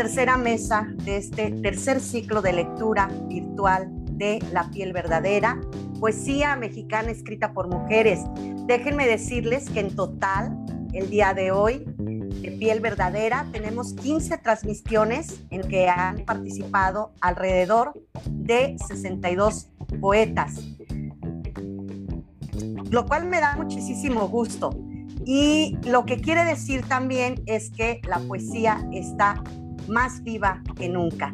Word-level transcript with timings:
tercera 0.00 0.38
mesa 0.38 0.88
de 1.04 1.18
este 1.18 1.50
tercer 1.50 2.00
ciclo 2.00 2.40
de 2.40 2.54
lectura 2.54 3.10
virtual 3.28 3.86
de 4.12 4.42
La 4.50 4.70
piel 4.70 4.94
verdadera, 4.94 5.60
poesía 6.00 6.56
mexicana 6.56 7.10
escrita 7.10 7.52
por 7.52 7.68
mujeres. 7.68 8.20
Déjenme 8.66 9.06
decirles 9.06 9.68
que 9.68 9.80
en 9.80 9.94
total, 9.94 10.56
el 10.94 11.10
día 11.10 11.34
de 11.34 11.52
hoy, 11.52 11.84
de 11.98 12.50
piel 12.52 12.80
verdadera, 12.80 13.46
tenemos 13.52 13.92
15 13.92 14.38
transmisiones 14.38 15.42
en 15.50 15.68
que 15.68 15.90
han 15.90 16.24
participado 16.24 17.12
alrededor 17.20 17.92
de 18.24 18.76
62 18.88 19.68
poetas, 20.00 20.62
lo 22.88 23.04
cual 23.04 23.26
me 23.26 23.38
da 23.38 23.54
muchísimo 23.54 24.28
gusto. 24.28 24.70
Y 25.26 25.76
lo 25.84 26.06
que 26.06 26.22
quiere 26.22 26.46
decir 26.46 26.88
también 26.88 27.42
es 27.44 27.70
que 27.70 28.00
la 28.08 28.18
poesía 28.20 28.88
está 28.92 29.42
más 29.90 30.22
viva 30.22 30.62
que 30.76 30.88
nunca. 30.88 31.32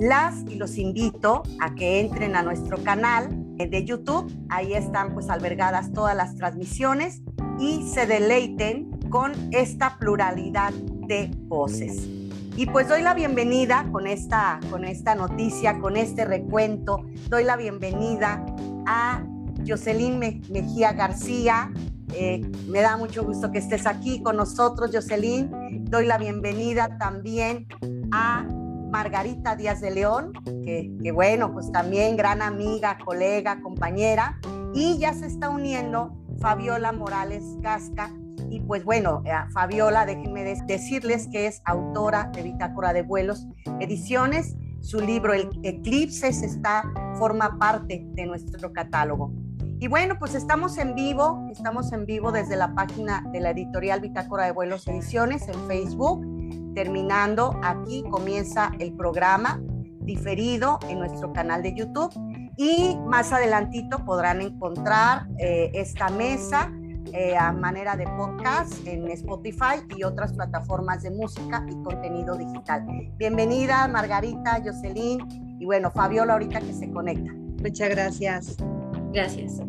Las 0.00 0.42
y 0.48 0.56
los 0.56 0.78
invito 0.78 1.42
a 1.60 1.74
que 1.74 2.00
entren 2.00 2.34
a 2.34 2.42
nuestro 2.42 2.82
canal 2.82 3.28
de 3.56 3.84
YouTube. 3.84 4.32
Ahí 4.48 4.74
están 4.74 5.14
pues 5.14 5.30
albergadas 5.30 5.92
todas 5.92 6.16
las 6.16 6.34
transmisiones 6.34 7.22
y 7.60 7.82
se 7.88 8.06
deleiten 8.06 8.90
con 9.10 9.32
esta 9.52 9.98
pluralidad 9.98 10.72
de 10.72 11.30
voces. 11.44 12.08
Y 12.56 12.66
pues 12.66 12.88
doy 12.88 13.02
la 13.02 13.14
bienvenida 13.14 13.86
con 13.92 14.06
esta, 14.06 14.60
con 14.70 14.84
esta 14.84 15.14
noticia, 15.14 15.78
con 15.78 15.96
este 15.96 16.24
recuento. 16.24 17.04
Doy 17.28 17.44
la 17.44 17.56
bienvenida 17.56 18.44
a 18.86 19.22
Jocelyn 19.66 20.18
Mejía 20.18 20.92
García. 20.92 21.70
Eh, 22.14 22.40
me 22.68 22.80
da 22.80 22.96
mucho 22.96 23.24
gusto 23.24 23.50
que 23.50 23.58
estés 23.58 23.86
aquí 23.86 24.22
con 24.22 24.36
nosotros, 24.36 24.90
Jocelyn. 24.92 25.50
Doy 25.84 26.06
la 26.06 26.18
bienvenida 26.18 26.98
también 26.98 27.66
a 28.12 28.46
Margarita 28.90 29.56
Díaz 29.56 29.80
de 29.80 29.90
León, 29.90 30.32
que, 30.44 30.92
que, 31.02 31.12
bueno, 31.12 31.52
pues 31.52 31.72
también 31.72 32.16
gran 32.16 32.42
amiga, 32.42 32.98
colega, 33.04 33.60
compañera. 33.62 34.38
Y 34.74 34.98
ya 34.98 35.14
se 35.14 35.26
está 35.26 35.50
uniendo 35.50 36.14
Fabiola 36.40 36.92
Morales 36.92 37.44
Gasca, 37.60 38.10
y 38.52 38.60
pues 38.60 38.84
bueno, 38.84 39.22
eh, 39.24 39.32
Fabiola, 39.54 40.04
déjenme 40.04 40.44
decirles 40.66 41.26
que 41.32 41.46
es 41.46 41.62
autora 41.64 42.30
de 42.34 42.42
Bitácora 42.42 42.92
de 42.92 43.00
Vuelos 43.00 43.46
Ediciones. 43.80 44.56
Su 44.80 45.00
libro 45.00 45.32
El 45.32 45.48
Eclipses 45.62 46.42
está, 46.42 46.84
forma 47.16 47.58
parte 47.58 48.04
de 48.08 48.26
nuestro 48.26 48.70
catálogo. 48.74 49.32
Y 49.82 49.88
bueno, 49.88 50.16
pues 50.16 50.36
estamos 50.36 50.78
en 50.78 50.94
vivo, 50.94 51.44
estamos 51.50 51.92
en 51.92 52.06
vivo 52.06 52.30
desde 52.30 52.54
la 52.54 52.72
página 52.72 53.24
de 53.32 53.40
la 53.40 53.50
editorial 53.50 54.00
Bitácora 54.00 54.44
de 54.44 54.52
Vuelos 54.52 54.86
Ediciones 54.86 55.48
en 55.48 55.56
Facebook. 55.66 56.24
Terminando, 56.72 57.58
aquí 57.64 58.04
comienza 58.08 58.70
el 58.78 58.92
programa 58.92 59.60
diferido 60.02 60.78
en 60.88 61.00
nuestro 61.00 61.32
canal 61.32 61.64
de 61.64 61.74
YouTube 61.74 62.12
y 62.56 62.96
más 63.08 63.32
adelantito 63.32 64.04
podrán 64.04 64.40
encontrar 64.40 65.26
eh, 65.40 65.72
esta 65.74 66.10
mesa 66.10 66.70
eh, 67.12 67.36
a 67.36 67.50
manera 67.50 67.96
de 67.96 68.04
podcast 68.16 68.86
en 68.86 69.10
Spotify 69.10 69.82
y 69.96 70.04
otras 70.04 70.32
plataformas 70.32 71.02
de 71.02 71.10
música 71.10 71.66
y 71.68 71.74
contenido 71.82 72.36
digital. 72.36 72.86
Bienvenida 73.16 73.88
Margarita, 73.88 74.62
Jocelyn 74.64 75.58
y 75.58 75.64
bueno, 75.64 75.90
Fabiola 75.90 76.34
ahorita 76.34 76.60
que 76.60 76.72
se 76.72 76.88
conecta. 76.92 77.32
Muchas 77.60 77.88
gracias. 77.88 78.56
Gracias. 79.12 79.60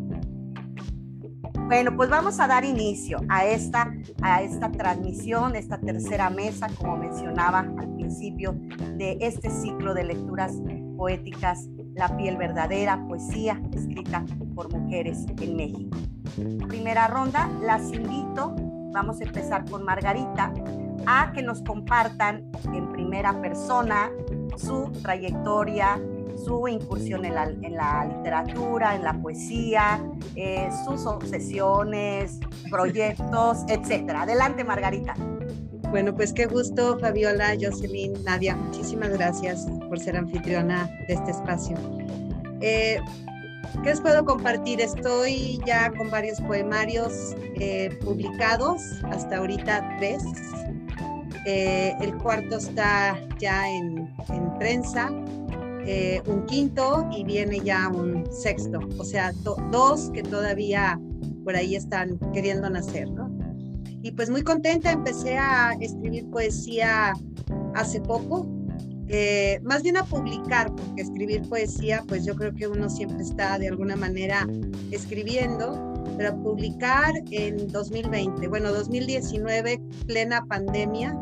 Bueno, 1.66 1.96
pues 1.96 2.10
vamos 2.10 2.40
a 2.40 2.46
dar 2.46 2.64
inicio 2.64 3.20
a 3.30 3.46
esta, 3.46 3.90
a 4.20 4.42
esta 4.42 4.70
transmisión, 4.70 5.56
esta 5.56 5.78
tercera 5.78 6.28
mesa, 6.28 6.68
como 6.76 6.98
mencionaba 6.98 7.60
al 7.60 7.94
principio 7.94 8.54
de 8.96 9.16
este 9.20 9.48
ciclo 9.50 9.94
de 9.94 10.04
lecturas 10.04 10.52
poéticas, 10.96 11.66
La 11.94 12.14
piel 12.16 12.36
verdadera, 12.36 13.02
poesía 13.08 13.60
escrita 13.72 14.24
por 14.54 14.70
mujeres 14.72 15.24
en 15.40 15.56
México. 15.56 15.96
Primera 16.68 17.06
ronda, 17.06 17.48
las 17.62 17.92
invito, 17.92 18.54
vamos 18.92 19.20
a 19.20 19.24
empezar 19.24 19.64
con 19.64 19.84
Margarita, 19.84 20.52
a 21.06 21.32
que 21.32 21.42
nos 21.42 21.62
compartan 21.62 22.50
en 22.72 22.92
primera 22.92 23.40
persona 23.40 24.10
su 24.56 24.90
trayectoria, 25.02 26.00
su 26.44 26.68
incursión 26.68 27.24
en 27.24 27.34
la, 27.34 27.46
literatura, 27.46 28.94
en 28.94 29.04
la 29.04 29.14
poesía, 29.14 30.02
eh, 30.36 30.68
sus 30.84 31.06
obsesiones, 31.06 32.38
proyectos, 32.70 33.58
etcétera. 33.68 34.22
Adelante, 34.22 34.64
Margarita. 34.64 35.14
Bueno, 35.90 36.14
pues 36.14 36.32
qué 36.32 36.46
gusto, 36.46 36.98
Fabiola, 36.98 37.54
Jocelyn, 37.60 38.14
Nadia. 38.24 38.56
Muchísimas 38.56 39.10
gracias 39.10 39.66
por 39.88 40.00
ser 40.00 40.16
anfitriona 40.16 40.90
de 41.06 41.14
este 41.14 41.30
espacio. 41.30 41.76
Eh, 42.60 42.98
¿Qué 43.82 43.90
les 43.90 44.00
puedo 44.00 44.24
compartir? 44.24 44.80
Estoy 44.80 45.60
ya 45.66 45.90
con 45.92 46.10
varios 46.10 46.40
poemarios 46.40 47.34
eh, 47.60 47.96
publicados, 48.02 48.80
hasta 49.04 49.38
ahorita 49.38 49.96
tres. 49.98 50.22
Eh, 51.46 51.94
el 52.00 52.14
cuarto 52.16 52.56
está 52.56 53.18
ya 53.38 53.68
en, 53.68 54.08
prensa, 54.58 55.10
eh, 55.86 56.22
un 56.26 56.46
quinto 56.46 57.08
y 57.12 57.24
viene 57.24 57.60
ya 57.60 57.88
un 57.88 58.24
sexto, 58.32 58.80
o 58.98 59.04
sea, 59.04 59.32
dos 59.70 60.10
que 60.10 60.22
todavía 60.22 61.00
por 61.44 61.56
ahí 61.56 61.76
están 61.76 62.18
queriendo 62.32 62.68
nacer, 62.70 63.10
¿no? 63.10 63.30
Y 64.02 64.12
pues 64.12 64.30
muy 64.30 64.42
contenta, 64.42 64.92
empecé 64.92 65.36
a 65.38 65.72
escribir 65.80 66.28
poesía 66.30 67.14
hace 67.74 68.00
poco, 68.00 68.46
eh, 69.08 69.60
más 69.62 69.82
bien 69.82 69.96
a 69.96 70.04
publicar, 70.04 70.74
porque 70.74 71.02
escribir 71.02 71.42
poesía, 71.48 72.02
pues 72.08 72.24
yo 72.24 72.34
creo 72.34 72.54
que 72.54 72.66
uno 72.66 72.88
siempre 72.88 73.22
está 73.22 73.58
de 73.58 73.68
alguna 73.68 73.96
manera 73.96 74.46
escribiendo, 74.90 75.92
pero 76.16 76.30
a 76.30 76.36
publicar 76.36 77.12
en 77.30 77.68
2020, 77.68 78.48
bueno, 78.48 78.72
2019, 78.72 79.80
plena 80.06 80.44
pandemia, 80.46 81.18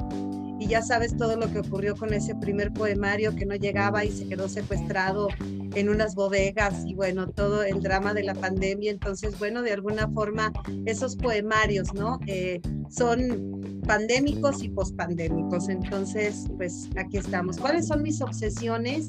y 0.63 0.69
ya 0.69 0.81
sabes 0.81 1.17
todo 1.17 1.37
lo 1.37 1.51
que 1.51 1.59
ocurrió 1.59 1.97
con 1.97 2.15
ese 2.15 2.37
primer 2.37 2.73
poemario 2.73 3.35
que 3.35 3.45
no 3.45 3.57
llegaba 3.57 4.05
y 4.05 4.13
se 4.13 4.29
quedó 4.29 4.49
secuestrado 4.49 5.27
en 5.41 5.89
unas 5.89 6.15
bodegas 6.15 6.85
y 6.87 6.95
bueno, 6.95 7.29
todo 7.31 7.65
el 7.65 7.83
drama 7.83 8.15
de 8.15 8.23
la 8.23 8.35
pandemia. 8.35 8.93
Entonces, 8.93 9.37
bueno, 9.41 9.63
de 9.63 9.73
alguna 9.73 10.09
forma 10.11 10.53
esos 10.87 11.17
poemarios, 11.17 11.93
¿no? 11.95 12.21
Eh, 12.29 12.61
son 12.89 13.81
pandémicos 13.89 14.63
y 14.63 14.69
pospandémicos. 14.69 15.69
Entonces, 15.69 16.47
pues 16.57 16.89
aquí 16.97 17.17
estamos. 17.17 17.57
¿Cuáles 17.59 17.89
son 17.89 18.03
mis 18.03 18.21
obsesiones? 18.21 19.09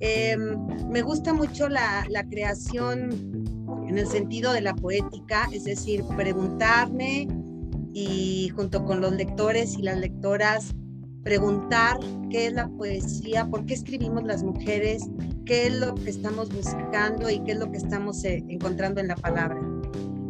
Em, 0.00 0.56
me 0.88 1.02
gusta 1.02 1.34
mucho 1.34 1.68
la, 1.68 2.06
la 2.08 2.24
creación 2.24 3.10
en 3.86 3.98
el 3.98 4.06
sentido 4.06 4.54
de 4.54 4.62
la 4.62 4.74
poética, 4.74 5.50
es 5.52 5.64
decir, 5.64 6.02
preguntarme 6.16 7.28
y 7.92 8.50
junto 8.54 8.84
con 8.84 9.00
los 9.00 9.12
lectores 9.12 9.76
y 9.78 9.82
las 9.82 9.98
lectoras 9.98 10.74
preguntar 11.22 11.98
qué 12.30 12.46
es 12.46 12.52
la 12.52 12.68
poesía, 12.68 13.46
por 13.46 13.66
qué 13.66 13.74
escribimos 13.74 14.24
las 14.24 14.42
mujeres, 14.42 15.02
qué 15.44 15.66
es 15.66 15.74
lo 15.74 15.94
que 15.94 16.10
estamos 16.10 16.48
buscando 16.50 17.28
y 17.28 17.42
qué 17.44 17.52
es 17.52 17.58
lo 17.58 17.70
que 17.70 17.78
estamos 17.78 18.24
eh, 18.24 18.44
encontrando 18.48 19.00
en 19.00 19.08
la 19.08 19.16
palabra. 19.16 19.60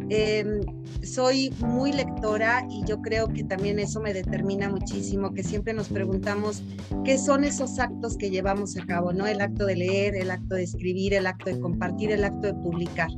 Em, 0.09 0.61
soy 1.03 1.53
muy 1.59 1.93
lectora 1.93 2.65
y 2.69 2.83
yo 2.85 2.99
creo 3.01 3.27
que 3.27 3.43
también 3.43 3.77
eso 3.79 4.01
me 4.01 4.11
determina 4.11 4.67
muchísimo, 4.67 5.33
que 5.33 5.43
siempre 5.43 5.73
nos 5.73 5.87
preguntamos 5.87 6.63
qué 7.05 7.17
son 7.17 7.43
esos 7.43 7.77
actos 7.79 8.17
que 8.17 8.31
llevamos 8.31 8.75
a 8.75 8.85
cabo, 8.85 9.13
¿no? 9.13 9.27
El 9.27 9.39
acto 9.39 9.65
de 9.67 9.75
leer, 9.75 10.15
el 10.15 10.31
acto 10.31 10.55
de 10.55 10.63
escribir, 10.63 11.13
el 11.13 11.27
acto 11.27 11.51
de 11.51 11.59
compartir, 11.59 12.11
el 12.11 12.23
acto 12.23 12.47
de 12.47 12.53
publicar 12.55 13.09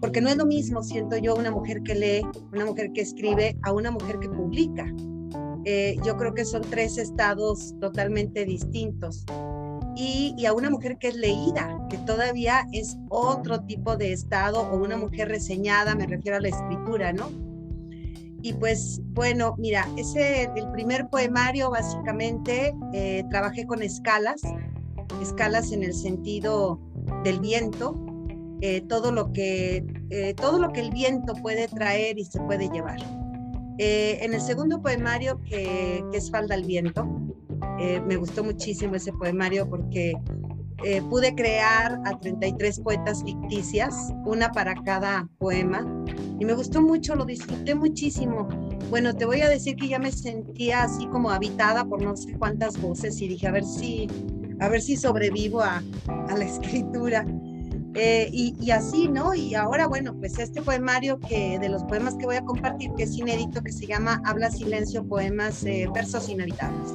porque 0.00 0.20
no 0.20 0.28
es 0.28 0.36
lo 0.36 0.46
mismo, 0.46 0.82
siento 0.82 1.16
yo, 1.16 1.34
una 1.34 1.50
mujer 1.50 1.82
que 1.82 1.94
lee, 1.94 2.22
una 2.52 2.64
mujer 2.64 2.92
que 2.92 3.00
escribe, 3.00 3.56
a 3.62 3.72
una 3.72 3.90
mujer 3.90 4.18
que 4.18 4.28
publica. 4.28 4.86
Eh, 5.64 5.96
yo 6.04 6.16
creo 6.16 6.32
que 6.32 6.44
son 6.44 6.62
tres 6.62 6.96
estados 6.96 7.74
totalmente 7.80 8.44
distintos. 8.44 9.24
Y, 9.96 10.44
a 10.44 10.52
una 10.52 10.68
mujer 10.68 10.98
que 10.98 11.08
es 11.08 11.16
leída, 11.16 11.84
que 11.88 11.96
todavía 11.98 12.66
es 12.72 12.98
otro 13.08 13.60
tipo 13.62 13.96
de 13.96 14.12
estado, 14.12 14.60
o 14.60 14.76
una 14.76 14.96
mujer 14.96 15.28
reseñada, 15.28 15.94
me 15.94 16.06
refiero 16.06 16.36
a 16.36 16.40
la 16.40 16.48
escritura, 16.48 17.12
¿no? 17.12 17.30
Y 18.42 18.52
pues 18.52 19.00
bueno, 19.06 19.56
mira, 19.58 19.88
ese, 19.96 20.50
el 20.54 20.70
primer 20.70 21.08
poemario 21.08 21.70
básicamente 21.70 22.76
eh, 22.92 23.24
trabajé 23.30 23.66
con 23.66 23.82
escalas, 23.82 24.42
escalas 25.20 25.72
en 25.72 25.82
el 25.82 25.94
sentido 25.94 26.78
del 27.24 27.40
viento, 27.40 28.15
eh, 28.62 28.82
todo, 28.88 29.12
lo 29.12 29.32
que, 29.32 29.84
eh, 30.10 30.34
todo 30.34 30.58
lo 30.58 30.72
que 30.72 30.80
el 30.80 30.90
viento 30.90 31.34
puede 31.34 31.68
traer 31.68 32.18
y 32.18 32.24
se 32.24 32.40
puede 32.40 32.68
llevar. 32.70 32.98
Eh, 33.78 34.18
en 34.22 34.32
el 34.32 34.40
segundo 34.40 34.80
poemario, 34.80 35.40
que, 35.42 36.02
que, 36.10 36.16
es 36.16 36.30
Falda 36.30 36.54
al 36.54 36.64
Viento, 36.64 37.04
me 38.06 38.16
gustó 38.16 38.42
muchísimo 38.42 38.94
ese 38.94 39.12
poemario 39.12 39.68
porque 39.68 40.14
pude 41.10 41.34
crear 41.34 42.00
a 42.04 42.18
33 42.18 42.80
poetas 42.80 43.22
ficticias, 43.22 43.94
una 44.24 44.50
para 44.50 44.74
cada 44.82 45.28
poema, 45.38 45.86
y 46.38 46.44
me 46.46 46.54
gustó 46.54 46.80
mucho, 46.80 47.14
lo 47.14 47.26
disfruté 47.26 47.74
muchísimo. 47.74 48.48
Bueno, 48.88 49.14
te 49.14 49.26
voy 49.26 49.42
a 49.42 49.48
decir 49.48 49.76
que 49.76 49.88
ya 49.88 49.98
me 49.98 50.10
sentía 50.10 50.84
así 50.84 51.06
como 51.08 51.30
habitada 51.30 51.84
por 51.84 52.02
no 52.02 52.16
sé 52.16 52.32
cuántas 52.38 52.80
voces 52.80 53.20
y 53.20 53.28
dije, 53.28 53.46
a 53.46 53.52
ver 53.52 53.64
si, 53.64 54.06
a 54.60 54.68
ver 54.68 54.80
si 54.80 54.96
sobrevivo 54.96 55.60
a 55.60 55.82
la 56.06 56.44
escritura. 56.46 57.26
Eh, 57.98 58.28
y, 58.30 58.70
así, 58.70 59.08
¿no? 59.08 59.34
Y 59.34 59.54
ahora, 59.54 59.86
bueno, 59.86 60.14
pues 60.18 60.38
este 60.38 60.60
poemario 60.60 61.18
que 61.18 61.58
de 61.58 61.68
los 61.70 61.82
poemas 61.84 62.14
que 62.16 62.26
voy 62.26 62.36
a 62.36 62.44
compartir, 62.44 62.92
que 62.94 63.04
es 63.04 63.16
inédito, 63.16 63.62
que 63.62 63.72
se 63.72 63.86
llama 63.86 64.20
Habla 64.24 64.50
Silencio, 64.50 65.06
Poemas, 65.06 65.64
eh, 65.64 65.88
Versos 65.94 66.28
Inhabitables. 66.28 66.92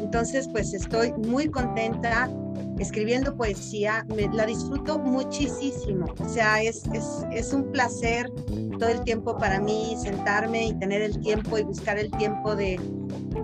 Entonces, 0.00 0.46
pues 0.48 0.74
estoy 0.74 1.12
muy 1.12 1.48
contenta 1.48 2.30
escribiendo 2.78 3.36
poesía, 3.36 4.06
me, 4.14 4.28
la 4.28 4.44
disfruto 4.44 4.98
muchísimo. 4.98 6.06
O 6.20 6.28
sea, 6.28 6.62
es, 6.62 6.82
es, 6.92 7.24
es, 7.32 7.52
un 7.52 7.72
placer 7.72 8.30
todo 8.78 8.90
el 8.90 9.02
tiempo 9.02 9.36
para 9.36 9.60
mí 9.60 9.96
sentarme 10.00 10.68
y 10.68 10.74
tener 10.74 11.02
el 11.02 11.18
tiempo 11.20 11.58
y 11.58 11.62
buscar 11.62 11.98
el 11.98 12.10
tiempo 12.12 12.54
de, 12.54 12.78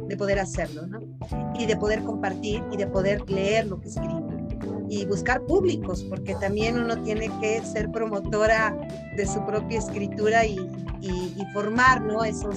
de 0.06 0.16
poder 0.16 0.38
hacerlo, 0.38 0.86
¿no? 0.86 1.00
Y 1.58 1.66
de 1.66 1.76
poder 1.76 2.02
compartir 2.02 2.62
y 2.70 2.76
de 2.76 2.86
poder 2.86 3.28
leer 3.28 3.66
lo 3.66 3.80
que 3.80 3.88
escribo 3.88 4.23
y 4.94 5.04
buscar 5.06 5.42
públicos, 5.42 6.04
porque 6.08 6.34
también 6.36 6.78
uno 6.78 7.02
tiene 7.02 7.28
que 7.40 7.60
ser 7.62 7.90
promotora 7.90 8.76
de 9.16 9.26
su 9.26 9.44
propia 9.44 9.78
escritura 9.80 10.46
y, 10.46 10.56
y, 11.00 11.44
formar 11.52 12.00
¿no? 12.02 12.24
esos, 12.24 12.56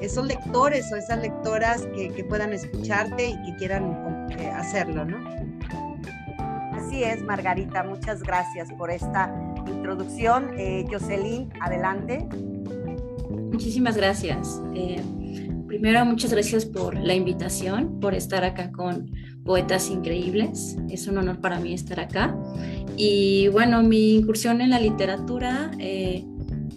esos 0.00 0.26
lectores 0.26 0.92
o 0.92 0.96
esas 0.96 1.20
lectoras 1.20 1.86
que, 1.94 2.08
que 2.10 2.24
puedan 2.24 2.52
escucharte 2.52 3.28
y 3.28 3.42
que 3.44 3.56
quieran 3.56 4.28
eh, 4.38 4.48
hacerlo. 4.48 5.04
¿no? 5.04 5.18
Así 6.72 7.04
es, 7.04 7.22
Margarita, 7.22 7.84
muchas 7.84 8.22
gracias 8.22 8.72
por 8.72 8.90
esta 8.90 9.32
introducción. 9.66 10.50
Eh, 10.58 10.84
Jocelyn, 10.90 11.50
adelante. 11.60 12.26
Muchísimas 13.52 13.96
gracias. 13.96 14.60
Eh, 14.74 15.02
primero, 15.74 16.04
muchas 16.04 16.30
gracias 16.32 16.64
por 16.64 16.94
la 16.94 17.14
invitación, 17.14 17.98
por 17.98 18.14
estar 18.14 18.44
acá 18.44 18.70
con 18.70 19.10
poetas 19.44 19.90
increíbles. 19.90 20.76
Es 20.88 21.08
un 21.08 21.18
honor 21.18 21.40
para 21.40 21.58
mí 21.58 21.74
estar 21.74 21.98
acá. 21.98 22.36
Y 22.96 23.48
bueno, 23.48 23.82
mi 23.82 24.14
incursión 24.14 24.60
en 24.60 24.70
la 24.70 24.78
literatura 24.78 25.72
eh, 25.80 26.24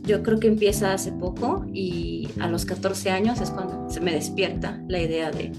yo 0.04 0.24
creo 0.24 0.40
que 0.40 0.48
empieza 0.48 0.94
hace 0.94 1.12
poco 1.12 1.68
y 1.72 2.28
a 2.40 2.48
los 2.48 2.66
14 2.66 3.12
años 3.12 3.40
es 3.40 3.52
cuando 3.52 3.88
se 3.88 4.02
me 4.02 4.12
despierta 4.12 4.82
la 4.88 5.00
idea 5.00 5.30
de, 5.30 5.52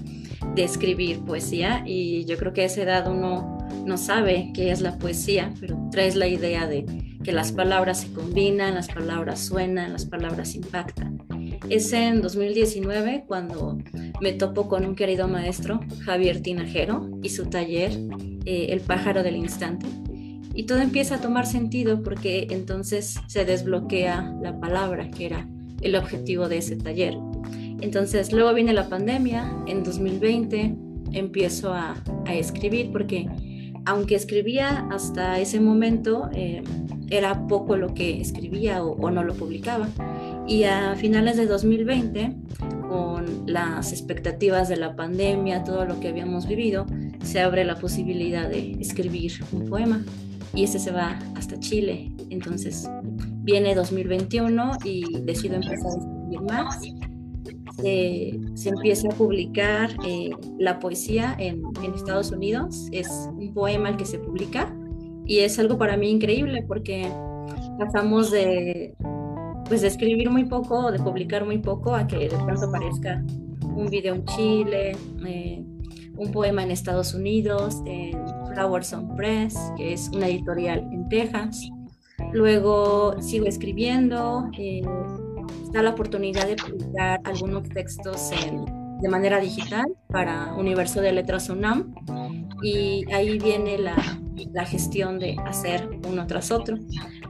de 0.53 0.63
escribir 0.65 1.19
poesía 1.19 1.83
y 1.85 2.25
yo 2.25 2.35
creo 2.37 2.51
que 2.51 2.63
a 2.63 2.65
esa 2.65 2.81
edad 2.81 3.09
uno 3.09 3.57
no 3.85 3.97
sabe 3.97 4.51
qué 4.53 4.71
es 4.71 4.81
la 4.81 4.97
poesía, 4.97 5.53
pero 5.61 5.79
traes 5.91 6.17
la 6.17 6.27
idea 6.27 6.67
de 6.67 6.85
que 7.23 7.31
las 7.31 7.53
palabras 7.53 8.01
se 8.01 8.11
combinan, 8.11 8.75
las 8.75 8.89
palabras 8.89 9.39
suenan, 9.39 9.93
las 9.93 10.05
palabras 10.05 10.55
impactan. 10.55 11.19
Es 11.69 11.93
en 11.93 12.21
2019 12.21 13.25
cuando 13.27 13.77
me 14.21 14.33
topo 14.33 14.67
con 14.67 14.85
un 14.85 14.95
querido 14.95 15.27
maestro, 15.27 15.79
Javier 15.99 16.41
Tinajero, 16.41 17.07
y 17.21 17.29
su 17.29 17.45
taller, 17.45 17.91
eh, 18.45 18.67
El 18.71 18.81
pájaro 18.81 19.21
del 19.21 19.35
instante. 19.35 19.85
Y 20.55 20.63
todo 20.63 20.79
empieza 20.79 21.15
a 21.15 21.21
tomar 21.21 21.45
sentido 21.45 22.01
porque 22.01 22.47
entonces 22.49 23.19
se 23.27 23.45
desbloquea 23.45 24.35
la 24.41 24.59
palabra, 24.59 25.11
que 25.11 25.27
era 25.27 25.47
el 25.81 25.95
objetivo 25.95 26.49
de 26.49 26.57
ese 26.57 26.75
taller. 26.75 27.15
Entonces 27.81 28.33
luego 28.33 28.51
viene 28.53 28.73
la 28.73 28.89
pandemia, 28.89 29.55
en 29.67 29.83
2020 29.83 30.75
empiezo 31.11 31.73
a, 31.73 31.95
escribir 32.27 32.91
porque 32.91 33.27
aunque 33.85 34.15
escribía 34.15 34.87
hasta 34.91 35.39
ese 35.39 35.59
momento, 35.59 36.29
eh, 36.33 36.61
era 37.09 37.47
poco 37.47 37.75
lo 37.75 37.93
que 37.93 38.21
escribía 38.21 38.83
o, 38.83 39.09
no 39.09 39.23
lo 39.23 39.33
publicaba. 39.33 39.89
Y 40.49 40.63
a 40.63 40.95
finales 40.95 41.37
de 41.37 41.45
2020, 41.45 42.35
con 42.89 43.43
las 43.45 43.91
expectativas 43.91 44.67
de 44.67 44.77
la 44.77 44.95
pandemia, 44.95 45.63
todo 45.63 45.85
lo 45.85 45.99
que 45.99 46.07
habíamos 46.07 46.47
vivido, 46.47 46.87
se 47.21 47.39
abre 47.39 47.63
la 47.63 47.75
posibilidad 47.75 48.49
de 48.49 48.71
escribir 48.79 49.31
un 49.51 49.69
poema 49.69 50.03
y 50.55 50.63
ese 50.63 50.79
se 50.79 50.89
va 50.89 51.19
hasta 51.35 51.59
Chile. 51.59 52.11
Entonces 52.31 52.89
viene 53.43 53.75
2021 53.75 54.71
y 54.83 55.21
decido 55.21 55.53
empezar 55.53 55.85
a 55.85 55.99
escribir 55.99 56.41
más. 56.41 56.81
se 58.55 58.69
empieza 58.69 59.07
a 59.09 59.11
publicar 59.11 59.91
eh, 60.03 60.31
la 60.57 60.79
poesía 60.79 61.35
en, 61.37 61.61
en, 61.83 61.93
Estados 61.93 62.31
Unidos. 62.31 62.87
Es 62.91 63.07
un 63.37 63.53
poema 63.53 63.89
el 63.89 63.97
que 63.97 64.05
se 64.05 64.17
publica 64.17 64.75
y 65.27 65.41
es 65.41 65.59
algo 65.59 65.77
para 65.77 65.95
mí 65.95 66.09
increíble 66.09 66.65
porque 66.67 67.07
pasamos 67.77 68.31
de 68.31 68.95
pues 69.69 69.81
de 69.81 69.87
escribir 69.87 70.31
muy 70.31 70.45
poco, 70.45 70.91
de 70.91 70.97
publicar 70.97 71.45
muy 71.45 71.59
poco, 71.59 71.93
a 71.93 72.07
que 72.07 72.17
de 72.17 72.29
pronto 72.29 72.65
aparezca 72.65 73.23
un 73.61 73.87
video 73.89 74.15
en 74.15 74.25
Chile, 74.25 74.97
eh, 75.25 75.63
un 76.17 76.31
poema 76.31 76.63
en 76.63 76.71
Estados 76.71 77.13
Unidos, 77.13 77.77
en 77.85 78.17
Flowers 78.51 78.91
on 78.93 79.15
Press, 79.15 79.55
que 79.77 79.93
es 79.93 80.09
una 80.09 80.27
editorial 80.27 80.79
en 80.91 81.07
Texas. 81.07 81.69
Luego 82.33 83.21
sigo 83.21 83.45
escribiendo, 83.45 84.49
eh, 84.57 84.81
está 85.63 85.83
la 85.83 85.91
oportunidad 85.91 86.47
de 86.47 86.55
publicar 86.55 87.21
algunos 87.23 87.69
textos 87.69 88.31
de 89.01 89.07
manera 89.07 89.39
digital 89.39 89.85
para 90.07 90.55
Universo 90.55 90.99
de 90.99 91.13
Letras 91.13 91.47
UNAM 91.47 91.93
y 92.63 93.05
ahí 93.13 93.37
viene 93.37 93.77
la, 93.77 93.95
la 94.51 94.65
gestión 94.65 95.19
de 95.19 95.37
hacer 95.45 95.87
uno 96.09 96.25
tras 96.25 96.51
otro. 96.51 96.75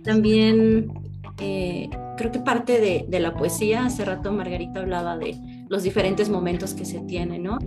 También 0.04 1.09
eh, 1.40 1.90
creo 2.18 2.32
que 2.32 2.40
parte 2.40 2.80
de, 2.80 3.06
de, 3.08 3.20
la 3.20 3.34
poesía, 3.34 3.86
hace 3.86 4.04
rato 4.06 4.32
Margarita 4.32 4.82
hablaba 4.82 5.18
de 5.18 5.38
los 5.70 5.84
diferentes 5.84 6.30
momentos 6.30 6.74
que 6.74 6.84
se 6.84 7.00
tienen, 7.02 7.44
¿no? 7.44 7.60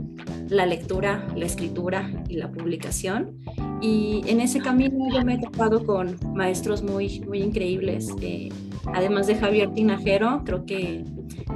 La 0.48 0.66
lectura, 0.66 1.26
la 1.36 1.46
escritura 1.46 2.10
y 2.28 2.36
la 2.36 2.50
publicación. 2.50 3.38
Y 3.80 4.22
en 4.26 4.40
ese 4.40 4.60
camino 4.60 5.06
yo 5.12 5.24
me 5.24 5.34
he 5.34 5.38
topado 5.38 5.84
con 5.86 6.16
maestros 6.34 6.82
muy, 6.82 7.20
muy 7.20 7.42
increíbles. 7.42 8.10
Eh, 8.20 8.50
además 8.92 9.26
de 9.26 9.36
Javier 9.36 9.72
Tinajero, 9.72 10.42
creo 10.44 10.66
que 10.66 11.04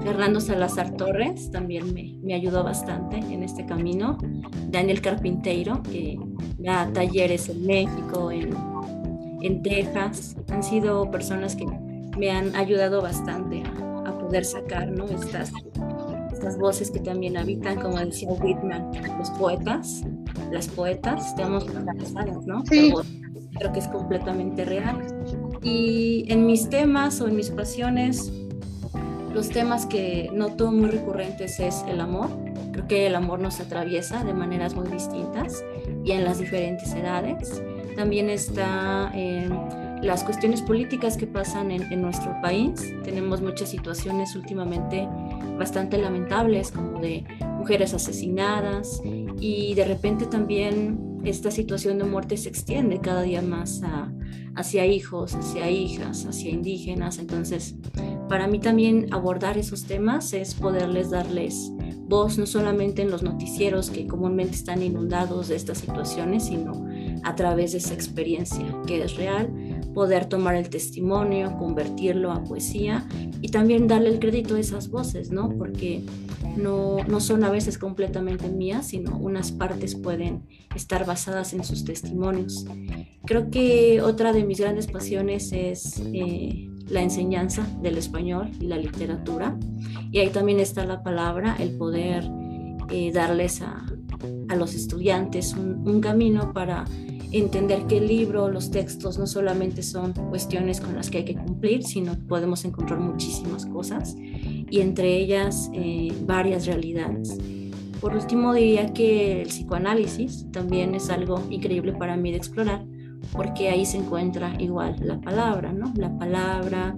Fernando 0.02 0.40
Salazar 0.40 0.96
Torres 0.96 1.50
también 1.50 1.92
me, 1.92 2.14
me, 2.22 2.34
ayudó 2.34 2.64
bastante 2.64 3.18
en 3.18 3.42
este 3.42 3.66
camino. 3.66 4.18
Daniel 4.68 5.00
Carpinteiro, 5.00 5.82
que 5.82 6.18
da 6.58 6.90
talleres 6.92 7.48
en 7.48 7.66
México, 7.66 8.30
en, 8.30 8.50
en 9.42 9.62
Texas. 9.62 10.36
Han 10.48 10.62
sido 10.62 11.10
personas 11.10 11.56
que 11.56 11.66
me 12.16 12.30
han 12.30 12.54
ayudado 12.56 13.02
bastante 13.02 13.62
a, 13.62 14.08
a 14.08 14.18
poder 14.18 14.44
sacar 14.44 14.88
¿no? 14.88 15.04
estas, 15.06 15.52
estas 16.32 16.58
voces 16.58 16.90
que 16.90 17.00
también 17.00 17.36
habitan, 17.36 17.80
como 17.80 17.98
decía 17.98 18.28
Whitman, 18.30 18.90
los 19.18 19.30
poetas, 19.30 20.02
las 20.50 20.68
poetas, 20.68 21.28
estamos 21.28 21.64
pesadas, 21.98 22.46
¿no? 22.46 22.64
Sí. 22.66 22.92
creo 23.58 23.72
que 23.72 23.78
es 23.78 23.88
completamente 23.88 24.64
real. 24.64 25.02
Y 25.62 26.24
en 26.28 26.46
mis 26.46 26.68
temas 26.68 27.20
o 27.20 27.28
en 27.28 27.36
mis 27.36 27.50
pasiones, 27.50 28.32
los 29.32 29.48
temas 29.48 29.86
que 29.86 30.30
noto 30.32 30.70
muy 30.70 30.90
recurrentes 30.90 31.58
es 31.60 31.84
el 31.88 32.00
amor. 32.00 32.28
Creo 32.72 32.86
que 32.86 33.06
el 33.06 33.14
amor 33.14 33.40
nos 33.40 33.60
atraviesa 33.60 34.24
de 34.24 34.34
maneras 34.34 34.74
muy 34.74 34.88
distintas 34.88 35.64
y 36.04 36.12
en 36.12 36.24
las 36.24 36.38
diferentes 36.38 36.92
edades. 36.94 37.62
También 37.96 38.28
está 38.28 39.10
eh, 39.14 39.48
las 40.02 40.24
cuestiones 40.24 40.62
políticas 40.62 41.16
que 41.16 41.26
pasan 41.26 41.70
en, 41.70 41.92
en, 41.92 42.02
nuestro 42.02 42.34
país. 42.42 42.94
Tenemos 43.02 43.40
muchas 43.40 43.70
situaciones 43.70 44.36
últimamente 44.36 45.08
bastante 45.58 45.98
lamentables, 45.98 46.70
como 46.70 47.00
de 47.00 47.24
mujeres 47.58 47.94
asesinadas 47.94 49.02
y 49.40 49.74
de 49.74 49.84
repente 49.84 50.26
también 50.26 51.20
esta 51.24 51.50
situación 51.50 51.98
de 51.98 52.04
muerte 52.04 52.36
se 52.36 52.48
extiende 52.48 53.00
cada 53.00 53.22
día 53.22 53.42
más 53.42 53.82
a, 53.82 54.12
hacia 54.54 54.86
hijos, 54.86 55.34
hacia 55.34 55.70
hijas, 55.70 56.26
hacia 56.26 56.50
indígenas. 56.50 57.18
Entonces, 57.18 57.74
para 58.28 58.46
mí 58.46 58.60
también 58.60 59.12
abordar 59.12 59.58
esos 59.58 59.84
temas 59.84 60.32
es 60.32 60.54
poderles 60.54 61.10
darles 61.10 61.72
voz, 62.08 62.38
no 62.38 62.46
solamente 62.46 63.02
en 63.02 63.10
los 63.10 63.22
noticieros 63.22 63.90
que 63.90 64.06
comúnmente 64.06 64.54
están 64.54 64.82
inundados 64.82 65.48
de 65.48 65.56
estas 65.56 65.78
situaciones, 65.78 66.44
sino 66.44 66.86
a 67.24 67.34
través 67.34 67.72
de 67.72 67.78
esa 67.78 67.94
experiencia 67.94 68.64
que 68.86 69.02
es 69.02 69.16
real, 69.16 69.50
poder 69.96 70.26
tomar 70.26 70.56
el 70.56 70.68
testimonio, 70.68 71.56
convertirlo 71.56 72.30
a 72.30 72.44
poesía 72.44 73.08
y 73.40 73.48
también 73.48 73.88
darle 73.88 74.10
el 74.10 74.18
crédito 74.18 74.56
a 74.56 74.60
esas 74.60 74.90
voces, 74.90 75.30
¿no? 75.30 75.48
Porque 75.56 76.02
no, 76.54 76.98
no 77.08 77.18
son 77.18 77.44
a 77.44 77.50
veces 77.50 77.78
completamente 77.78 78.50
mías, 78.50 78.88
sino 78.88 79.16
unas 79.16 79.52
partes 79.52 79.94
pueden 79.94 80.42
estar 80.74 81.06
basadas 81.06 81.54
en 81.54 81.64
sus 81.64 81.86
testimonios. 81.86 82.66
Creo 83.24 83.48
que 83.50 84.02
otra 84.02 84.34
de 84.34 84.44
mis 84.44 84.60
grandes 84.60 84.86
pasiones 84.86 85.50
es 85.52 86.02
eh, 86.12 86.68
la 86.90 87.00
enseñanza 87.00 87.66
del 87.80 87.96
español 87.96 88.50
y 88.60 88.66
la 88.66 88.76
literatura. 88.76 89.58
Y 90.12 90.18
ahí 90.18 90.28
también 90.28 90.60
está 90.60 90.84
la 90.84 91.02
palabra, 91.02 91.56
el 91.58 91.70
poder 91.70 92.30
eh, 92.90 93.12
darles 93.12 93.62
a, 93.62 93.86
a, 94.50 94.56
los 94.56 94.74
estudiantes 94.74 95.54
un, 95.54 95.88
un 95.88 96.02
camino 96.02 96.52
para 96.52 96.84
entender 97.32 97.86
que 97.86 97.98
el 97.98 98.08
libro, 98.08 98.48
los 98.48 98.70
textos 98.70 99.18
no 99.18 99.26
solamente 99.26 99.82
son 99.82 100.12
cuestiones 100.12 100.80
con 100.80 100.94
las 100.94 101.10
que 101.10 101.18
hay 101.18 101.24
que 101.24 101.34
cumplir, 101.34 101.82
sino 101.82 102.16
podemos 102.26 102.64
encontrar 102.64 103.00
muchísimas 103.00 103.66
cosas 103.66 104.16
y 104.18 104.80
entre 104.80 105.16
ellas 105.16 105.70
eh, 105.74 106.12
varias 106.26 106.66
realidades. 106.66 107.36
Por 108.00 108.14
último, 108.14 108.52
diría 108.52 108.92
que 108.92 109.42
el 109.42 109.48
psicoanálisis 109.48 110.50
también 110.52 110.94
es 110.94 111.10
algo 111.10 111.42
increíble 111.50 111.92
para 111.92 112.16
mí 112.16 112.30
de 112.30 112.36
explorar, 112.36 112.84
porque 113.32 113.70
ahí 113.70 113.86
se 113.86 113.96
encuentra 113.96 114.54
igual 114.60 114.96
la 115.00 115.20
palabra, 115.20 115.72
¿no? 115.72 115.92
La 115.96 116.16
palabra, 116.16 116.94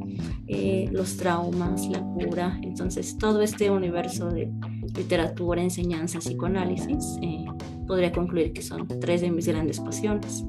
eh, 0.48 0.88
los 0.90 1.16
traumas, 1.16 1.86
la 1.88 2.00
cura. 2.00 2.58
Entonces, 2.62 3.16
todo 3.16 3.42
este 3.42 3.70
universo 3.70 4.28
de 4.28 4.50
literatura, 4.94 5.62
enseñanza, 5.62 6.18
psicoanálisis, 6.18 7.18
eh, 7.22 7.46
podría 7.86 8.12
concluir 8.12 8.52
que 8.52 8.62
son 8.62 8.86
tres 9.00 9.20
de 9.20 9.30
mis 9.30 9.46
grandes 9.46 9.80
pasiones. 9.80 10.44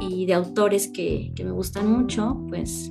Y 0.00 0.26
de 0.26 0.34
autores 0.34 0.88
que, 0.88 1.32
que 1.34 1.44
me 1.44 1.50
gustan 1.50 1.90
mucho, 1.90 2.40
pues 2.48 2.90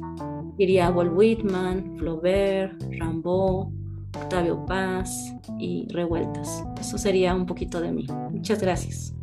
diría 0.57 0.89
Walt 0.89 1.13
Whitman, 1.15 1.97
Flaubert, 1.97 2.81
Rimbaud, 2.89 3.67
Octavio 4.15 4.65
Paz 4.65 5.33
y 5.59 5.87
Revueltas. 5.93 6.63
Eso 6.79 6.97
sería 6.97 7.35
un 7.35 7.45
poquito 7.45 7.79
de 7.79 7.91
mí. 7.91 8.07
Muchas 8.31 8.61
gracias. 8.61 9.13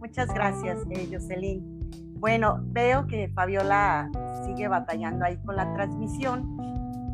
Muchas 0.00 0.34
gracias, 0.34 0.78
eh, 0.90 1.08
Jocelyn. 1.12 1.78
Bueno, 2.18 2.60
veo 2.72 3.06
que 3.06 3.28
Fabiola 3.28 4.10
sigue 4.44 4.66
batallando 4.68 5.24
ahí 5.24 5.36
con 5.44 5.54
la 5.56 5.72
transmisión 5.74 6.56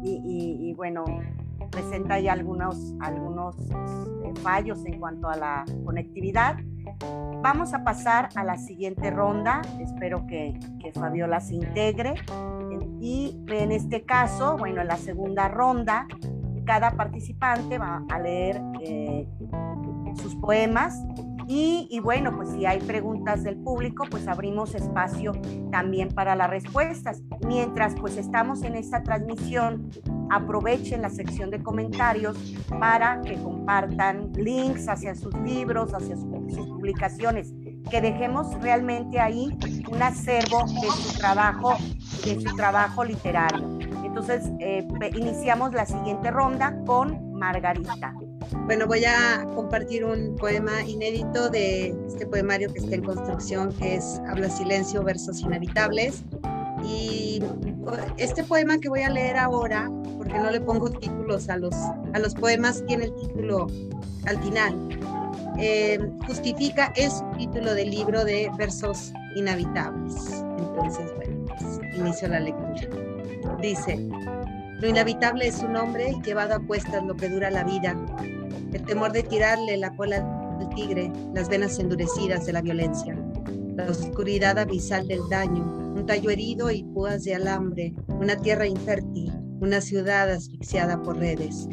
y, 0.02 0.72
bueno, 0.74 1.04
presenta 1.70 2.14
ahí 2.14 2.28
algunos, 2.28 2.94
algunos 3.00 3.56
eh, 3.70 4.32
fallos 4.42 4.84
en 4.86 4.98
cuanto 4.98 5.28
a 5.28 5.36
la 5.36 5.64
conectividad. 5.84 6.56
Vamos 7.42 7.74
a 7.74 7.84
pasar 7.84 8.28
a 8.34 8.44
la 8.44 8.56
siguiente 8.56 9.10
ronda. 9.10 9.62
Espero 9.80 10.26
que, 10.26 10.58
que 10.80 10.92
Fabiola 10.92 11.40
se 11.40 11.54
integre. 11.56 12.14
Y 13.00 13.38
en 13.48 13.70
este 13.70 14.04
caso, 14.04 14.56
bueno, 14.56 14.80
en 14.80 14.88
la 14.88 14.96
segunda 14.96 15.48
ronda, 15.48 16.06
cada 16.64 16.92
participante 16.92 17.78
va 17.78 18.02
a 18.08 18.18
leer 18.18 18.62
eh, 18.80 19.28
sus 20.16 20.34
poemas 20.36 20.98
y, 21.46 22.00
bueno, 22.00 22.34
pues 22.36 22.50
si 22.50 22.66
hay 22.66 22.78
preguntas 22.80 23.42
del 23.42 23.56
público, 23.56 24.04
pues 24.10 24.26
abrimos 24.28 24.74
espacio 24.74 25.32
también 25.70 26.08
para 26.08 26.34
las 26.34 26.48
respuestas. 26.50 27.22
Mientras 27.46 27.94
pues 28.00 28.16
estamos 28.16 28.62
en 28.62 28.74
esta 28.74 29.02
transmisión, 29.02 29.90
aprovechen 30.30 31.02
la 31.02 31.10
sección 31.10 31.50
de 31.50 31.62
comentarios 31.62 32.36
para 32.80 33.20
que 33.20 33.34
compartan 33.34 34.32
links 34.34 34.88
hacia 34.88 35.14
sus 35.14 35.34
libros, 35.40 35.92
hacia 35.92 36.16
sus 36.16 36.66
publicaciones, 36.68 37.52
que 37.90 38.00
dejemos 38.00 38.54
realmente 38.60 39.20
ahí 39.20 39.56
un 39.90 40.02
acervo 40.02 40.64
de 40.80 40.90
su 40.90 41.18
trabajo, 41.18 41.74
de 42.24 42.40
su 42.40 42.56
trabajo 42.56 43.04
literario. 43.04 43.78
Entonces, 44.04 44.50
eh, 44.60 44.86
iniciamos 45.16 45.72
la 45.72 45.84
siguiente 45.84 46.30
ronda 46.30 46.74
con 46.86 47.32
Margarita. 47.32 48.14
Bueno, 48.66 48.86
voy 48.86 49.04
a 49.04 49.46
compartir 49.54 50.04
un 50.04 50.36
poema 50.36 50.82
inédito 50.86 51.48
de 51.50 51.94
este 52.06 52.26
poemario 52.26 52.72
que 52.72 52.80
está 52.80 52.94
en 52.94 53.02
construcción, 53.02 53.72
que 53.74 53.96
es 53.96 54.20
Habla 54.28 54.50
Silencio, 54.50 55.02
Versos 55.02 55.40
Inhabitables. 55.40 56.22
Y 56.84 57.42
este 58.18 58.44
poema 58.44 58.78
que 58.78 58.88
voy 58.88 59.02
a 59.02 59.10
leer 59.10 59.36
ahora, 59.36 59.90
porque 60.16 60.34
no 60.34 60.50
le 60.50 60.60
pongo 60.60 60.90
títulos 60.90 61.48
a 61.48 61.56
los, 61.56 61.74
a 62.12 62.18
los 62.18 62.34
poemas, 62.34 62.84
tiene 62.86 63.04
el 63.04 63.14
título 63.14 63.66
al 64.26 64.42
final. 64.42 64.88
Eh, 65.58 65.98
justifica 66.26 66.92
el 66.96 67.10
título 67.38 67.74
del 67.74 67.90
libro 67.90 68.24
de 68.24 68.50
Versos 68.58 69.12
Inhabitables. 69.36 70.14
Entonces, 70.58 71.12
bueno, 71.16 71.44
pues, 71.46 71.80
inicio 71.96 72.28
la 72.28 72.40
lectura. 72.40 72.88
Dice, 73.60 73.96
lo 74.80 74.88
inhabitable 74.88 75.46
es 75.46 75.60
un 75.60 75.76
hombre 75.76 76.14
llevado 76.24 76.54
a 76.54 76.60
cuestas 76.60 77.02
lo 77.04 77.16
que 77.16 77.28
dura 77.28 77.50
la 77.50 77.64
vida, 77.64 77.96
el 78.74 78.84
temor 78.84 79.12
de 79.12 79.22
tirarle 79.22 79.76
la 79.76 79.94
cola 79.94 80.16
al 80.60 80.68
tigre, 80.70 81.10
las 81.32 81.48
venas 81.48 81.78
endurecidas 81.78 82.44
de 82.44 82.52
la 82.52 82.60
violencia, 82.60 83.16
la 83.76 83.84
oscuridad 83.84 84.58
abisal 84.58 85.06
del 85.06 85.20
daño, 85.30 85.64
un 85.94 86.04
tallo 86.06 86.30
herido 86.30 86.70
y 86.70 86.82
púas 86.82 87.22
de 87.22 87.36
alambre, 87.36 87.94
una 88.08 88.36
tierra 88.36 88.66
infértil, 88.66 89.32
una 89.60 89.80
ciudad 89.80 90.28
asfixiada 90.28 91.00
por 91.02 91.18
redes. 91.18 91.68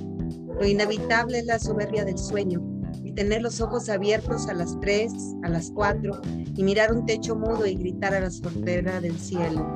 Lo 0.60 0.66
inhabitable 0.66 1.40
es 1.40 1.46
la 1.46 1.58
soberbia 1.58 2.06
del 2.06 2.20
sueño, 2.20 2.62
y 3.04 3.14
tener 3.14 3.42
los 3.42 3.62
ojos 3.62 3.90
abiertos 3.90 4.48
a 4.48 4.54
las 4.54 4.80
tres, 4.80 5.12
a 5.44 5.50
las 5.50 5.72
cuatro, 5.72 6.22
y 6.56 6.64
mirar 6.64 6.94
un 6.94 7.06
techo 7.08 7.36
mudo 7.36 7.66
y 7.66 7.76
gritar 7.76 8.14
a 8.14 8.20
la 8.20 8.30
fronteras 8.30 9.02
del 9.02 9.18
cielo. 9.18 9.68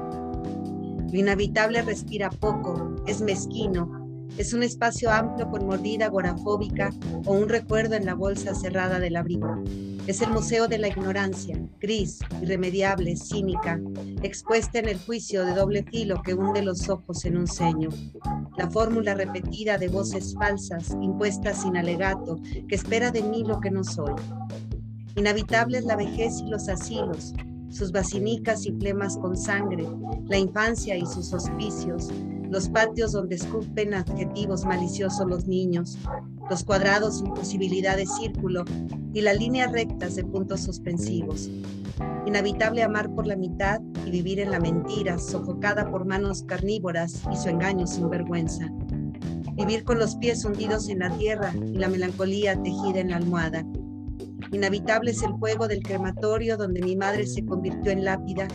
Lo 1.11 1.19
inhabitable 1.19 1.81
respira 1.81 2.29
poco, 2.29 2.95
es 3.07 3.21
mezquino, 3.21 4.04
es 4.37 4.53
un 4.53 4.63
espacio 4.63 5.11
amplio 5.11 5.49
con 5.49 5.65
mordida 5.65 6.07
agorafóbica 6.07 6.89
o 7.25 7.33
un 7.33 7.47
recuerdo 7.47 7.95
en 7.95 8.05
la 8.05 8.15
bolsa 8.15 8.53
cerrada 8.53 8.99
del 8.99 9.15
abrigo. 9.15 9.63
Es 10.07 10.21
el 10.21 10.29
museo 10.29 10.67
de 10.67 10.77
la 10.77 10.89
ignorancia, 10.89 11.57
gris, 11.79 12.19
irremediable, 12.41 13.15
cínica, 13.15 13.79
expuesta 14.21 14.79
en 14.79 14.89
el 14.89 14.99
juicio 14.99 15.45
de 15.45 15.53
doble 15.53 15.83
filo 15.83 16.21
que 16.21 16.33
hunde 16.33 16.61
los 16.61 16.89
ojos 16.89 17.25
en 17.25 17.37
un 17.37 17.47
ceño. 17.47 17.89
La 18.57 18.69
fórmula 18.69 19.15
repetida 19.15 19.77
de 19.77 19.87
voces 19.87 20.35
falsas, 20.37 20.95
impuestas 21.01 21.61
sin 21.61 21.77
alegato, 21.77 22.37
que 22.67 22.75
espera 22.75 23.11
de 23.11 23.23
mí 23.23 23.43
lo 23.43 23.59
que 23.59 23.71
no 23.71 23.83
soy. 23.83 24.13
Inhabitable 25.15 25.81
la 25.81 25.95
vejez 25.95 26.41
y 26.41 26.49
los 26.49 26.67
asilos, 26.67 27.33
sus 27.69 27.91
basinicas 27.91 28.65
y 28.65 28.73
flemas 28.73 29.17
con 29.17 29.35
sangre, 29.35 29.87
la 30.25 30.37
infancia 30.37 30.95
y 30.97 31.05
sus 31.05 31.33
hospicios, 31.33 32.09
los 32.49 32.69
patios 32.69 33.11
donde 33.11 33.35
escupen 33.35 33.93
adjetivos 33.93 34.65
maliciosos 34.65 35.27
los 35.27 35.47
niños, 35.47 35.97
los 36.49 36.63
cuadrados 36.63 37.19
sin 37.19 37.33
posibilidad 37.33 37.97
de 37.97 38.05
círculo 38.05 38.65
y 39.13 39.21
las 39.21 39.37
líneas 39.37 39.71
rectas 39.71 40.15
de 40.15 40.23
puntos 40.23 40.61
suspensivos. 40.61 41.49
Inhabitable 42.25 42.83
amar 42.83 43.13
por 43.13 43.27
la 43.27 43.35
mitad 43.35 43.79
y 44.05 44.11
vivir 44.11 44.39
en 44.39 44.51
la 44.51 44.59
mentira, 44.59 45.17
sofocada 45.17 45.89
por 45.89 46.05
manos 46.05 46.43
carnívoras 46.43 47.21
y 47.31 47.35
su 47.37 47.49
engaño 47.49 47.87
sin 47.87 48.09
vergüenza. 48.09 48.69
Vivir 49.53 49.83
con 49.85 49.99
los 49.99 50.15
pies 50.17 50.43
hundidos 50.43 50.89
en 50.89 50.99
la 50.99 51.09
tierra 51.17 51.53
y 51.55 51.77
la 51.77 51.87
melancolía 51.87 52.61
tejida 52.61 52.99
en 52.99 53.11
la 53.11 53.17
almohada. 53.17 53.65
Inhabitable 54.51 55.11
es 55.11 55.23
el 55.23 55.35
fuego 55.39 55.67
del 55.67 55.81
crematorio 55.81 56.57
donde 56.57 56.81
mi 56.81 56.95
madre 56.95 57.25
se 57.25 57.45
convirtió 57.45 57.91
en 57.91 58.05
lápida 58.05 58.47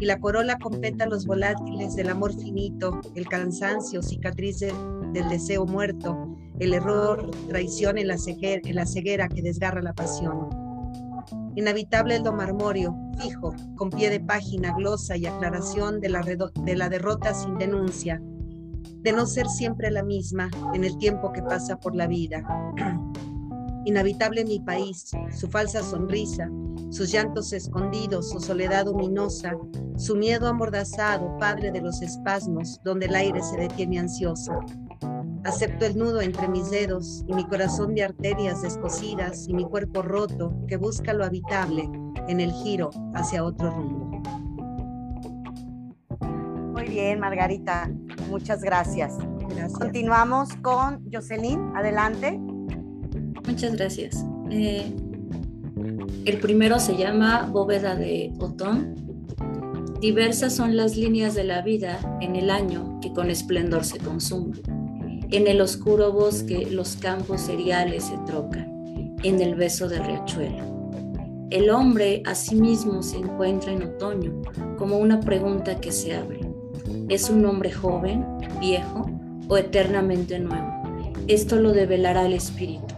y 0.00 0.06
la 0.06 0.18
corola 0.18 0.58
completa 0.58 1.06
los 1.06 1.26
volátiles 1.26 1.96
del 1.96 2.08
amor 2.08 2.34
finito, 2.34 3.00
el 3.14 3.28
cansancio, 3.28 4.02
cicatriz 4.02 4.60
del 4.60 5.28
deseo 5.28 5.66
muerto, 5.66 6.36
el 6.58 6.74
error, 6.74 7.30
traición 7.48 7.98
en 7.98 8.08
la, 8.08 8.16
ceguera, 8.18 9.28
que 9.28 9.42
desgarra 9.42 9.82
la 9.82 9.94
pasión. 9.94 10.48
Inhabitable 11.56 12.16
el 12.16 12.22
do 12.22 12.32
marmorio, 12.32 12.96
fijo, 13.20 13.54
con 13.76 13.90
pie 13.90 14.10
de 14.10 14.20
página, 14.20 14.72
glosa 14.74 15.16
y 15.16 15.26
aclaración 15.26 16.00
de 16.00 16.08
la, 16.08 16.22
de 16.22 16.76
la 16.76 16.88
derrota 16.88 17.34
sin 17.34 17.58
denuncia, 17.58 18.22
de 18.22 19.12
no 19.12 19.26
ser 19.26 19.48
siempre 19.48 19.90
la 19.90 20.02
misma 20.02 20.50
en 20.74 20.84
el 20.84 20.96
tiempo 20.98 21.32
que 21.32 21.42
pasa 21.42 21.78
por 21.78 21.94
la 21.96 22.06
vida. 22.06 22.44
Inhabitable 23.88 24.44
mi 24.44 24.60
país, 24.60 25.10
su 25.34 25.48
falsa 25.48 25.82
sonrisa, 25.82 26.46
sus 26.90 27.10
llantos 27.10 27.54
escondidos, 27.54 28.28
su 28.28 28.38
soledad 28.38 28.86
ominosa, 28.86 29.56
su 29.96 30.14
miedo 30.14 30.46
amordazado, 30.46 31.34
padre 31.38 31.70
de 31.70 31.80
los 31.80 32.02
espasmos, 32.02 32.78
donde 32.84 33.06
el 33.06 33.14
aire 33.14 33.42
se 33.42 33.56
detiene 33.56 33.98
ansioso. 33.98 34.60
Acepto 35.44 35.86
el 35.86 35.96
nudo 35.96 36.20
entre 36.20 36.48
mis 36.48 36.70
dedos 36.70 37.24
y 37.26 37.32
mi 37.32 37.46
corazón 37.46 37.94
de 37.94 38.04
arterias 38.04 38.60
descosidas 38.60 39.48
y 39.48 39.54
mi 39.54 39.64
cuerpo 39.64 40.02
roto 40.02 40.54
que 40.68 40.76
busca 40.76 41.14
lo 41.14 41.24
habitable 41.24 41.88
en 42.28 42.40
el 42.40 42.52
giro 42.52 42.90
hacia 43.14 43.42
otro 43.42 43.70
rumbo. 43.70 44.20
Muy 46.74 46.88
bien, 46.90 47.20
Margarita. 47.20 47.90
Muchas 48.28 48.60
gracias. 48.60 49.16
gracias. 49.48 49.72
Continuamos 49.78 50.50
con 50.56 51.10
Jocelyn. 51.10 51.74
Adelante. 51.74 52.38
Muchas 53.48 53.76
gracias. 53.76 54.26
Eh, 54.50 54.92
el 56.26 56.38
primero 56.38 56.78
se 56.78 56.98
llama 56.98 57.48
Bóveda 57.50 57.96
de 57.96 58.30
Otón. 58.38 58.94
Diversas 60.02 60.54
son 60.54 60.76
las 60.76 60.98
líneas 60.98 61.34
de 61.34 61.44
la 61.44 61.62
vida 61.62 61.98
en 62.20 62.36
el 62.36 62.50
año 62.50 62.98
que 63.00 63.10
con 63.14 63.30
esplendor 63.30 63.86
se 63.86 63.98
consuma. 64.00 64.54
En 65.30 65.46
el 65.46 65.62
oscuro 65.62 66.12
bosque 66.12 66.68
los 66.70 66.96
campos 66.96 67.40
cereales 67.40 68.04
se 68.04 68.18
trocan, 68.26 69.16
en 69.22 69.40
el 69.40 69.54
beso 69.54 69.88
del 69.88 70.04
riachuelo. 70.04 70.90
El 71.50 71.70
hombre 71.70 72.22
a 72.26 72.34
sí 72.34 72.54
mismo 72.54 73.02
se 73.02 73.16
encuentra 73.16 73.72
en 73.72 73.82
otoño 73.82 74.42
como 74.76 74.98
una 74.98 75.20
pregunta 75.20 75.80
que 75.80 75.90
se 75.90 76.14
abre. 76.14 76.40
¿Es 77.08 77.30
un 77.30 77.46
hombre 77.46 77.72
joven, 77.72 78.26
viejo 78.60 79.10
o 79.48 79.56
eternamente 79.56 80.38
nuevo? 80.38 80.70
Esto 81.28 81.56
lo 81.56 81.72
develará 81.72 82.26
el 82.26 82.34
espíritu. 82.34 82.97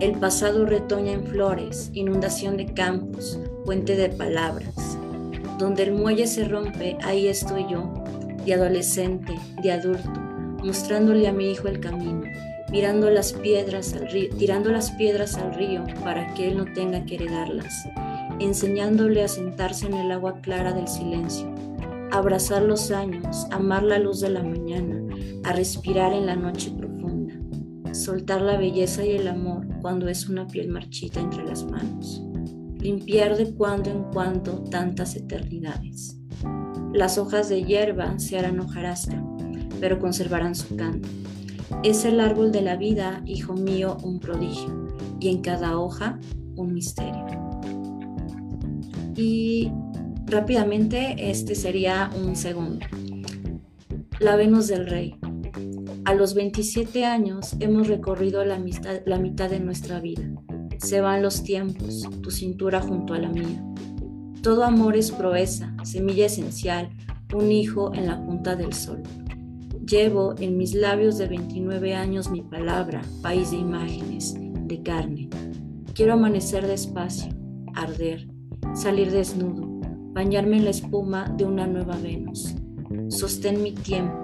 El 0.00 0.18
pasado 0.18 0.66
retoña 0.66 1.12
en 1.12 1.24
flores, 1.24 1.90
inundación 1.94 2.56
de 2.56 2.66
campos, 2.66 3.38
puente 3.64 3.94
de 3.94 4.08
palabras. 4.08 4.98
Donde 5.56 5.84
el 5.84 5.92
muelle 5.92 6.26
se 6.26 6.48
rompe, 6.48 6.98
ahí 7.04 7.28
estoy 7.28 7.66
yo, 7.70 7.94
de 8.44 8.54
adolescente, 8.54 9.34
de 9.62 9.70
adulto, 9.70 10.10
mostrándole 10.64 11.28
a 11.28 11.32
mi 11.32 11.52
hijo 11.52 11.68
el 11.68 11.78
camino, 11.78 12.22
mirando 12.72 13.08
las 13.08 13.34
piedras 13.34 13.94
al 13.94 14.10
río, 14.10 14.30
tirando 14.36 14.72
las 14.72 14.90
piedras 14.90 15.36
al 15.36 15.54
río 15.54 15.84
para 16.02 16.34
que 16.34 16.48
él 16.48 16.56
no 16.56 16.64
tenga 16.64 17.04
que 17.04 17.14
heredarlas, 17.14 17.88
enseñándole 18.40 19.22
a 19.22 19.28
sentarse 19.28 19.86
en 19.86 19.94
el 19.94 20.10
agua 20.10 20.40
clara 20.40 20.72
del 20.72 20.88
silencio, 20.88 21.46
abrazar 22.10 22.62
los 22.62 22.90
años, 22.90 23.46
amar 23.52 23.84
la 23.84 24.00
luz 24.00 24.20
de 24.20 24.30
la 24.30 24.42
mañana, 24.42 25.00
a 25.44 25.52
respirar 25.52 26.12
en 26.12 26.26
la 26.26 26.34
noche 26.34 26.72
profunda, 26.76 27.34
soltar 27.94 28.42
la 28.42 28.56
belleza 28.56 29.04
y 29.04 29.12
el 29.12 29.28
amor 29.28 29.63
cuando 29.84 30.08
es 30.08 30.30
una 30.30 30.46
piel 30.46 30.68
marchita 30.68 31.20
entre 31.20 31.44
las 31.44 31.62
manos, 31.66 32.22
limpiar 32.78 33.36
de 33.36 33.52
cuando 33.52 33.90
en 33.90 34.04
cuando 34.04 34.62
tantas 34.70 35.14
eternidades. 35.14 36.16
Las 36.94 37.18
hojas 37.18 37.50
de 37.50 37.64
hierba 37.64 38.18
se 38.18 38.38
harán 38.38 38.60
hojarasca, 38.60 39.22
pero 39.80 39.98
conservarán 39.98 40.54
su 40.54 40.74
canto. 40.74 41.06
Es 41.82 42.06
el 42.06 42.20
árbol 42.20 42.50
de 42.50 42.62
la 42.62 42.76
vida, 42.76 43.20
hijo 43.26 43.52
mío, 43.52 43.98
un 44.02 44.20
prodigio, 44.20 44.88
y 45.20 45.28
en 45.28 45.42
cada 45.42 45.78
hoja 45.78 46.18
un 46.56 46.72
misterio. 46.72 47.26
Y 49.14 49.70
rápidamente 50.24 51.30
este 51.30 51.54
sería 51.54 52.08
un 52.16 52.36
segundo. 52.36 52.86
La 54.18 54.36
Venus 54.36 54.68
del 54.68 54.86
Rey. 54.86 55.18
A 56.06 56.12
los 56.12 56.34
27 56.34 57.06
años 57.06 57.56
hemos 57.60 57.88
recorrido 57.88 58.44
la 58.44 58.58
mitad, 58.58 59.50
de 59.50 59.60
nuestra 59.60 60.00
vida. 60.00 60.22
Se 60.76 61.00
van 61.00 61.22
los 61.22 61.42
tiempos, 61.42 62.06
tu 62.22 62.30
cintura 62.30 62.82
junto 62.82 63.14
a 63.14 63.18
la 63.18 63.30
mía. 63.30 63.64
Todo 64.42 64.64
amor 64.64 64.96
es 64.96 65.10
proeza, 65.10 65.74
semilla 65.82 66.26
esencial, 66.26 66.90
un 67.34 67.50
hijo 67.50 67.94
en 67.94 68.06
la 68.06 68.22
punta 68.22 68.54
del 68.54 68.74
sol. 68.74 69.02
Llevo 69.86 70.34
en 70.38 70.58
mis 70.58 70.74
labios 70.74 71.16
de 71.16 71.26
29 71.26 71.94
años 71.94 72.30
mi 72.30 72.42
palabra, 72.42 73.00
país 73.22 73.50
de 73.52 73.56
imágenes, 73.56 74.34
de 74.36 74.82
carne. 74.82 75.30
Quiero 75.94 76.12
amanecer 76.12 76.66
despacio, 76.66 77.32
arder, 77.74 78.28
salir 78.74 79.10
desnudo, 79.10 79.66
bañarme 80.12 80.58
en 80.58 80.64
la 80.64 80.70
espuma 80.70 81.30
de 81.34 81.46
una 81.46 81.66
nueva 81.66 81.96
Venus. 81.96 82.54
Sostén 83.08 83.62
mi 83.62 83.72
tiempo, 83.72 84.23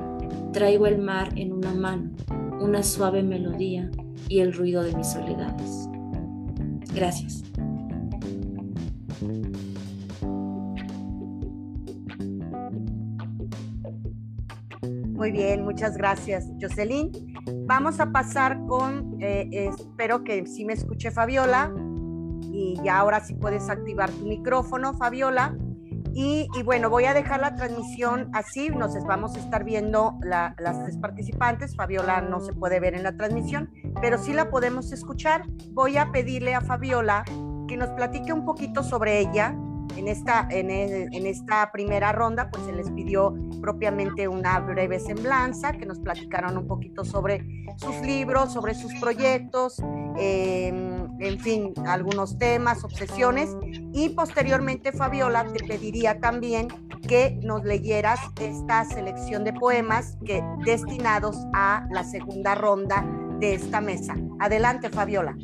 Traigo 0.52 0.86
el 0.86 0.98
mar 0.98 1.32
en 1.36 1.52
una 1.52 1.72
mano, 1.72 2.10
una 2.60 2.82
suave 2.82 3.22
melodía 3.22 3.90
y 4.28 4.40
el 4.40 4.52
ruido 4.52 4.82
de 4.82 4.94
mis 4.94 5.06
soledades. 5.06 5.88
Gracias. 6.94 7.44
Muy 15.12 15.32
bien, 15.32 15.64
muchas 15.64 15.96
gracias, 15.96 16.50
Jocelyn. 16.60 17.10
Vamos 17.66 18.00
a 18.00 18.10
pasar 18.10 18.58
con, 18.66 19.16
eh, 19.20 19.48
espero 19.52 20.24
que 20.24 20.46
sí 20.46 20.64
me 20.64 20.72
escuche 20.72 21.10
Fabiola, 21.10 21.72
y 22.52 22.74
ya 22.82 22.98
ahora 22.98 23.20
sí 23.20 23.34
puedes 23.34 23.68
activar 23.68 24.10
tu 24.10 24.26
micrófono, 24.26 24.94
Fabiola. 24.94 25.56
Y, 26.12 26.48
bueno, 26.64 26.90
voy 26.90 27.04
a 27.04 27.14
dejar 27.14 27.40
la 27.40 27.54
transmisión 27.54 28.30
así, 28.32 28.68
nos 28.70 28.92
vamos 29.04 29.36
a 29.36 29.38
estar 29.38 29.64
viendo 29.64 30.18
las 30.22 30.82
tres 30.84 30.96
participantes, 30.96 31.76
Fabiola 31.76 32.20
no 32.20 32.40
se 32.40 32.52
puede 32.52 32.80
ver 32.80 32.94
en 32.94 33.04
la 33.04 33.16
transmisión, 33.16 33.70
pero 34.00 34.18
sí 34.18 34.32
la 34.32 34.50
podemos 34.50 34.92
escuchar. 34.92 35.44
Voy 35.70 35.96
a 35.96 36.10
pedirle 36.10 36.54
a 36.54 36.60
Fabiola 36.60 37.24
que 37.68 37.76
nos 37.76 37.90
platique 37.90 38.32
un 38.32 38.44
poquito 38.44 38.82
sobre 38.82 39.20
ella. 39.20 39.54
En 39.96 40.06
esta, 40.06 40.46
en, 40.50 40.70
esta 41.26 41.72
primera 41.72 42.12
ronda, 42.12 42.48
pues 42.50 42.64
se 42.64 42.72
les 42.72 42.90
pidió 42.92 43.34
propiamente 43.60 44.28
una 44.28 44.60
breve 44.60 45.00
semblanza, 45.00 45.72
que 45.72 45.84
nos 45.84 45.98
platicaron 45.98 46.56
un 46.56 46.66
poquito 46.66 47.04
sobre 47.04 47.44
sus 47.76 48.00
libros, 48.00 48.52
sobre 48.52 48.74
sus 48.74 48.94
proyectos, 48.94 49.82
eh, 50.16 50.99
en 51.20 51.38
fin, 51.38 51.72
algunos 51.86 52.38
temas, 52.38 52.82
obsesiones. 52.82 53.50
Y 53.92 54.10
posteriormente, 54.10 54.92
Fabiola, 54.92 55.46
te 55.52 55.64
pediría 55.64 56.18
también 56.18 56.68
que 57.06 57.38
nos 57.42 57.64
leyeras 57.64 58.20
esta 58.40 58.84
selección 58.84 59.44
de 59.44 59.52
poemas 59.52 60.16
que, 60.24 60.42
destinados 60.64 61.36
a 61.54 61.86
la 61.90 62.04
segunda 62.04 62.54
ronda 62.54 63.04
de 63.38 63.54
esta 63.54 63.80
mesa. 63.80 64.16
Adelante, 64.38 64.90
Fabiola. 64.90 65.36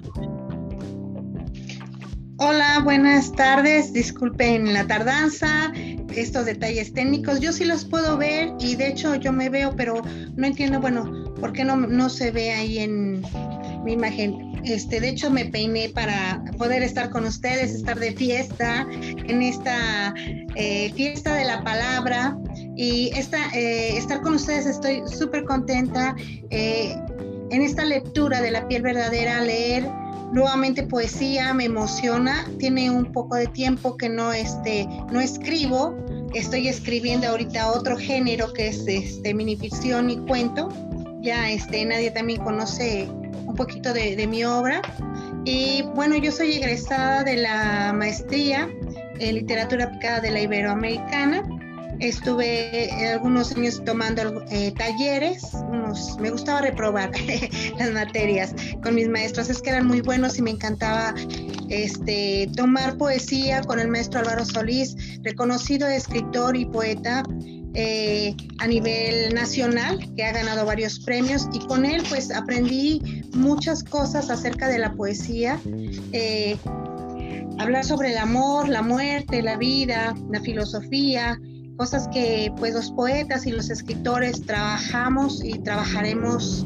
Hola, 2.39 2.81
buenas 2.85 3.33
tardes. 3.33 3.95
Disculpen 3.95 4.75
la 4.75 4.87
tardanza, 4.87 5.73
estos 6.15 6.45
detalles 6.45 6.93
técnicos. 6.93 7.41
Yo 7.41 7.51
sí 7.51 7.65
los 7.65 7.87
puedo 7.87 8.19
ver 8.19 8.53
y 8.61 8.77
de 8.77 8.89
hecho 8.89 9.15
yo 9.15 9.33
me 9.33 9.49
veo, 9.49 9.75
pero 9.75 10.03
no 10.37 10.47
entiendo, 10.47 10.79
bueno, 10.79 11.33
por 11.41 11.53
qué 11.55 11.65
no, 11.65 11.77
no 11.77 12.11
se 12.11 12.31
ve 12.31 12.53
ahí 12.53 12.79
en 12.79 13.23
mi 13.85 13.95
imagen. 13.95 14.46
Este, 14.67 15.01
de 15.01 15.11
hecho, 15.11 15.31
me 15.31 15.45
peiné 15.45 15.91
para 15.91 16.43
poder 16.59 16.83
estar 16.83 17.11
con 17.11 17.25
ustedes, 17.25 17.71
estar 17.71 18.01
de 18.01 18.13
fiesta 18.13 18.85
en 18.91 19.41
esta 19.41 20.13
eh, 20.57 20.93
fiesta 20.95 21.35
de 21.35 21.45
la 21.45 21.63
palabra 21.63 22.37
y 22.77 23.13
esta, 23.15 23.39
eh, 23.55 23.97
estar 23.97 24.23
con 24.23 24.35
ustedes. 24.35 24.67
Estoy 24.67 25.03
súper 25.07 25.45
contenta 25.45 26.17
eh, 26.51 26.97
en 27.51 27.63
esta 27.63 27.85
lectura 27.85 28.41
de 28.41 28.51
la 28.51 28.67
piel 28.67 28.83
verdadera, 28.83 29.41
leer 29.41 29.89
nuevamente 30.33 30.83
poesía, 30.83 31.55
me 31.55 31.67
emociona. 31.67 32.45
Tiene 32.59 32.91
un 32.91 33.13
poco 33.13 33.37
de 33.37 33.47
tiempo 33.47 33.97
que 33.97 34.09
no, 34.09 34.33
este, 34.33 34.89
no 35.13 35.21
escribo. 35.21 35.97
Estoy 36.35 36.67
escribiendo 36.67 37.29
ahorita 37.29 37.71
otro 37.71 37.97
género 37.97 38.53
que 38.53 38.67
es 38.67 38.85
este, 38.89 39.33
minificción 39.33 40.11
y 40.11 40.17
cuento. 40.27 40.69
Ya 41.21 41.51
este, 41.51 41.85
nadie 41.85 42.11
también 42.11 42.43
conoce 42.43 43.09
poquito 43.55 43.93
de, 43.93 44.27
mi 44.27 44.45
obra. 44.45 44.83
Y 45.45 45.83
bueno, 45.95 46.17
yo 46.17 46.33
soy 46.33 46.53
egresada 46.53 47.25
de 47.25 47.37
la 47.37 47.93
maestría 47.93 48.69
en 49.19 49.35
literatura 49.35 49.85
aplicada 49.85 50.21
de 50.21 50.31
la 50.31 50.41
Iberoamericana. 50.41 51.43
Estuve 52.01 52.91
algunos 53.13 53.57
años 53.57 53.83
tomando 53.85 54.45
eh, 54.51 54.73
talleres, 54.77 55.45
me 56.21 56.31
gustaba 56.31 56.61
reprobar 56.61 57.11
las 57.79 57.91
materias 57.93 58.55
con 58.83 58.95
mis 58.95 59.09
maestros, 59.09 59.49
es 59.49 59.63
que 59.63 59.71
eran 59.71 59.87
muy 59.87 60.03
buenos 60.03 60.39
y 60.39 60.43
me 60.43 60.51
encantaba 60.51 61.15
este, 61.71 62.51
tomar 62.55 62.99
poesía 62.99 63.63
con 63.63 63.81
el 63.81 63.89
maestro 63.89 64.21
Álvaro 64.21 64.45
Solís, 64.45 64.95
reconocido 65.23 65.89
escritor 65.89 66.55
y 66.57 66.67
poeta 66.67 67.23
eh, 67.79 68.35
a 68.59 68.67
nivel 68.67 69.35
nacional, 69.35 69.99
que 70.17 70.25
ha 70.25 70.33
ganado 70.33 70.65
varios 70.65 70.99
premios, 71.01 71.47
y 71.53 71.59
con 71.67 71.85
él 71.85 72.03
pues 72.09 72.31
aprendí 72.31 73.23
muchas 73.35 73.85
cosas 73.85 74.31
acerca 74.31 74.69
de 74.69 74.79
la 74.79 74.95
poesía. 74.95 75.61
Eh, 76.13 76.57
hablar 77.59 77.85
sobre 77.85 78.13
el 78.13 78.17
amor, 78.17 78.71
la 78.71 78.81
muerte, 78.81 79.43
la 79.43 79.59
vida, 79.59 80.15
la 80.31 80.41
filosofía, 80.41 81.39
cosas 81.77 82.09
que 82.09 82.51
pues 82.57 82.73
los 82.73 82.91
poetas 82.93 83.47
y 83.47 83.53
los 83.53 83.69
escritores 83.69 84.41
trabajamos 84.41 85.45
y 85.45 85.59
trabajaremos 85.59 86.65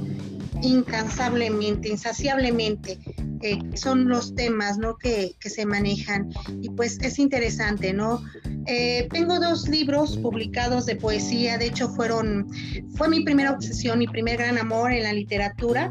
incansablemente, 0.63 1.89
insaciablemente. 1.89 3.01
Eh, 3.43 3.59
son 3.75 4.09
los 4.09 4.37
temas 4.37 4.79
¿no? 4.79 4.97
que, 4.97 5.35
que, 5.41 5.51
se 5.51 5.67
manejan 5.67 6.31
y 6.61 6.69
pues 6.69 6.99
es 7.01 7.19
interesante, 7.19 7.93
¿no? 7.95 8.23
Eh, 8.73 9.09
tengo 9.11 9.41
dos 9.41 9.69
libros 9.69 10.17
publicados 10.19 10.87
de 10.87 10.95
poesía, 10.95 11.59
de 11.59 11.67
hecho 11.67 11.89
fueron, 11.89 12.47
fue 12.95 13.09
mi 13.09 13.25
primera 13.25 13.51
obsesión, 13.51 13.99
mi 13.99 14.07
primer 14.07 14.37
gran 14.37 14.59
amor 14.59 14.93
en 14.93 15.03
la 15.03 15.13
literatura. 15.13 15.91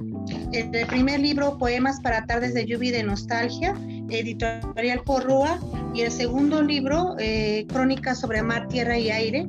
El, 0.54 0.88
primer 0.88 1.20
libro, 1.20 1.58
Poemas 1.58 2.00
para 2.00 2.26
tardes 2.26 2.54
de 2.54 2.66
lluvia 2.66 2.88
y 2.88 2.92
de 2.94 3.04
nostalgia, 3.04 3.76
editorial 4.10 5.02
Porrúa, 5.04 5.60
y 5.94 6.04
el 6.04 6.12
segundo 6.12 6.62
libro, 6.62 7.18
eh, 7.20 7.66
Crónicas 7.68 8.22
sobre 8.22 8.42
mar, 8.44 8.70
tierra 8.70 8.98
y 8.98 9.12
aire. 9.12 9.46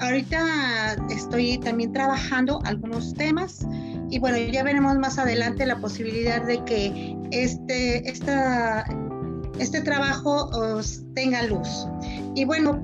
Ahorita 0.00 0.96
estoy 1.08 1.56
también 1.56 1.94
trabajando 1.94 2.60
algunos 2.64 3.14
temas 3.14 3.66
y 4.10 4.18
bueno, 4.18 4.36
ya 4.36 4.62
veremos 4.62 4.98
más 4.98 5.18
adelante 5.18 5.64
la 5.64 5.78
posibilidad 5.78 6.42
de 6.42 6.62
que 6.64 7.16
este, 7.30 8.06
esta, 8.06 8.84
este 9.58 9.80
trabajo 9.80 10.50
os 10.50 11.02
tenga 11.14 11.42
luz. 11.44 11.86
Y 12.36 12.44
bueno, 12.44 12.74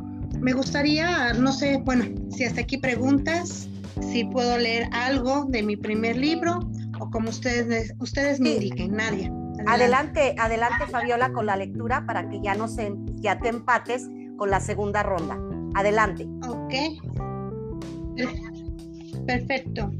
me 0.40 0.54
gustaría, 0.54 1.34
no 1.34 1.52
sé, 1.52 1.80
bueno, 1.84 2.06
si 2.30 2.44
hasta 2.44 2.62
aquí 2.62 2.78
preguntas, 2.78 3.68
si 4.00 4.24
puedo 4.24 4.56
leer 4.56 4.88
algo 4.92 5.44
de 5.44 5.62
mi 5.62 5.76
primer 5.76 6.16
libro 6.16 6.58
o 6.98 7.10
como 7.10 7.28
ustedes, 7.28 7.92
ustedes 7.98 8.40
me 8.40 8.52
indiquen, 8.54 8.96
Nadia. 8.96 9.30
Adelante. 9.66 10.34
adelante, 10.38 10.86
Fabiola 10.90 11.30
con 11.32 11.44
la 11.44 11.56
lectura 11.56 12.04
para 12.06 12.28
que 12.30 12.40
ya 12.40 12.54
no 12.54 12.66
se, 12.66 12.94
ya 13.20 13.38
te 13.38 13.50
empates 13.50 14.08
con 14.38 14.50
la 14.50 14.58
segunda 14.58 15.02
ronda. 15.02 15.38
Adelante. 15.74 16.26
Ok. 16.48 16.74
Perfecto. 19.26 19.90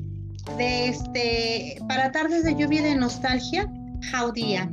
De 0.57 0.89
este, 0.89 1.77
para 1.89 2.11
tardes 2.11 2.43
de 2.43 2.57
lluvia 2.57 2.83
de 2.83 2.97
nostalgia, 2.97 3.71
jaudía. 4.11 4.71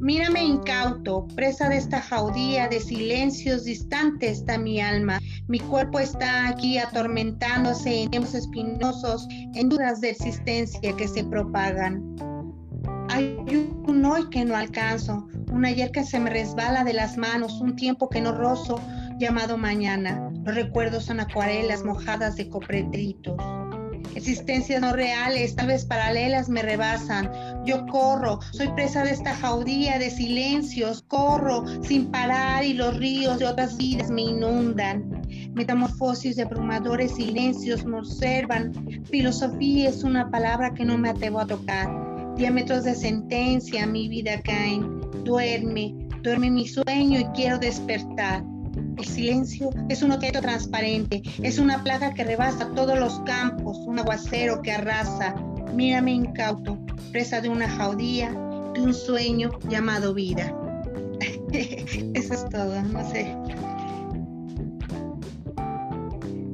Mírame 0.00 0.42
incauto, 0.42 1.28
presa 1.36 1.68
de 1.68 1.76
esta 1.76 2.00
jaudía 2.00 2.68
de 2.68 2.80
silencios 2.80 3.64
distantes 3.64 4.38
está 4.38 4.56
mi 4.56 4.80
alma. 4.80 5.20
Mi 5.46 5.60
cuerpo 5.60 5.98
está 5.98 6.48
aquí 6.48 6.78
atormentándose 6.78 8.04
en 8.04 8.10
tiempos 8.10 8.34
espinosos, 8.34 9.28
en 9.54 9.68
dudas 9.68 10.00
de 10.00 10.08
existencia 10.08 10.96
que 10.96 11.06
se 11.06 11.22
propagan. 11.24 12.16
Hay 13.10 13.36
un 13.86 14.04
hoy 14.06 14.26
que 14.30 14.42
no 14.42 14.56
alcanzo, 14.56 15.28
un 15.52 15.66
ayer 15.66 15.90
que 15.90 16.04
se 16.04 16.18
me 16.18 16.30
resbala 16.30 16.82
de 16.82 16.94
las 16.94 17.18
manos, 17.18 17.60
un 17.60 17.76
tiempo 17.76 18.08
que 18.08 18.22
no 18.22 18.32
rozo, 18.32 18.80
llamado 19.18 19.58
mañana. 19.58 20.30
Los 20.46 20.54
recuerdos 20.54 21.04
son 21.04 21.20
acuarelas 21.20 21.84
mojadas 21.84 22.36
de 22.36 22.48
copretritos. 22.48 23.36
Existencias 24.14 24.80
no 24.80 24.92
reales, 24.92 25.54
tal 25.54 25.68
vez 25.68 25.84
paralelas, 25.84 26.48
me 26.48 26.62
rebasan. 26.62 27.30
Yo 27.64 27.86
corro, 27.86 28.40
soy 28.52 28.68
presa 28.68 29.04
de 29.04 29.12
esta 29.12 29.34
jaudía 29.36 29.98
de 29.98 30.10
silencios, 30.10 31.02
corro 31.02 31.64
sin 31.82 32.10
parar 32.10 32.64
y 32.64 32.74
los 32.74 32.96
ríos 32.96 33.38
de 33.38 33.46
otras 33.46 33.76
vidas 33.76 34.10
me 34.10 34.22
inundan. 34.22 35.22
Metamorfosis 35.54 36.36
de 36.36 36.42
abrumadores 36.42 37.14
silencios 37.14 37.84
me 37.84 37.98
observan. 37.98 38.72
Filosofía 39.04 39.88
es 39.88 40.02
una 40.02 40.30
palabra 40.30 40.74
que 40.74 40.84
no 40.84 40.98
me 40.98 41.10
atrevo 41.10 41.40
a 41.40 41.46
tocar. 41.46 41.88
Diámetros 42.36 42.84
de 42.84 42.94
sentencia, 42.94 43.86
mi 43.86 44.08
vida 44.08 44.40
caen. 44.42 45.00
Duerme, 45.24 45.94
duerme 46.22 46.50
mi 46.50 46.66
sueño 46.66 47.20
y 47.20 47.24
quiero 47.34 47.58
despertar. 47.58 48.42
El 48.96 49.04
silencio 49.04 49.70
es 49.88 50.02
un 50.02 50.12
objeto 50.12 50.40
transparente, 50.40 51.22
es 51.42 51.58
una 51.58 51.82
plaga 51.82 52.12
que 52.14 52.24
rebasa 52.24 52.70
todos 52.74 52.98
los 52.98 53.20
campos, 53.20 53.78
un 53.86 53.98
aguacero 53.98 54.62
que 54.62 54.72
arrasa. 54.72 55.34
Mírame 55.74 56.12
incauto, 56.12 56.78
presa 57.12 57.40
de 57.40 57.48
una 57.48 57.68
jaudía, 57.68 58.30
de 58.74 58.80
un 58.80 58.94
sueño 58.94 59.50
llamado 59.68 60.14
vida. 60.14 60.54
Eso 61.52 62.34
es 62.34 62.48
todo, 62.50 62.82
no 62.82 63.10
sé. 63.10 63.34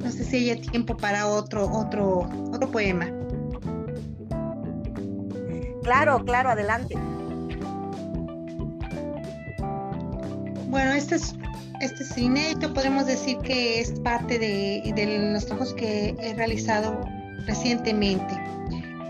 No 0.03 0.11
sé 0.11 0.25
si 0.25 0.51
haya 0.51 0.61
tiempo 0.61 0.97
para 0.97 1.27
otro, 1.27 1.69
otro, 1.71 2.29
otro 2.53 2.71
poema. 2.71 3.11
Claro, 5.83 6.25
claro, 6.25 6.51
adelante. 6.51 6.97
Bueno, 10.69 10.93
este 10.93 11.17
es 11.17 11.35
este 11.81 12.03
es 12.03 12.19
inédito, 12.19 12.73
podemos 12.73 13.07
decir 13.07 13.39
que 13.39 13.81
es 13.81 13.93
parte 14.01 14.39
de, 14.39 14.93
de 14.95 15.33
los 15.33 15.47
trabajos 15.47 15.75
que 15.75 16.15
he 16.21 16.35
realizado 16.35 17.01
recientemente. 17.47 18.35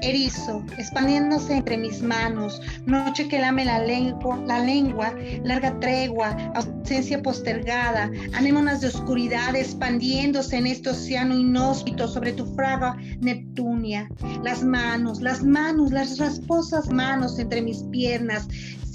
Erizo, 0.02 0.62
expandiéndose 0.76 1.56
entre 1.56 1.78
mis 1.78 2.02
manos, 2.02 2.60
noche 2.84 3.28
que 3.28 3.38
lame 3.38 3.64
la 3.64 3.78
lengua, 3.78 4.38
la 4.46 4.60
lengua, 4.60 5.14
larga 5.42 5.78
tregua, 5.80 6.36
ausencia 6.54 7.22
postergada, 7.22 8.10
anémonas 8.34 8.82
de 8.82 8.88
oscuridad 8.88 9.56
expandiéndose 9.56 10.58
en 10.58 10.66
este 10.66 10.90
océano 10.90 11.36
inhóspito 11.36 12.08
sobre 12.08 12.32
tu 12.32 12.44
fraga 12.54 12.96
Neptunia. 13.20 14.08
Las 14.44 14.62
manos, 14.62 15.22
las 15.22 15.42
manos, 15.42 15.92
las 15.92 16.18
rasposas 16.18 16.90
manos 16.90 17.38
entre 17.38 17.62
mis 17.62 17.82
piernas, 17.84 18.46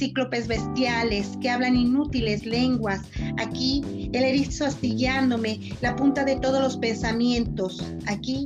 cíclopes 0.02 0.48
bestiales 0.48 1.38
que 1.42 1.50
hablan 1.52 1.76
inútiles 1.76 2.44
lenguas. 2.44 3.02
Aquí 3.38 4.10
el 4.14 4.24
erizo 4.24 4.66
astillándome, 4.66 5.60
la 5.82 5.96
punta 5.96 6.26
de 6.26 6.38
todos 6.38 6.60
los 6.60 6.78
pensamientos. 6.78 7.86
Aquí 8.08 8.44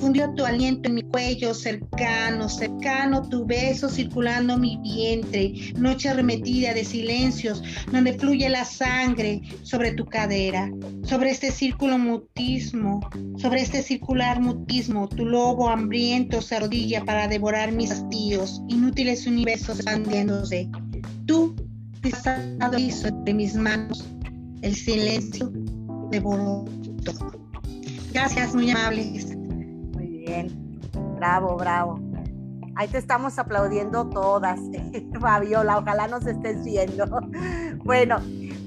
fundió 0.00 0.32
tu 0.34 0.44
aliento 0.44 0.88
en 0.88 0.96
mi 0.96 1.02
cuello, 1.02 1.54
cercano, 1.54 2.48
cercano, 2.48 3.28
tu 3.28 3.44
beso 3.44 3.88
circulando 3.88 4.56
mi 4.56 4.78
vientre, 4.78 5.72
noche 5.76 6.08
arremetida 6.08 6.74
de 6.74 6.84
silencios, 6.84 7.62
donde 7.90 8.14
fluye 8.14 8.48
la 8.48 8.64
sangre 8.64 9.42
sobre 9.62 9.92
tu 9.92 10.04
cadera, 10.04 10.70
sobre 11.02 11.30
este 11.30 11.50
círculo 11.50 11.98
mutismo, 11.98 13.00
sobre 13.38 13.62
este 13.62 13.82
circular 13.82 14.40
mutismo, 14.40 15.08
tu 15.08 15.24
lobo 15.24 15.68
hambriento 15.68 16.42
se 16.42 16.56
arrodilla 16.56 17.04
para 17.04 17.28
devorar 17.28 17.72
mis 17.72 17.90
hastíos, 17.90 18.62
inútiles 18.68 19.26
universos 19.26 19.76
expandiéndose. 19.76 20.68
Tú, 21.26 21.54
pisado 22.00 22.76
entre 22.76 23.34
mis 23.34 23.54
manos, 23.54 24.04
el 24.62 24.74
silencio 24.74 25.50
devoró 26.10 26.64
todo. 27.04 27.32
Gracias, 28.12 28.54
muy 28.54 28.70
amables. 28.70 29.33
Bravo, 31.24 31.56
bravo. 31.56 32.00
Ahí 32.76 32.86
te 32.88 32.98
estamos 32.98 33.38
aplaudiendo 33.38 34.10
todas, 34.10 34.60
Fabiola. 35.20 35.78
Ojalá 35.78 36.06
nos 36.06 36.26
estés 36.26 36.62
viendo. 36.62 37.06
Bueno, 37.82 38.18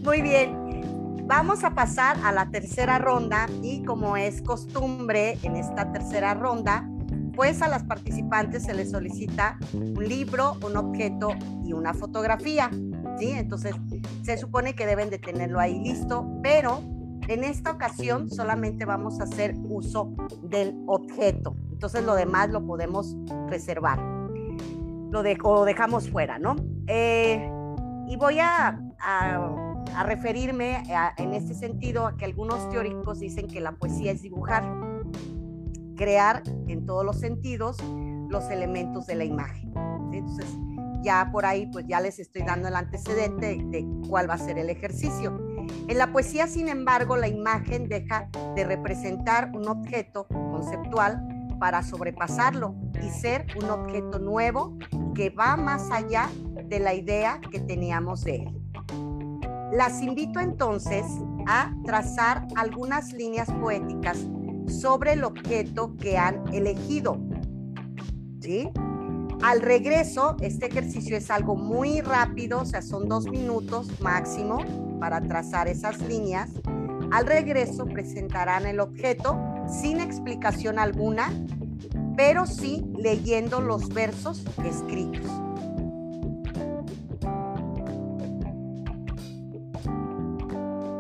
muy 0.04 0.24
bien. 0.24 1.22
Vamos 1.28 1.64
a 1.64 1.76
pasar 1.76 2.18
a 2.24 2.32
la 2.32 2.50
tercera 2.50 2.98
ronda 2.98 3.46
y 3.62 3.84
como 3.84 4.18
es 4.18 4.42
costumbre 4.42 5.38
en 5.44 5.56
esta 5.56 5.92
tercera 5.92 6.34
ronda, 6.34 6.90
pues 7.36 7.62
a 7.62 7.68
las 7.68 7.84
participantes 7.84 8.64
se 8.64 8.74
les 8.74 8.90
solicita 8.90 9.60
un 9.74 10.04
libro, 10.04 10.58
un 10.66 10.78
objeto 10.78 11.30
y 11.64 11.74
una 11.74 11.94
fotografía. 11.94 12.72
¿sí? 13.20 13.34
Entonces, 13.34 13.76
se 14.24 14.36
supone 14.36 14.74
que 14.74 14.88
deben 14.88 15.12
de 15.12 15.20
tenerlo 15.20 15.60
ahí 15.60 15.80
listo, 15.80 16.28
pero 16.42 16.82
en 17.28 17.44
esta 17.44 17.70
ocasión 17.70 18.32
solamente 18.32 18.86
vamos 18.86 19.20
a 19.20 19.26
hacer 19.26 19.56
uso 19.70 20.16
del 20.42 20.76
objeto. 20.88 21.56
Entonces 21.78 22.04
lo 22.06 22.16
demás 22.16 22.50
lo 22.50 22.66
podemos 22.66 23.16
reservar. 23.50 24.00
Lo, 25.12 25.22
dejamos 25.22 26.10
fuera, 26.10 26.40
¿no? 26.40 26.56
Eh, 26.88 27.52
y 28.08 28.16
voy 28.16 28.40
a, 28.40 28.80
referirme 30.08 30.82
en 31.18 31.34
este 31.36 31.54
sentido 31.54 32.08
a 32.08 32.18
que 32.18 32.26
algunos 32.26 32.68
teóricos 32.70 33.20
dicen 33.20 33.48
que 33.48 33.62
la 33.62 33.74
poesía 33.74 34.12
es 34.12 34.24
dibujar, 34.24 34.64
crear 35.96 36.42
en 36.68 36.88
todos 36.88 37.06
los 37.06 37.20
sentidos 37.20 37.78
los 38.28 38.50
elementos 38.50 39.06
de 39.06 39.14
la 39.14 39.26
imagen. 39.26 39.72
Entonces, 40.12 40.58
ya 41.04 41.30
por 41.32 41.46
ahí, 41.46 41.68
pues 41.68 41.86
ya 41.86 42.02
les 42.02 42.18
estoy 42.18 42.42
dando 42.42 42.70
el 42.70 42.76
antecedente 42.76 43.64
de 43.70 43.88
cuál 44.10 44.28
va 44.28 44.34
a 44.34 44.40
ser 44.40 44.58
el 44.58 44.72
ejercicio. 44.72 45.40
En 45.88 45.98
la 46.00 46.12
poesía, 46.12 46.48
sin 46.48 46.70
embargo, 46.70 47.18
la 47.18 47.28
imagen 47.28 47.88
deja 47.88 48.30
de 48.56 48.64
representar 48.64 49.52
un 49.54 49.68
objeto 49.68 50.28
conceptual 50.28 51.37
para 51.60 51.84
sobrepasarlo 51.84 52.76
y 53.02 53.10
ser 53.10 53.48
un 53.62 53.70
objeto 53.70 54.20
nuevo 54.20 54.78
que 55.14 55.30
va 55.30 55.58
más 55.58 55.90
allá 55.92 56.30
de 56.66 56.80
la 56.80 56.94
idea 56.94 57.40
que 57.52 57.60
teníamos 57.60 58.24
de 58.24 58.36
él. 58.38 58.62
Las 59.72 60.02
invito 60.02 60.40
entonces 60.40 61.06
a 61.46 61.74
trazar 61.86 62.48
algunas 62.56 63.12
líneas 63.14 63.52
poéticas 63.52 64.18
sobre 64.68 65.14
el 65.14 65.24
objeto 65.24 65.96
que 65.98 66.18
han 66.18 66.42
elegido. 66.54 67.20
¿Sí? 68.42 68.70
Al 69.44 69.62
regreso, 69.62 70.36
este 70.42 70.66
ejercicio 70.68 71.16
es 71.16 71.30
algo 71.30 71.56
muy 71.56 72.02
rápido, 72.02 72.62
o 72.62 72.66
sea, 72.66 72.82
son 72.82 73.08
dos 73.08 73.28
minutos 73.28 74.00
máximo 74.02 74.58
para 75.00 75.22
trazar 75.22 75.68
esas 75.68 76.02
líneas. 76.02 76.50
Al 77.12 77.26
regreso 77.26 77.86
presentarán 77.86 78.66
el 78.66 78.80
objeto 78.80 79.38
sin 79.68 80.00
explicación 80.00 80.80
alguna, 80.80 81.32
pero 82.16 82.46
sí 82.46 82.86
leyendo 82.98 83.62
los 83.62 83.90
versos 83.90 84.44
escritos. 84.66 85.30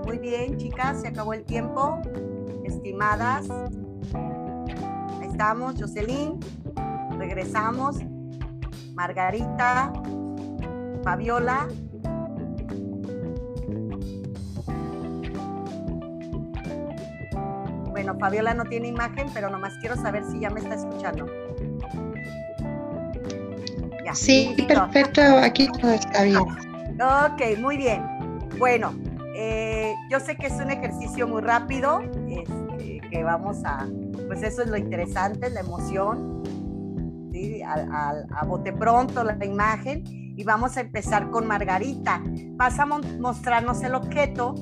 Muy 0.05 0.19
bien, 0.19 0.57
chicas, 0.57 1.01
se 1.01 1.07
acabó 1.07 1.33
el 1.33 1.43
tiempo. 1.43 1.99
Estimadas, 2.63 3.49
ahí 3.49 5.27
estamos, 5.29 5.75
Jocelyn. 5.79 6.39
Regresamos. 7.17 7.97
Margarita, 8.93 9.93
Fabiola, 11.03 11.67
Fabiola 18.19 18.53
no 18.53 18.65
tiene 18.65 18.87
imagen, 18.87 19.27
pero 19.33 19.49
nomás 19.49 19.73
quiero 19.79 19.95
saber 19.95 20.23
si 20.25 20.39
ya 20.39 20.49
me 20.49 20.59
está 20.59 20.75
escuchando. 20.75 21.25
sí, 24.13 24.55
perfecto, 24.67 25.21
aquí 25.21 25.67
todo 25.79 25.91
está 25.91 26.23
bien. 26.23 26.39
Ok, 26.39 27.59
muy 27.59 27.77
bien. 27.77 28.03
Bueno, 28.57 28.93
eh, 29.35 29.93
yo 30.09 30.19
sé 30.19 30.35
que 30.35 30.47
es 30.47 30.53
un 30.53 30.71
ejercicio 30.71 31.27
muy 31.27 31.41
rápido, 31.41 32.01
este, 32.27 33.01
que 33.09 33.23
vamos 33.23 33.57
a, 33.65 33.87
pues 34.27 34.41
eso 34.41 34.63
es 34.63 34.69
lo 34.69 34.77
interesante, 34.77 35.49
la 35.49 35.59
emoción, 35.59 36.41
¿sí? 37.31 37.61
a 37.61 38.45
bote 38.45 38.73
pronto 38.73 39.23
la 39.23 39.45
imagen, 39.45 40.03
y 40.37 40.43
vamos 40.43 40.77
a 40.77 40.81
empezar 40.81 41.29
con 41.31 41.47
Margarita. 41.47 42.21
Vas 42.51 42.79
a 42.79 42.85
mostrarnos 42.85 43.81
el 43.83 43.95
objeto, 43.95 44.55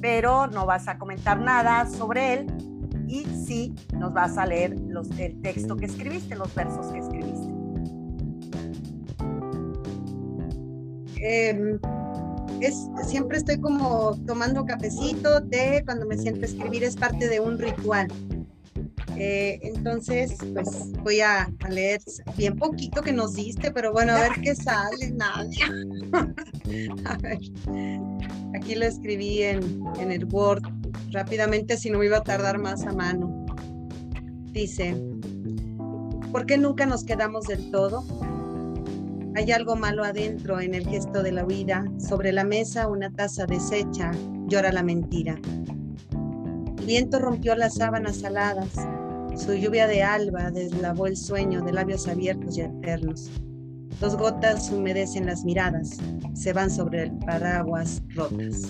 pero 0.00 0.46
no 0.46 0.66
vas 0.66 0.88
a 0.88 0.98
comentar 0.98 1.40
nada 1.40 1.86
sobre 1.86 2.34
él, 2.34 2.71
y 3.12 3.26
sí 3.46 3.74
nos 3.98 4.14
vas 4.14 4.38
a 4.38 4.46
leer 4.46 4.74
los, 4.88 5.10
el 5.18 5.38
texto 5.42 5.76
que 5.76 5.84
escribiste, 5.84 6.34
los 6.34 6.52
versos 6.54 6.86
que 6.86 6.98
escribiste. 6.98 7.52
Em, 11.16 11.78
es, 12.60 12.88
siempre 13.06 13.36
estoy 13.36 13.60
como 13.60 14.16
tomando 14.26 14.64
cafecito, 14.64 15.42
té, 15.44 15.82
cuando 15.84 16.06
me 16.06 16.16
siento 16.16 16.40
a 16.40 16.46
escribir 16.46 16.84
es 16.84 16.96
parte 16.96 17.28
de 17.28 17.38
un 17.38 17.58
ritual. 17.58 18.08
Eh, 19.18 19.60
entonces, 19.62 20.34
pues 20.54 20.90
voy 21.02 21.20
a, 21.20 21.52
leer 21.68 22.00
bien 22.38 22.56
poquito 22.56 23.02
que 23.02 23.12
nos 23.12 23.34
diste, 23.34 23.70
pero 23.72 23.92
bueno, 23.92 24.14
a 24.14 24.20
ver 24.20 24.32
qué 24.42 24.54
sale, 24.54 25.10
Nadia. 25.10 25.66
a 27.04 27.18
ver, 27.18 27.38
aquí 28.56 28.74
lo 28.74 28.86
escribí 28.86 29.42
en, 29.42 29.82
en 30.00 30.10
el 30.10 30.24
Word 30.32 30.81
rápidamente, 31.10 31.76
si 31.76 31.90
no 31.90 32.02
iba 32.02 32.18
a 32.18 32.22
tardar 32.22 32.58
más 32.58 32.84
a 32.84 32.92
mano. 32.92 33.46
Dice, 34.52 34.94
¿por 36.30 36.46
qué 36.46 36.58
nunca 36.58 36.86
nos 36.86 37.04
quedamos 37.04 37.46
del 37.46 37.70
todo? 37.70 38.04
Hay 39.34 39.50
algo 39.50 39.76
malo 39.76 40.04
adentro 40.04 40.60
en 40.60 40.74
el 40.74 40.86
gesto 40.86 41.22
de 41.22 41.32
la 41.32 41.44
huida. 41.44 41.84
Sobre 41.98 42.32
la 42.32 42.44
mesa 42.44 42.88
una 42.88 43.10
taza 43.10 43.46
deshecha, 43.46 44.10
llora 44.46 44.72
la 44.72 44.82
mentira. 44.82 45.38
El 46.78 46.84
viento 46.84 47.18
rompió 47.18 47.54
las 47.54 47.76
sábanas 47.76 48.22
aladas. 48.24 48.68
Su 49.36 49.54
lluvia 49.54 49.86
de 49.86 50.02
alba 50.02 50.50
deslavó 50.50 51.06
el 51.06 51.16
sueño 51.16 51.62
de 51.62 51.72
labios 51.72 52.06
abiertos 52.08 52.58
y 52.58 52.62
eternos. 52.62 53.30
Dos 54.00 54.16
gotas 54.16 54.70
humedecen 54.70 55.26
las 55.26 55.44
miradas, 55.44 55.96
se 56.34 56.52
van 56.52 56.70
sobre 56.70 57.04
el 57.04 57.12
paraguas 57.18 58.02
rotas. 58.14 58.62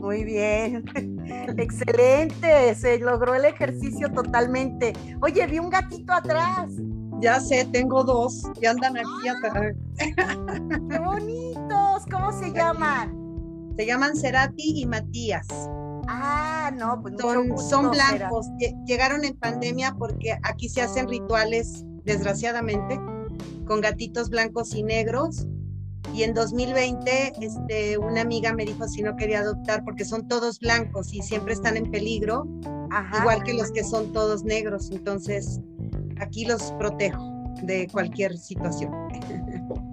Muy 0.00 0.24
bien, 0.24 0.84
excelente, 1.58 2.74
se 2.74 2.98
logró 2.98 3.34
el 3.34 3.44
ejercicio 3.44 4.10
totalmente. 4.10 4.94
Oye, 5.20 5.46
vi 5.46 5.58
un 5.58 5.68
gatito 5.68 6.12
atrás. 6.12 6.70
Ya 7.20 7.38
sé, 7.38 7.68
tengo 7.70 8.02
dos 8.02 8.50
y 8.62 8.64
andan 8.64 8.96
aquí 8.96 9.28
atrás. 9.28 9.76
¡Qué 9.98 10.98
bonitos! 10.98 12.06
¿Cómo 12.10 12.32
se 12.32 12.50
llaman? 12.54 13.14
Se 13.76 13.84
llaman 13.84 14.16
Cerati 14.16 14.80
y 14.80 14.86
Matías. 14.86 15.46
Ah, 16.08 16.72
no, 16.74 17.02
pues 17.02 17.14
son, 17.20 17.58
son 17.58 17.90
blancos. 17.90 18.46
Llegaron 18.86 19.22
en 19.24 19.36
pandemia 19.36 19.94
porque 19.98 20.38
aquí 20.44 20.70
se 20.70 20.80
hacen 20.80 21.08
rituales, 21.08 21.84
desgraciadamente, 22.04 22.98
con 23.66 23.82
gatitos 23.82 24.30
blancos 24.30 24.74
y 24.74 24.82
negros. 24.82 25.46
Y 26.12 26.24
en 26.24 26.34
2020, 26.34 27.32
este, 27.40 27.98
una 27.98 28.22
amiga 28.22 28.52
me 28.52 28.64
dijo 28.64 28.88
si 28.88 29.02
no 29.02 29.16
quería 29.16 29.40
adoptar 29.40 29.84
porque 29.84 30.04
son 30.04 30.26
todos 30.26 30.58
blancos 30.58 31.12
y 31.14 31.22
siempre 31.22 31.54
están 31.54 31.76
en 31.76 31.90
peligro, 31.90 32.46
igual 33.20 33.42
que 33.44 33.54
los 33.54 33.70
que 33.70 33.84
son 33.84 34.12
todos 34.12 34.42
negros. 34.42 34.90
Entonces, 34.90 35.60
aquí 36.18 36.44
los 36.44 36.72
protejo 36.72 37.22
de 37.62 37.88
cualquier 37.92 38.36
situación. 38.36 38.92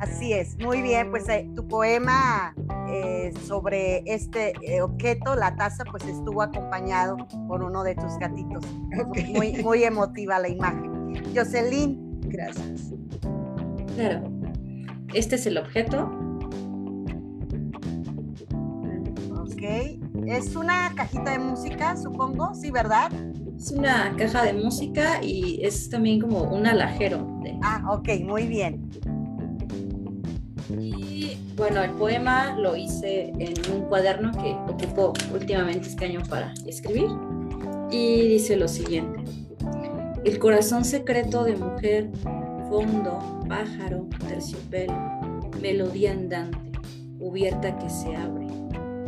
Así 0.00 0.34
es, 0.34 0.58
muy 0.58 0.82
bien, 0.82 1.10
pues 1.10 1.26
eh, 1.28 1.48
tu 1.54 1.66
poema 1.66 2.54
eh, 2.88 3.32
sobre 3.46 4.02
este 4.04 4.52
eh, 4.60 4.82
objeto, 4.82 5.34
la 5.34 5.56
taza, 5.56 5.84
pues 5.90 6.04
estuvo 6.04 6.42
acompañado 6.42 7.16
por 7.48 7.62
uno 7.62 7.82
de 7.82 7.94
tus 7.94 8.18
gatitos. 8.18 8.64
Muy, 9.34 9.62
muy 9.62 9.84
emotiva 9.84 10.38
la 10.38 10.48
imagen. 10.48 11.22
Jocelyn. 11.34 12.20
Gracias. 12.28 12.92
Claro, 13.94 14.30
este 15.16 15.36
es 15.36 15.46
el 15.46 15.56
objeto. 15.56 16.10
Ok, 19.40 19.62
es 20.26 20.54
una 20.54 20.92
cajita 20.94 21.32
de 21.32 21.38
música, 21.38 21.96
supongo, 21.96 22.54
sí, 22.54 22.70
¿verdad? 22.70 23.10
Es 23.56 23.70
una 23.70 24.14
caja 24.16 24.44
de 24.44 24.52
música 24.52 25.22
y 25.22 25.64
es 25.64 25.88
también 25.88 26.20
como 26.20 26.42
un 26.42 26.66
alajero. 26.66 27.26
Ah, 27.62 27.82
ok, 27.90 28.20
muy 28.22 28.46
bien. 28.46 28.90
Y 30.78 31.38
bueno, 31.56 31.82
el 31.82 31.92
poema 31.92 32.54
lo 32.58 32.76
hice 32.76 33.32
en 33.38 33.54
un 33.72 33.82
cuaderno 33.88 34.32
que 34.32 34.54
ocupo 34.70 35.14
últimamente 35.32 35.88
este 35.88 36.04
año 36.04 36.20
para 36.28 36.52
escribir. 36.66 37.08
Y 37.90 38.28
dice 38.28 38.56
lo 38.56 38.68
siguiente. 38.68 39.20
El 40.24 40.38
corazón 40.38 40.84
secreto 40.84 41.44
de 41.44 41.56
mujer, 41.56 42.10
fondo, 42.76 43.40
pájaro, 43.48 44.06
terciopelo, 44.28 44.92
melodía 45.62 46.12
andante, 46.12 46.58
cubierta 47.18 47.74
que 47.78 47.88
se 47.88 48.14
abre. 48.14 48.46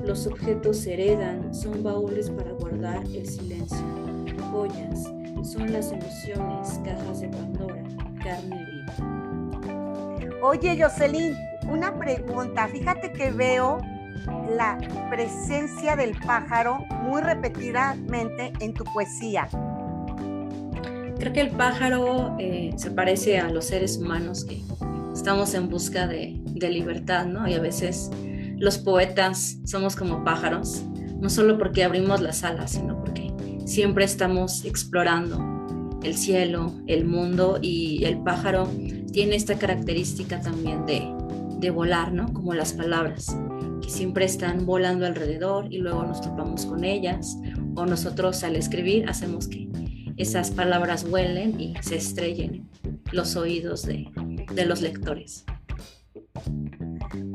Los 0.07 0.27
objetos 0.27 0.87
heredan, 0.87 1.55
son 1.55 1.83
baúles 1.83 2.31
para 2.31 2.53
guardar 2.53 3.05
el 3.05 3.27
silencio 3.27 3.77
joyas, 4.51 5.03
son 5.43 5.71
las 5.71 5.93
emociones, 5.93 6.81
cajas 6.83 7.21
de 7.21 7.29
Pandora, 7.29 7.83
carne 8.23 8.65
viva. 8.65 10.39
Oye, 10.43 10.83
Jocelyn, 10.83 11.37
una 11.71 11.95
pregunta. 11.99 12.69
Fíjate 12.69 13.13
que 13.13 13.31
veo 13.33 13.83
la 14.57 14.79
presencia 15.11 15.95
del 15.95 16.19
pájaro 16.19 16.79
muy 17.03 17.21
repetidamente 17.21 18.51
en 18.61 18.73
tu 18.73 18.85
poesía. 18.85 19.47
Creo 21.19 21.33
que 21.33 21.41
el 21.41 21.51
pájaro 21.51 22.37
eh, 22.39 22.73
se 22.77 22.93
parece 22.93 23.39
a 23.39 23.51
los 23.51 23.67
seres 23.67 23.97
humanos 23.97 24.45
que 24.45 24.63
estamos 25.13 25.53
en 25.55 25.69
busca 25.69 26.07
de, 26.07 26.41
libertad, 26.55 27.27
¿no? 27.27 27.47
Y 27.49 27.55
a 27.55 27.61
veces 27.61 28.11
los 28.57 28.79
poetas 28.79 29.59
somos 29.65 29.95
como 29.95 30.25
pájaros, 30.25 30.83
no 31.21 31.31
solo 31.31 31.57
porque 31.57 31.85
abrimos 31.85 32.21
las 32.21 32.43
alas, 32.43 32.73
sino 32.73 32.99
porque 32.99 33.33
siempre 33.65 34.05
estamos 34.05 34.65
explorando 34.65 35.99
el 36.03 36.17
cielo, 36.17 36.75
el 36.89 37.05
mundo 37.05 37.59
y 37.63 38.05
el 38.05 38.19
pájaro 38.19 38.69
tiene 39.13 39.37
esta 39.37 39.57
característica 39.57 40.41
también 40.41 40.85
de, 40.87 41.03
de 41.59 41.71
volar, 41.71 42.13
¿no? 42.13 42.33
Como 42.33 42.55
las 42.55 42.73
palabras, 42.73 43.37
que 43.81 43.91
siempre 43.91 44.25
están 44.25 44.67
volando 44.67 45.07
alrededor 45.07 45.73
y 45.73 45.79
luego 45.79 46.05
nos 46.05 46.21
topamos 46.21 46.67
con 46.67 46.85
ellas 46.85 47.39
o 47.75 47.87
nosotros 47.87 48.43
al 48.43 48.57
escribir 48.57 49.09
hacemos 49.09 49.47
que 49.47 49.68
esas 50.19 50.51
palabras 50.51 51.09
vuelen 51.09 51.61
y 51.61 51.75
se 51.81 51.97
estrellen 51.97 52.69
los 53.13 53.37
oídos 53.37 53.85
de, 53.85 54.11
de 54.53 54.67
los 54.67 54.81
lectores 54.83 55.45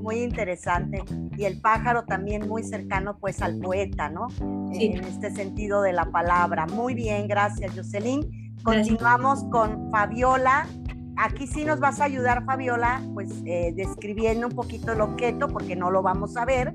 muy 0.04 0.22
interesante. 0.22 1.04
Y 1.38 1.46
el 1.46 1.60
pájaro 1.62 2.04
también 2.04 2.48
muy 2.48 2.63
cercano 2.63 3.17
pues 3.19 3.41
al 3.41 3.58
poeta, 3.58 4.10
¿no? 4.10 4.28
En 4.74 5.04
este 5.04 5.32
sentido 5.32 5.82
de 5.82 5.93
la 5.93 6.06
palabra. 6.12 6.67
Muy 6.67 6.93
bien, 6.93 7.28
gracias 7.28 7.74
Jocelyn. 7.76 8.54
Continuamos 8.63 9.46
con 9.46 9.89
Fabiola. 9.89 10.67
Aquí 11.15 11.48
sí 11.48 11.63
nos 11.63 11.80
vas 11.80 12.02
a 12.02 12.06
ayudar, 12.06 12.43
Fabiola, 12.43 13.02
pues 13.13 13.30
eh, 13.46 13.72
describiendo 13.76 14.48
un 14.48 14.54
poquito 14.54 14.93
el 14.93 15.02
objeto, 15.02 15.48
porque 15.48 15.76
no 15.76 15.91
lo 15.91 16.02
vamos 16.02 16.36
a 16.38 16.46
ver, 16.46 16.74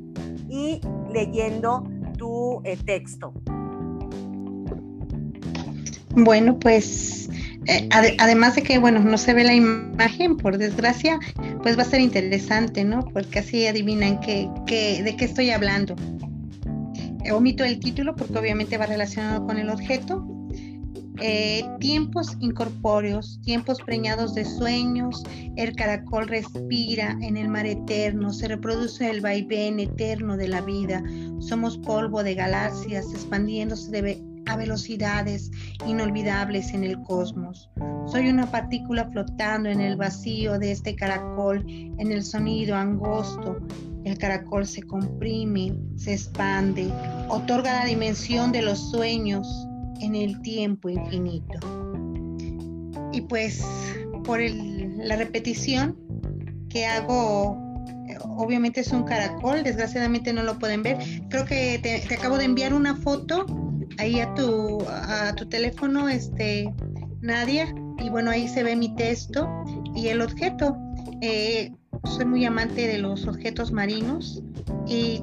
y 0.49 0.81
leyendo 1.13 1.83
tu 2.17 2.61
eh, 2.65 2.77
texto. 2.77 3.33
Bueno, 6.11 6.59
pues 6.59 7.29
eh, 7.69 7.89
además 7.91 8.55
de 8.55 8.63
que, 8.63 8.79
bueno, 8.79 9.01
no 9.01 9.19
se 9.19 9.35
ve 9.35 9.45
la 9.45 9.55
imagen, 9.55 10.39
por 10.39 10.57
desgracia, 10.57 11.19
pues 11.63 11.77
va 11.77 11.83
a 11.83 11.87
ser 11.87 12.01
interesante, 12.01 12.83
¿no? 12.83 13.05
Porque 13.13 13.41
así 13.41 13.67
adivinan 13.67 14.21
qué, 14.21 14.49
de 15.03 15.17
qué 15.17 15.25
estoy 15.27 15.51
hablando. 15.51 15.95
Eh, 17.25 17.33
omito 17.33 17.65
el 17.65 17.79
título 17.79 18.17
porque 18.17 18.39
obviamente 18.39 18.79
va 18.79 18.87
relacionado 18.87 19.47
con 19.47 19.59
el 19.59 19.69
objeto. 19.69 20.27
Eh, 21.21 21.63
tiempos 21.79 22.37
incorpóreos, 22.41 23.41
tiempos 23.43 23.83
preñados 23.83 24.35
de 24.35 24.45
sueños, 24.45 25.25
el 25.57 25.75
caracol 25.75 26.29
respira 26.29 27.19
en 27.21 27.37
el 27.37 27.49
mar 27.49 27.67
eterno, 27.67 28.33
se 28.33 28.47
reproduce 28.47 29.11
el 29.11 29.21
vaivén 29.21 29.81
eterno 29.81 30.37
de 30.37 30.47
la 30.47 30.61
vida, 30.61 31.03
somos 31.41 31.77
polvo 31.79 32.23
de 32.23 32.37
galaxias 32.37 33.13
expandiéndose 33.13 33.91
de, 33.91 34.23
a 34.49 34.57
velocidades 34.57 35.51
inolvidables 35.87 36.73
en 36.73 36.85
el 36.85 37.01
cosmos. 37.03 37.71
Soy 38.07 38.29
una 38.29 38.51
partícula 38.51 39.09
flotando 39.11 39.69
en 39.69 39.81
el 39.81 39.97
vacío 39.97 40.59
de 40.59 40.73
este 40.73 40.97
caracol, 40.97 41.65
en 41.69 42.13
el 42.13 42.25
sonido 42.25 42.75
angosto. 42.77 43.59
El 44.05 44.17
caracol 44.19 44.67
se 44.67 44.83
comprime, 44.83 45.75
se 45.97 46.15
expande, 46.15 46.91
otorga 47.29 47.81
la 47.81 47.85
dimensión 47.85 48.53
de 48.53 48.63
los 48.63 48.91
sueños 48.91 49.47
en 50.01 50.15
el 50.15 50.41
tiempo 50.41 50.89
infinito. 50.89 51.59
Y 53.13 53.21
pues 53.23 53.65
por 54.25 54.41
la 54.41 55.17
repetición 55.17 55.97
que 56.69 56.87
hago 56.87 57.69
obviamente 58.23 58.81
es 58.81 58.93
un 58.93 59.05
caracol, 59.05 59.63
desgraciadamente 59.63 60.33
no 60.33 60.43
lo 60.43 60.59
pueden 60.59 60.83
ver. 60.83 60.99
Creo 61.29 61.45
que 61.45 61.79
te, 61.83 62.15
acabo 62.15 62.39
de 62.39 62.45
enviar 62.45 62.75
una 62.75 62.97
foto 62.97 63.47
ahí 63.99 64.21
a 64.21 64.33
tu, 64.35 64.83
a 64.89 65.35
tu 65.35 65.49
teléfono, 65.49 66.09
este, 66.09 66.73
Nadia, 67.21 67.75
y 67.99 68.09
bueno, 68.09 68.31
ahí 68.31 68.49
se 68.49 68.63
ve 68.63 68.77
mi 68.77 68.95
texto 68.97 69.49
y 69.95 70.09
el 70.09 70.23
objeto. 70.23 70.77
Eh, 71.21 71.73
soy 72.05 72.25
muy 72.25 72.45
amante 72.45 72.87
de 72.87 72.99
los 72.99 73.27
objetos 73.27 73.73
marinos 73.73 74.43
y 74.87 75.21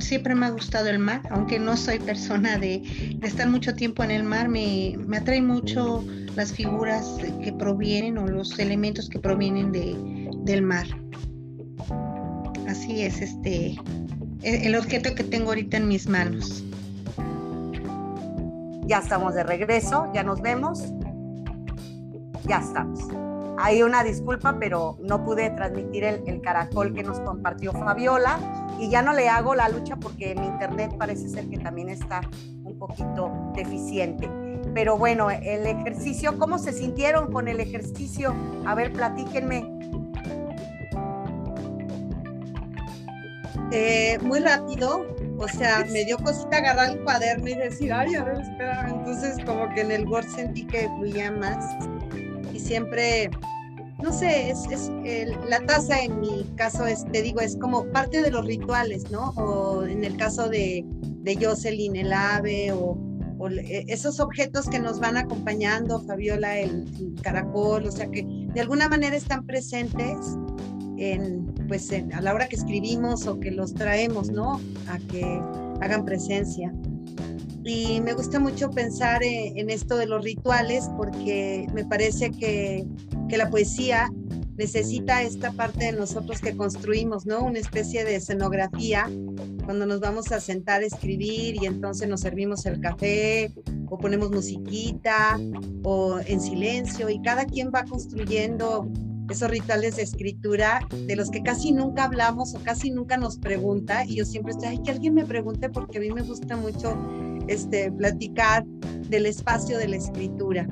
siempre 0.00 0.34
me 0.34 0.46
ha 0.46 0.50
gustado 0.50 0.88
el 0.88 0.98
mar, 0.98 1.22
aunque 1.30 1.58
no 1.58 1.76
soy 1.76 1.98
persona 2.00 2.58
de, 2.58 2.82
estar 3.22 3.48
mucho 3.48 3.74
tiempo 3.74 4.02
en 4.02 4.10
el 4.10 4.24
mar, 4.24 4.48
me, 4.48 4.96
me 5.06 5.18
atrae 5.18 5.40
mucho 5.40 6.04
las 6.34 6.52
figuras 6.52 7.16
que 7.42 7.52
provienen 7.52 8.18
o 8.18 8.26
los 8.26 8.58
elementos 8.58 9.08
que 9.08 9.18
provienen 9.18 9.70
de, 9.70 9.96
del 10.44 10.62
mar. 10.62 10.86
Así 12.66 13.02
es 13.02 13.20
este 13.20 13.76
e, 14.42 14.66
el 14.66 14.74
objeto 14.74 15.14
que 15.14 15.24
tengo 15.24 15.50
ahorita 15.50 15.76
en 15.76 15.88
mis 15.88 16.08
manos. 16.08 16.64
Ya 18.92 18.98
estamos 18.98 19.32
de 19.32 19.42
regreso, 19.42 20.10
ya 20.12 20.22
nos 20.22 20.42
vemos. 20.42 20.92
Ya 22.44 22.58
estamos. 22.58 23.00
Hay 23.56 23.82
una 23.82 24.04
disculpa, 24.04 24.58
pero 24.60 24.98
no 25.00 25.24
pude 25.24 25.48
transmitir 25.48 26.04
el, 26.04 26.42
caracol 26.42 26.92
que 26.92 27.02
nos 27.02 27.18
compartió 27.20 27.72
Fabiola 27.72 28.38
y 28.78 28.90
ya 28.90 29.00
no 29.00 29.14
le 29.14 29.30
hago 29.30 29.54
la 29.54 29.70
lucha 29.70 29.96
porque 29.96 30.34
mi 30.34 30.44
internet 30.44 30.94
parece 30.98 31.30
ser 31.30 31.48
que 31.48 31.56
también 31.56 31.88
está 31.88 32.20
un 32.64 32.78
poquito 32.78 33.32
deficiente. 33.54 34.28
Pero 34.74 34.98
bueno, 34.98 35.30
el 35.30 35.66
ejercicio, 35.66 36.38
¿cómo 36.38 36.58
se 36.58 36.74
sintieron 36.74 37.32
con 37.32 37.48
el 37.48 37.60
ejercicio? 37.60 38.34
A 38.66 38.74
ver, 38.74 38.92
platíquenme. 38.92 39.81
Eh, 43.74 44.18
muy 44.20 44.40
rápido, 44.40 45.06
o 45.38 45.48
sea, 45.48 45.84
me 45.90 46.04
dio 46.04 46.18
cosita 46.18 46.58
agarrar 46.58 46.90
el 46.90 47.02
cuaderno 47.04 47.48
y 47.48 47.54
decir, 47.54 47.90
ay, 47.90 48.14
a 48.14 48.22
ver, 48.22 48.42
espera. 48.42 48.86
Entonces, 48.90 49.42
como 49.46 49.66
que 49.74 49.80
en 49.80 49.90
el 49.90 50.06
Word 50.06 50.26
sentí 50.26 50.66
que 50.66 50.90
fluía 50.98 51.30
más. 51.32 51.64
Y 52.52 52.60
siempre, 52.60 53.30
no 54.02 54.12
sé, 54.12 54.50
es, 54.50 54.66
es 55.04 55.30
la 55.48 55.60
taza 55.60 56.02
en 56.02 56.20
mi 56.20 56.44
caso, 56.56 56.86
es, 56.86 57.06
te 57.12 57.22
digo, 57.22 57.40
es 57.40 57.56
como 57.56 57.86
parte 57.86 58.20
de 58.20 58.30
los 58.30 58.44
rituales, 58.44 59.10
¿no? 59.10 59.30
O 59.30 59.86
en 59.86 60.04
el 60.04 60.18
caso 60.18 60.50
de, 60.50 60.84
de 61.22 61.36
Jocelyn, 61.42 61.96
el 61.96 62.12
ave, 62.12 62.72
o 62.72 62.98
e, 63.50 63.84
esos 63.88 64.20
objetos 64.20 64.68
que 64.68 64.78
nos 64.78 65.00
van 65.00 65.16
acompañando, 65.16 66.00
Fabiola, 66.02 66.58
el, 66.58 66.84
caracol, 67.22 67.86
o 67.86 67.90
sea 67.90 68.06
que 68.10 68.24
de 68.26 68.60
alguna 68.60 68.88
manera 68.88 69.16
están 69.16 69.46
presentes 69.46 70.18
en, 70.98 71.52
pues 71.66 71.90
a 71.92 72.20
la 72.20 72.34
hora 72.34 72.48
que 72.48 72.56
escribimos 72.56 73.26
o 73.26 73.38
que 73.40 73.50
los 73.50 73.74
traemos, 73.74 74.30
¿no? 74.30 74.60
A 74.88 74.98
que 74.98 75.24
hagan 75.80 76.04
presencia. 76.04 76.72
Y 77.64 78.00
me 78.00 78.12
gusta 78.12 78.40
mucho 78.40 78.70
pensar 78.70 79.22
en, 79.22 79.56
en 79.58 79.70
esto 79.70 79.96
de 79.96 80.06
los 80.06 80.24
rituales 80.24 80.90
porque 80.96 81.66
me 81.72 81.84
parece 81.84 82.30
que, 82.30 82.84
que 83.28 83.36
la 83.36 83.50
poesía 83.50 84.10
necesita 84.56 85.22
esta 85.22 85.52
parte 85.52 85.86
de 85.86 85.92
nosotros 85.92 86.40
que 86.40 86.56
construimos, 86.56 87.26
¿no? 87.26 87.42
Una 87.42 87.58
especie 87.58 88.04
de 88.04 88.16
escenografía 88.16 89.08
cuando 89.64 89.86
nos 89.86 90.00
vamos 90.00 90.30
a 90.32 90.40
sentar 90.40 90.82
a 90.82 90.86
escribir 90.86 91.56
y 91.62 91.66
entonces 91.66 92.08
nos 92.08 92.20
servimos 92.20 92.66
el 92.66 92.80
café 92.80 93.52
o 93.88 93.98
ponemos 93.98 94.30
musiquita 94.30 95.38
o 95.82 96.18
en 96.26 96.40
silencio 96.40 97.08
y 97.08 97.20
cada 97.22 97.44
quien 97.44 97.70
va 97.74 97.84
construyendo 97.84 98.88
esos 99.32 99.50
rituales 99.50 99.96
de 99.96 100.02
escritura 100.02 100.86
de 101.06 101.16
los 101.16 101.30
que 101.30 101.42
casi 101.42 101.72
nunca 101.72 102.04
hablamos 102.04 102.54
o 102.54 102.62
casi 102.62 102.90
nunca 102.90 103.16
nos 103.16 103.38
pregunta 103.38 104.04
y 104.04 104.16
yo 104.16 104.24
siempre 104.24 104.52
estoy, 104.52 104.68
ay, 104.68 104.82
que 104.82 104.90
alguien 104.90 105.14
me 105.14 105.24
pregunte 105.24 105.68
porque 105.68 105.98
a 105.98 106.00
mí 106.00 106.10
me 106.12 106.22
gusta 106.22 106.56
mucho 106.56 106.96
este, 107.48 107.90
platicar 107.92 108.64
del 109.08 109.26
espacio 109.26 109.78
de 109.78 109.88
la 109.88 109.96
escritura 109.96 110.66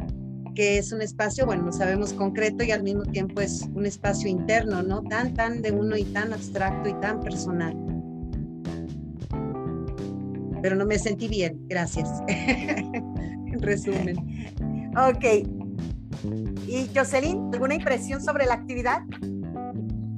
que 0.54 0.78
es 0.78 0.92
un 0.92 1.00
espacio, 1.00 1.46
bueno, 1.46 1.62
no 1.62 1.72
sabemos 1.72 2.12
concreto 2.12 2.64
y 2.64 2.70
al 2.70 2.82
mismo 2.82 3.02
tiempo 3.04 3.40
es 3.40 3.68
un 3.74 3.86
espacio 3.86 4.28
interno, 4.28 4.82
¿no? 4.82 5.02
Tan, 5.02 5.32
tan 5.32 5.62
de 5.62 5.72
uno 5.72 5.96
y 5.96 6.04
tan 6.04 6.32
abstracto 6.32 6.88
y 6.88 6.94
tan 7.00 7.20
personal. 7.20 7.76
Pero 10.60 10.76
no 10.76 10.84
me 10.84 10.98
sentí 10.98 11.28
bien, 11.28 11.66
gracias. 11.68 12.08
en 12.28 13.60
resumen. 13.60 14.16
Ok. 14.96 15.46
¿Y 16.70 16.88
Jocelyn, 16.94 17.50
alguna 17.52 17.74
impresión 17.74 18.22
sobre 18.22 18.46
la 18.46 18.54
actividad? 18.54 19.00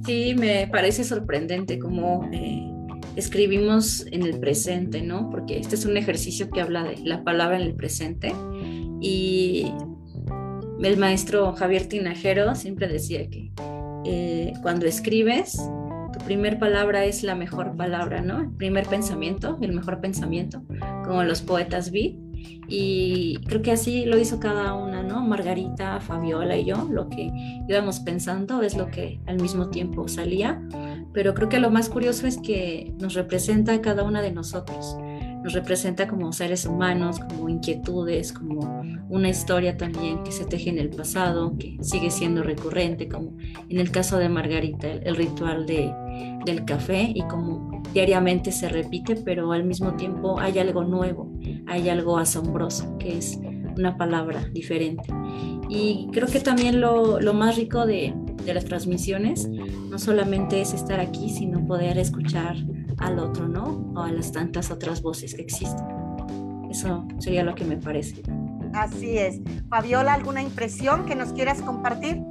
Sí, 0.05 0.35
me 0.37 0.67
parece 0.67 1.03
sorprendente 1.03 1.79
cómo 1.79 2.29
eh, 2.31 2.69
escribimos 3.15 4.05
en 4.11 4.21
el 4.21 4.39
presente, 4.39 5.01
¿no? 5.01 5.31
Porque 5.31 5.57
este 5.57 5.73
es 5.73 5.85
un 5.85 5.97
ejercicio 5.97 6.51
que 6.51 6.61
habla 6.61 6.83
de 6.83 6.97
la 6.99 7.23
palabra 7.23 7.55
en 7.55 7.63
el 7.63 7.73
presente 7.73 8.33
y 9.01 9.73
el 10.83 10.97
maestro 10.97 11.53
Javier 11.53 11.87
Tinajero 11.87 12.53
siempre 12.53 12.87
decía 12.87 13.27
que 13.29 13.51
eh, 14.05 14.53
cuando 14.61 14.85
escribes, 14.85 15.57
tu 16.13 16.19
primer 16.23 16.59
palabra 16.59 17.05
es 17.05 17.23
la 17.23 17.33
mejor 17.33 17.75
palabra, 17.75 18.21
¿no? 18.21 18.41
El 18.41 18.51
primer 18.51 18.85
pensamiento, 18.85 19.57
el 19.59 19.73
mejor 19.73 20.01
pensamiento, 20.01 20.61
como 21.03 21.23
los 21.23 21.41
poetas 21.41 21.89
vi. 21.89 22.19
Y 22.67 23.39
creo 23.47 23.61
que 23.61 23.71
así 23.71 24.05
lo 24.05 24.17
hizo 24.17 24.39
cada 24.39 24.73
una, 24.73 25.03
¿no? 25.03 25.21
Margarita, 25.21 25.99
Fabiola 25.99 26.57
y 26.57 26.65
yo, 26.65 26.87
lo 26.89 27.09
que 27.09 27.31
íbamos 27.67 27.99
pensando 27.99 28.61
es 28.61 28.75
lo 28.75 28.87
que 28.87 29.19
al 29.25 29.41
mismo 29.41 29.69
tiempo 29.69 30.07
salía. 30.07 30.61
Pero 31.13 31.33
creo 31.33 31.49
que 31.49 31.59
lo 31.59 31.69
más 31.69 31.89
curioso 31.89 32.25
es 32.25 32.37
que 32.37 32.93
nos 32.99 33.13
representa 33.13 33.79
cada 33.81 34.03
una 34.03 34.21
de 34.21 34.31
nosotros 34.31 34.97
nos 35.43 35.51
representa 35.51 36.07
como 36.07 36.31
seres 36.31 36.65
humanos, 36.65 37.19
como 37.19 37.49
inquietudes, 37.49 38.31
como 38.31 38.81
una 39.09 39.29
historia 39.29 39.77
también 39.77 40.23
que 40.23 40.31
se 40.31 40.45
teje 40.45 40.69
en 40.69 40.79
el 40.79 40.89
pasado, 40.89 41.57
que 41.57 41.77
sigue 41.81 42.09
siendo 42.09 42.43
recurrente, 42.43 43.09
como 43.09 43.35
en 43.67 43.79
el 43.79 43.91
caso 43.91 44.17
de 44.17 44.29
Margarita, 44.29 44.89
el, 44.89 45.15
ritual 45.17 45.65
de, 45.65 45.93
del 46.45 46.65
café 46.65 47.11
y 47.13 47.21
como 47.23 47.81
diariamente 47.93 48.51
se 48.51 48.69
repite, 48.69 49.15
pero 49.15 49.51
al 49.51 49.63
mismo 49.63 49.93
tiempo 49.95 50.39
hay 50.39 50.59
algo 50.59 50.83
nuevo, 50.83 51.31
hay 51.67 51.89
algo 51.89 52.17
asombroso, 52.17 52.97
que 52.97 53.17
es 53.17 53.39
una 53.77 53.97
palabra 53.97 54.45
diferente. 54.51 55.09
Y 55.69 56.09
creo 56.11 56.27
que 56.27 56.39
también 56.39 56.81
lo, 56.81 57.19
lo 57.19 57.33
más 57.33 57.55
rico 57.55 57.85
de, 57.85 58.13
de 58.45 58.53
las 58.53 58.65
transmisiones 58.65 59.49
no 59.49 59.97
solamente 59.97 60.61
es 60.61 60.73
estar 60.73 60.99
aquí, 60.99 61.29
sino 61.29 61.65
poder 61.65 61.97
escuchar 61.97 62.55
al 62.97 63.19
otro, 63.19 63.47
¿no? 63.47 63.91
O 63.95 63.99
a 63.99 64.11
las 64.11 64.31
tantas 64.31 64.71
otras 64.71 65.01
voces 65.01 65.33
que 65.33 65.41
existen. 65.41 65.85
Eso 66.69 67.07
sería 67.19 67.43
lo 67.43 67.55
que 67.55 67.65
me 67.65 67.77
parece. 67.77 68.23
Así 68.73 69.17
es. 69.17 69.39
Fabiola, 69.69 70.13
¿alguna 70.13 70.41
impresión 70.41 71.05
que 71.05 71.15
nos 71.15 71.33
quieras 71.33 71.61
compartir? 71.61 72.21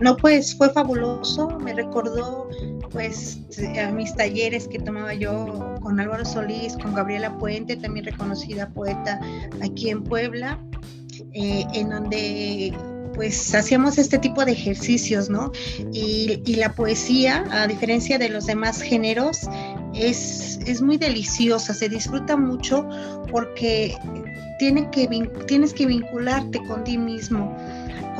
No, 0.00 0.16
pues 0.16 0.54
fue 0.56 0.70
fabuloso, 0.70 1.58
me 1.60 1.74
recordó 1.74 2.48
pues 2.90 3.38
a 3.78 3.90
mis 3.92 4.14
talleres 4.14 4.66
que 4.66 4.78
tomaba 4.78 5.14
yo 5.14 5.74
con 5.82 6.00
Álvaro 6.00 6.24
Solís, 6.24 6.74
con 6.74 6.94
Gabriela 6.94 7.36
Puente, 7.38 7.76
también 7.76 8.06
reconocida 8.06 8.68
poeta 8.70 9.20
aquí 9.62 9.90
en 9.90 10.02
Puebla, 10.02 10.58
eh, 11.34 11.64
en 11.74 11.90
donde 11.90 12.74
pues 13.14 13.54
hacíamos 13.54 13.98
este 13.98 14.18
tipo 14.18 14.44
de 14.44 14.52
ejercicios, 14.52 15.28
¿no? 15.28 15.52
Y, 15.92 16.54
la 16.54 16.72
poesía, 16.74 17.44
a 17.50 17.66
diferencia 17.66 18.18
de 18.18 18.28
los 18.28 18.46
demás 18.46 18.80
géneros, 18.80 19.40
es, 19.94 20.58
es 20.66 20.80
muy 20.80 20.96
deliciosa, 20.96 21.74
se 21.74 21.88
disfruta 21.88 22.36
mucho 22.36 22.88
porque 23.30 23.96
tiene 24.58 24.88
que, 24.90 25.08
tienes 25.46 25.74
que 25.74 25.86
vincularte 25.86 26.60
con 26.66 26.84
ti 26.84 26.96
mismo 26.96 27.56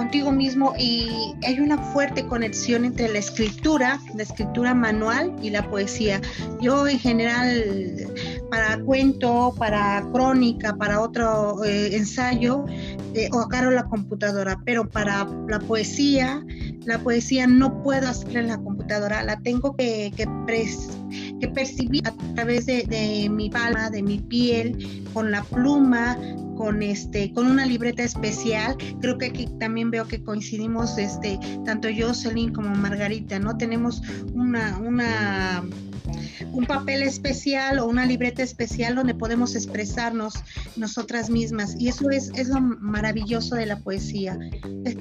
contigo 0.01 0.33
mismo 0.33 0.73
y 0.79 1.35
hay 1.47 1.61
una 1.61 1.77
fuerte 1.77 2.27
conexión 2.27 2.87
entre 2.87 3.13
la 3.13 3.19
escritura, 3.19 4.01
la 4.15 4.23
escritura 4.23 4.73
manual 4.73 5.37
y 5.43 5.51
la 5.51 5.69
poesía. 5.69 6.23
Yo 6.59 6.89
en 6.89 6.99
general 6.99 8.09
para 8.51 8.79
cuento, 8.79 9.55
para 9.59 10.03
crónica, 10.11 10.75
para 10.75 11.03
otro 11.03 11.63
eh, 11.65 11.95
ensayo, 11.95 12.65
eh, 13.15 13.29
o 13.31 13.41
agarro 13.41 13.73
la 13.73 13.85
computadora, 13.85 14.59
pero 14.65 14.89
para 14.89 15.27
la 15.47 15.59
poesía, 15.61 16.43
la 16.87 16.99
poesía 16.99 17.47
no 17.47 17.83
puedo 17.83 18.09
hacerla 18.09 18.41
en 18.41 18.49
la 18.49 18.57
computadora, 18.57 19.23
la 19.23 19.39
tengo 19.41 19.77
que, 19.77 20.13
que, 20.17 20.27
que 21.41 21.49
percibir 21.49 22.07
a 22.07 22.13
través 22.35 22.67
de, 22.67 22.85
de, 22.85 23.29
mi 23.29 23.51
palma, 23.51 23.91
de 23.91 24.03
mi 24.03 24.19
piel, 24.19 25.05
con 25.13 25.31
la 25.31 25.43
pluma, 25.43 26.17
con 26.57 26.83
este, 26.83 27.33
con 27.33 27.47
una 27.47 27.67
libreta 27.67 28.03
especial. 28.03 28.77
Creo 29.01 29.19
que 29.19 29.27
aquí 29.27 29.49
también 29.59 29.91
veo 29.91 30.07
que 30.07 30.23
coincidimos, 30.23 30.99
este, 30.99 31.39
tanto 31.65 31.89
Jocelyn 31.97 32.53
como 32.53 32.71
Margarita, 32.75 33.39
¿no? 33.39 33.57
Tenemos 33.57 34.03
una, 34.35 34.79
una 34.79 35.65
un 36.53 36.67
papel 36.67 37.03
especial 37.03 37.79
o 37.79 37.87
una 37.87 38.07
libreta 38.07 38.43
especial 38.43 38.95
donde 38.95 39.15
podemos 39.15 39.55
expresarnos 39.55 40.35
nosotras 40.77 41.31
mismas. 41.31 41.77
Y 41.79 41.89
eso 41.89 42.11
es, 42.11 42.31
es 42.35 42.49
lo 42.49 42.61
maravilloso 42.61 43.55
de 43.55 43.67
la 43.67 43.79
poesía. 43.79 44.39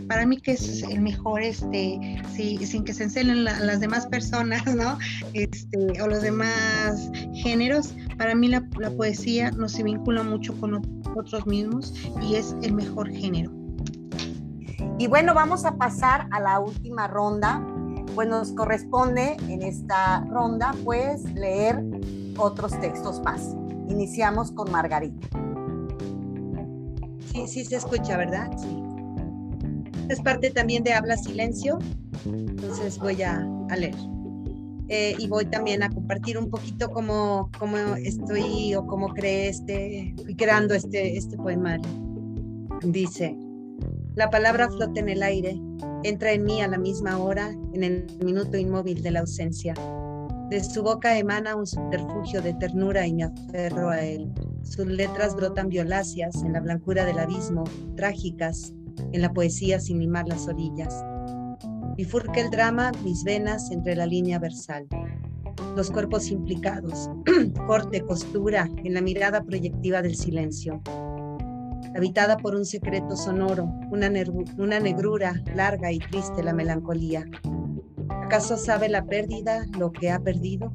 Para 0.07 0.25
mí 0.25 0.37
que 0.37 0.53
es 0.53 0.83
el 0.83 1.01
mejor, 1.01 1.41
este, 1.41 2.21
sin 2.35 2.83
que 2.83 2.93
se 2.93 3.03
encelen 3.03 3.43
las 3.43 3.79
demás 3.79 4.07
personas, 4.07 4.65
¿no? 4.75 4.97
Este, 5.33 6.01
o 6.01 6.07
los 6.07 6.21
demás 6.21 7.09
géneros, 7.33 7.93
para 8.17 8.35
mí 8.35 8.47
la, 8.47 8.67
la 8.79 8.91
poesía 8.91 9.51
nos 9.51 9.81
vincula 9.81 10.23
mucho 10.23 10.57
con 10.59 10.81
nosotros 11.03 11.45
mismos 11.47 11.93
y 12.21 12.35
es 12.35 12.55
el 12.61 12.73
mejor 12.73 13.09
género. 13.09 13.51
Y 14.97 15.07
bueno, 15.07 15.33
vamos 15.33 15.63
a 15.63 15.75
pasar 15.77 16.27
a 16.31 16.41
la 16.41 16.59
última 16.59 17.07
ronda 17.07 17.65
pues 18.15 18.27
nos 18.27 18.51
corresponde 18.51 19.37
en 19.47 19.61
esta 19.61 20.25
ronda 20.25 20.73
pues 20.83 21.23
leer 21.33 21.83
otros 22.37 22.79
textos 22.79 23.21
más. 23.21 23.55
Iniciamos 23.87 24.51
con 24.51 24.71
Margarita. 24.71 25.27
Sí, 27.31 27.47
sí 27.47 27.65
se 27.65 27.75
escucha, 27.77 28.17
¿verdad? 28.17 28.49
Sí. 28.57 28.83
es 30.09 30.19
parte 30.21 30.49
también 30.49 30.83
de 30.83 30.93
Habla 30.93 31.17
Silencio, 31.17 31.77
entonces 32.25 32.97
voy 32.97 33.21
a, 33.21 33.47
leer. 33.77 33.95
Eh, 34.87 35.15
y 35.19 35.27
voy 35.27 35.45
también 35.45 35.83
a 35.83 35.89
compartir 35.89 36.37
un 36.37 36.49
poquito 36.49 36.89
cómo, 36.89 37.51
cómo 37.59 37.77
estoy 37.77 38.73
o 38.73 38.87
cómo 38.87 39.09
creé 39.09 39.49
este, 39.49 40.15
fui 40.23 40.35
creando 40.35 40.73
este, 40.73 41.15
este 41.15 41.37
poemario. 41.37 41.87
Dice, 42.81 43.37
la 44.19 44.29
palabra 44.29 44.69
flota 44.69 44.99
en 44.99 45.07
el 45.07 45.23
aire, 45.23 45.57
entra 46.03 46.33
en 46.33 46.43
mí 46.43 46.61
a 46.61 46.67
la 46.67 46.77
misma 46.77 47.17
hora, 47.19 47.55
en 47.71 47.83
el 47.85 48.05
minuto 48.21 48.57
inmóvil 48.57 49.01
de 49.01 49.11
la 49.11 49.21
ausencia. 49.21 49.73
De 50.49 50.61
su 50.61 50.83
boca 50.83 51.17
emana 51.17 51.55
un 51.55 51.65
subterfugio 51.65 52.41
de 52.41 52.53
ternura 52.55 53.07
y 53.07 53.13
me 53.13 53.23
aferro 53.23 53.87
a 53.87 54.01
él. 54.01 54.29
Sus 54.63 54.87
letras 54.87 55.37
brotan 55.37 55.69
violáceas 55.69 56.43
en 56.43 56.51
la 56.51 56.59
blancura 56.59 57.05
del 57.05 57.17
abismo, 57.17 57.63
trágicas, 57.95 58.73
en 59.13 59.21
la 59.21 59.31
poesía 59.31 59.79
sin 59.79 59.99
limar 59.99 60.27
las 60.27 60.49
orillas. 60.49 61.01
Bifurca 61.95 62.41
el 62.41 62.49
drama 62.49 62.91
mis 63.05 63.23
venas 63.23 63.71
entre 63.71 63.95
la 63.95 64.05
línea 64.05 64.37
versal. 64.37 64.85
Los 65.77 65.89
cuerpos 65.91 66.29
implicados, 66.29 67.09
corte, 67.67 68.01
costura, 68.01 68.69
en 68.83 68.95
la 68.95 69.01
mirada 69.01 69.41
proyectiva 69.43 70.01
del 70.01 70.17
silencio. 70.17 70.81
Habitada 71.95 72.37
por 72.37 72.55
un 72.55 72.65
secreto 72.65 73.15
sonoro, 73.15 73.65
una, 73.91 74.09
negrura 74.09 75.41
larga 75.55 75.91
y 75.91 75.99
triste 75.99 76.43
la 76.43 76.53
melancolía. 76.53 77.25
¿Acaso 78.09 78.57
sabe 78.57 78.89
la 78.89 79.05
pérdida 79.05 79.65
lo 79.77 79.91
que 79.91 80.11
ha 80.11 80.19
perdido? 80.19 80.71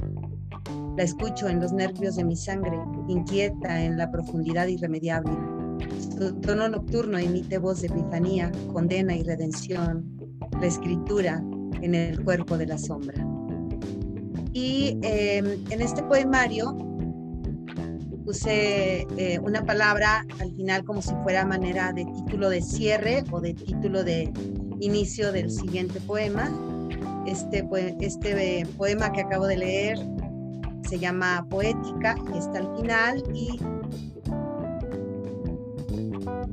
La 0.96 1.04
escucho 1.04 1.48
en 1.48 1.60
los 1.60 1.72
nervios 1.72 2.16
de 2.16 2.24
mi 2.24 2.36
sangre, 2.36 2.78
inquieta 3.08 3.82
en 3.82 3.96
la 3.96 4.10
profundidad 4.10 4.66
irremediable. 4.66 5.32
Su 6.18 6.34
tono 6.40 6.68
nocturno 6.68 7.18
emite 7.18 7.58
voz 7.58 7.80
de 7.80 7.88
epifanía, 7.88 8.50
condena 8.72 9.14
y 9.14 9.22
redención, 9.22 10.04
la 10.60 10.66
escritura 10.66 11.42
en 11.82 11.94
el 11.94 12.22
cuerpo 12.24 12.56
de 12.56 12.66
la 12.66 12.78
sombra. 12.78 13.26
Y 14.52 14.98
em, 15.02 15.64
en 15.70 15.80
este 15.80 16.02
poemario 16.04 16.76
puse 18.24 19.06
eh, 19.16 19.38
una 19.40 19.64
palabra 19.64 20.24
al 20.40 20.52
final 20.54 20.84
como 20.84 21.02
si 21.02 21.14
fuera 21.22 21.44
manera 21.44 21.92
de 21.92 22.04
título 22.04 22.48
de 22.48 22.62
cierre 22.62 23.22
o 23.30 23.40
de 23.40 23.54
título 23.54 24.02
de 24.02 24.32
inicio 24.80 25.30
del 25.32 25.50
siguiente 25.50 26.00
poema 26.00 26.50
este, 27.26 27.66
este 28.00 28.66
poema 28.76 29.12
que 29.12 29.22
acabo 29.22 29.46
de 29.46 29.56
leer 29.56 29.98
se 30.88 30.98
llama 30.98 31.46
Poética 31.48 32.16
y 32.34 32.38
está 32.38 32.58
al 32.58 32.76
final 32.76 33.22
y 33.34 33.58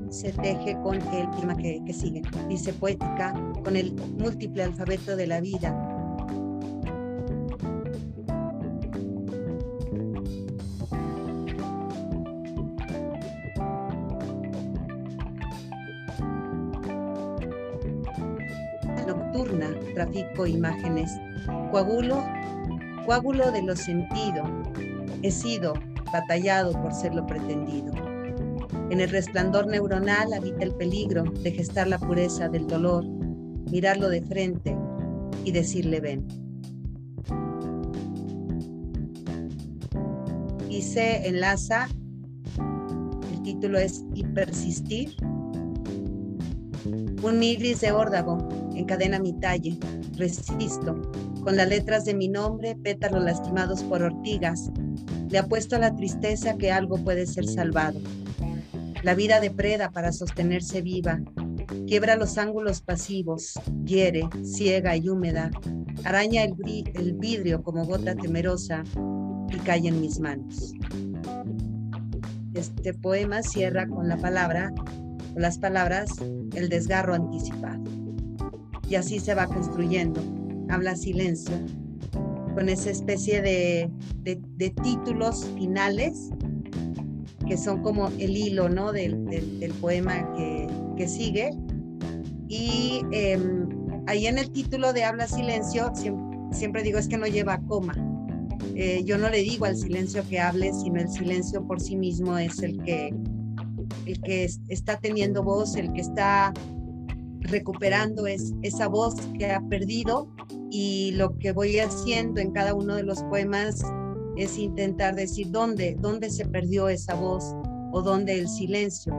se 0.09 0.31
teje 0.33 0.77
con 0.83 0.95
el 0.95 1.29
tema 1.39 1.55
que, 1.55 1.81
que 1.85 1.93
sigue. 1.93 2.21
Dice 2.47 2.73
Poética 2.73 3.33
con 3.63 3.75
el 3.75 3.93
múltiple 4.17 4.63
alfabeto 4.63 5.15
de 5.15 5.27
la 5.27 5.41
vida, 5.41 5.90
imágenes, 20.47 21.11
coagulo, 21.71 22.23
coágulo 23.05 23.51
de 23.51 23.61
lo 23.63 23.75
sentido, 23.75 24.43
he 25.21 25.31
sido 25.31 25.73
batallado 26.11 26.71
por 26.73 26.93
ser 26.93 27.15
lo 27.15 27.25
pretendido. 27.25 27.91
En 28.89 28.99
el 28.99 29.09
resplandor 29.09 29.67
neuronal 29.67 30.33
habita 30.33 30.63
el 30.63 30.73
peligro 30.75 31.23
de 31.23 31.51
gestar 31.51 31.87
la 31.87 31.97
pureza 31.97 32.49
del 32.49 32.67
dolor, 32.67 33.05
mirarlo 33.71 34.09
de 34.09 34.21
frente 34.21 34.77
y 35.45 35.51
decirle 35.51 36.01
ven. 36.01 36.27
Y 40.69 40.83
enlaza, 40.97 41.87
el 43.31 43.43
título 43.43 43.77
es 43.77 44.03
Y 44.13 44.25
persistir, 44.25 45.15
un 47.23 47.43
iris 47.43 47.81
de 47.81 47.91
órdago 47.91 48.49
encadena 48.75 49.19
mi 49.19 49.33
talle, 49.33 49.77
resisto, 50.21 51.01
con 51.43 51.57
las 51.57 51.67
letras 51.67 52.05
de 52.05 52.13
mi 52.13 52.27
nombre, 52.27 52.75
pétalos 52.75 53.23
lastimados 53.23 53.83
por 53.83 54.03
ortigas, 54.03 54.69
le 55.29 55.39
apuesto 55.39 55.75
a 55.75 55.79
la 55.79 55.95
tristeza 55.95 56.57
que 56.57 56.71
algo 56.71 56.97
puede 56.97 57.25
ser 57.25 57.47
salvado. 57.47 57.99
La 59.01 59.15
vida 59.15 59.39
depreda 59.39 59.89
para 59.89 60.11
sostenerse 60.11 60.81
viva, 60.81 61.19
quiebra 61.87 62.15
los 62.15 62.37
ángulos 62.37 62.81
pasivos, 62.81 63.53
hiere, 63.83 64.29
ciega 64.43 64.95
y 64.95 65.09
húmeda, 65.09 65.49
araña 66.03 66.43
el, 66.43 66.53
el 66.93 67.13
vidrio 67.13 67.63
como 67.63 67.85
gota 67.85 68.15
temerosa 68.15 68.83
y 69.49 69.57
cae 69.57 69.87
en 69.87 70.01
mis 70.01 70.19
manos. 70.19 70.73
Este 72.53 72.93
poema 72.93 73.41
cierra 73.41 73.87
con 73.87 74.07
la 74.07 74.17
palabra, 74.17 74.71
con 75.33 75.41
las 75.41 75.57
palabras, 75.57 76.11
el 76.53 76.69
desgarro 76.69 77.15
anticipado 77.15 78.00
y 78.91 78.95
así 78.95 79.19
se 79.21 79.33
va 79.33 79.47
construyendo. 79.47 80.21
Habla 80.69 80.97
silencio, 80.97 81.55
con 82.53 82.67
esa 82.67 82.89
especie 82.89 83.41
de, 83.41 83.89
de, 84.23 84.69
títulos 84.83 85.45
finales 85.55 86.29
que 87.47 87.57
son 87.57 87.81
como 87.81 88.09
el 88.19 88.35
hilo 88.35 88.67
¿no? 88.67 88.91
del, 88.91 89.25
del, 89.25 89.71
poema 89.79 90.29
que, 90.35 90.67
que, 90.97 91.07
sigue. 91.07 91.51
Y 92.49 93.01
em, 93.11 93.69
ahí 94.07 94.27
en 94.27 94.37
el 94.37 94.51
título 94.51 94.91
de 94.91 95.05
Habla 95.05 95.27
Silencio, 95.27 95.93
siempre, 96.51 96.83
digo 96.83 96.99
es 96.99 97.07
que 97.07 97.17
no 97.17 97.27
lleva 97.27 97.61
coma. 97.67 97.93
Eh, 98.75 99.03
yo 99.05 99.17
no 99.17 99.29
le 99.29 99.39
digo 99.39 99.65
al 99.65 99.77
silencio 99.77 100.23
que 100.29 100.39
hable, 100.39 100.73
sino 100.73 100.99
el 100.99 101.09
silencio 101.09 101.65
por 101.65 101.79
sí 101.79 101.95
mismo 101.95 102.37
es 102.37 102.61
el 102.61 102.81
que, 102.83 103.13
el 104.05 104.21
que 104.21 104.49
está 104.67 104.99
teniendo 104.99 105.43
voz, 105.43 105.75
el 105.75 105.91
que 105.93 106.01
está 106.01 106.53
recuperando 107.41 108.27
es, 108.27 108.53
esa 108.61 108.87
voz 108.87 109.15
que 109.37 109.51
ha 109.51 109.61
perdido 109.67 110.29
y 110.69 111.11
lo 111.13 111.37
que 111.37 111.51
voy 111.51 111.79
haciendo 111.79 112.39
en 112.39 112.51
cada 112.51 112.73
uno 112.73 112.95
de 112.95 113.03
los 113.03 113.23
poemas 113.23 113.81
es 114.37 114.57
intentar 114.57 115.15
decir 115.15 115.51
dónde, 115.51 115.97
dónde 115.99 116.29
se 116.29 116.45
perdió 116.45 116.87
esa 116.89 117.15
voz 117.15 117.55
o 117.91 118.01
dónde 118.01 118.39
el 118.39 118.47
silencio 118.47 119.13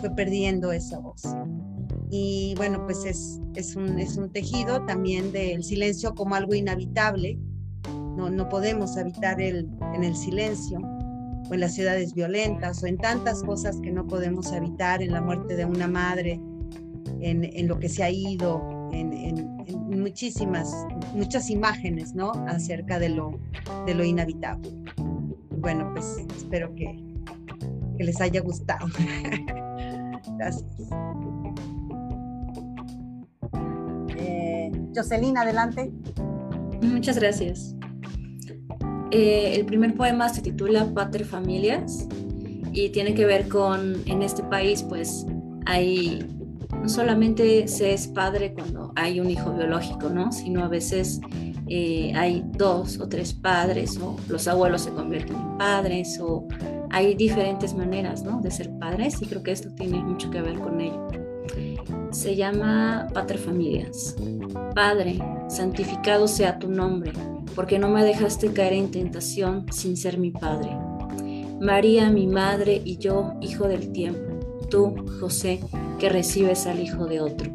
fue 0.00 0.10
perdiendo 0.10 0.72
esa 0.72 0.98
voz. 0.98 1.22
Y 2.10 2.54
bueno, 2.56 2.84
pues 2.84 3.04
es, 3.04 3.40
es, 3.54 3.76
un, 3.76 3.98
es 4.00 4.16
un 4.16 4.32
tejido 4.32 4.84
también 4.84 5.30
del 5.30 5.62
silencio 5.62 6.12
como 6.14 6.34
algo 6.34 6.54
inhabitable. 6.54 7.38
No, 8.16 8.28
no 8.28 8.48
podemos 8.48 8.96
habitar 8.96 9.40
el, 9.40 9.68
en 9.94 10.02
el 10.02 10.16
silencio 10.16 10.80
o 11.48 11.54
en 11.54 11.60
las 11.60 11.74
ciudades 11.74 12.12
violentas 12.12 12.82
o 12.82 12.86
en 12.86 12.98
tantas 12.98 13.42
cosas 13.44 13.78
que 13.80 13.92
no 13.92 14.06
podemos 14.06 14.52
habitar, 14.52 15.02
en 15.02 15.12
la 15.12 15.20
muerte 15.20 15.54
de 15.54 15.64
una 15.64 15.86
madre, 15.86 16.40
en, 17.22 17.68
lo 17.68 17.78
que 17.78 17.88
se 17.88 18.02
ha 18.02 18.10
ido, 18.10 18.88
en, 18.92 19.56
muchísimas, 19.88 20.72
muchas 21.14 21.50
imágenes, 21.50 22.14
¿no? 22.14 22.32
Acerca 22.48 22.98
de 22.98 23.10
lo, 23.10 23.38
de 23.86 23.94
lo 23.94 24.04
inhabitable. 24.04 24.70
Bueno, 25.50 25.90
pues 25.92 26.24
espero 26.36 26.74
que, 26.74 26.86
que 27.96 28.04
les 28.04 28.20
haya 28.20 28.40
gustado. 28.40 28.86
Gracias. 30.38 30.90
Eh, 34.16 34.72
Jocelyn, 34.94 35.36
adelante. 35.36 35.92
Muchas 36.82 37.18
gracias. 37.18 37.74
Eh, 39.10 39.54
el 39.56 39.66
primer 39.66 39.94
poema 39.94 40.28
se 40.28 40.40
titula 40.40 40.86
Pater 40.94 41.24
Familias 41.24 42.06
y 42.72 42.90
tiene 42.90 43.14
que 43.14 43.26
ver 43.26 43.48
con, 43.48 43.96
en 44.06 44.22
este 44.22 44.42
país, 44.44 44.82
pues 44.82 45.26
hay 45.66 46.24
no 46.80 46.88
solamente 46.88 47.68
se 47.68 47.92
es 47.92 48.08
padre 48.08 48.54
cuando 48.54 48.92
hay 48.96 49.20
un 49.20 49.30
hijo 49.30 49.52
biológico, 49.52 50.08
¿no? 50.08 50.32
Sino 50.32 50.64
a 50.64 50.68
veces 50.68 51.20
eh, 51.68 52.12
hay 52.14 52.42
dos 52.56 52.98
o 52.98 53.08
tres 53.08 53.32
padres 53.32 53.98
o 53.98 54.16
los 54.28 54.48
abuelos 54.48 54.82
se 54.82 54.90
convierten 54.90 55.36
en 55.36 55.58
padres 55.58 56.18
o 56.20 56.46
hay 56.90 57.14
diferentes 57.14 57.74
maneras, 57.74 58.22
¿no? 58.22 58.40
De 58.40 58.50
ser 58.50 58.70
padres 58.78 59.20
y 59.22 59.26
creo 59.26 59.42
que 59.42 59.52
esto 59.52 59.70
tiene 59.74 60.02
mucho 60.02 60.30
que 60.30 60.40
ver 60.40 60.58
con 60.58 60.80
ello. 60.80 61.06
Se 62.10 62.34
llama 62.34 63.06
Pater 63.12 63.38
Familias. 63.38 64.16
Padre, 64.74 65.18
santificado 65.48 66.26
sea 66.26 66.58
tu 66.58 66.68
nombre, 66.68 67.12
porque 67.54 67.78
no 67.78 67.88
me 67.88 68.04
dejaste 68.04 68.52
caer 68.52 68.72
en 68.72 68.90
tentación 68.90 69.66
sin 69.70 69.96
ser 69.96 70.18
mi 70.18 70.30
padre. 70.30 70.76
María, 71.60 72.10
mi 72.10 72.26
madre, 72.26 72.80
y 72.84 72.96
yo, 72.96 73.34
hijo 73.40 73.68
del 73.68 73.92
tiempo. 73.92 74.29
Tú, 74.70 74.94
José, 75.20 75.60
que 75.98 76.08
recibes 76.08 76.66
al 76.66 76.80
hijo 76.80 77.06
de 77.06 77.20
otro. 77.20 77.50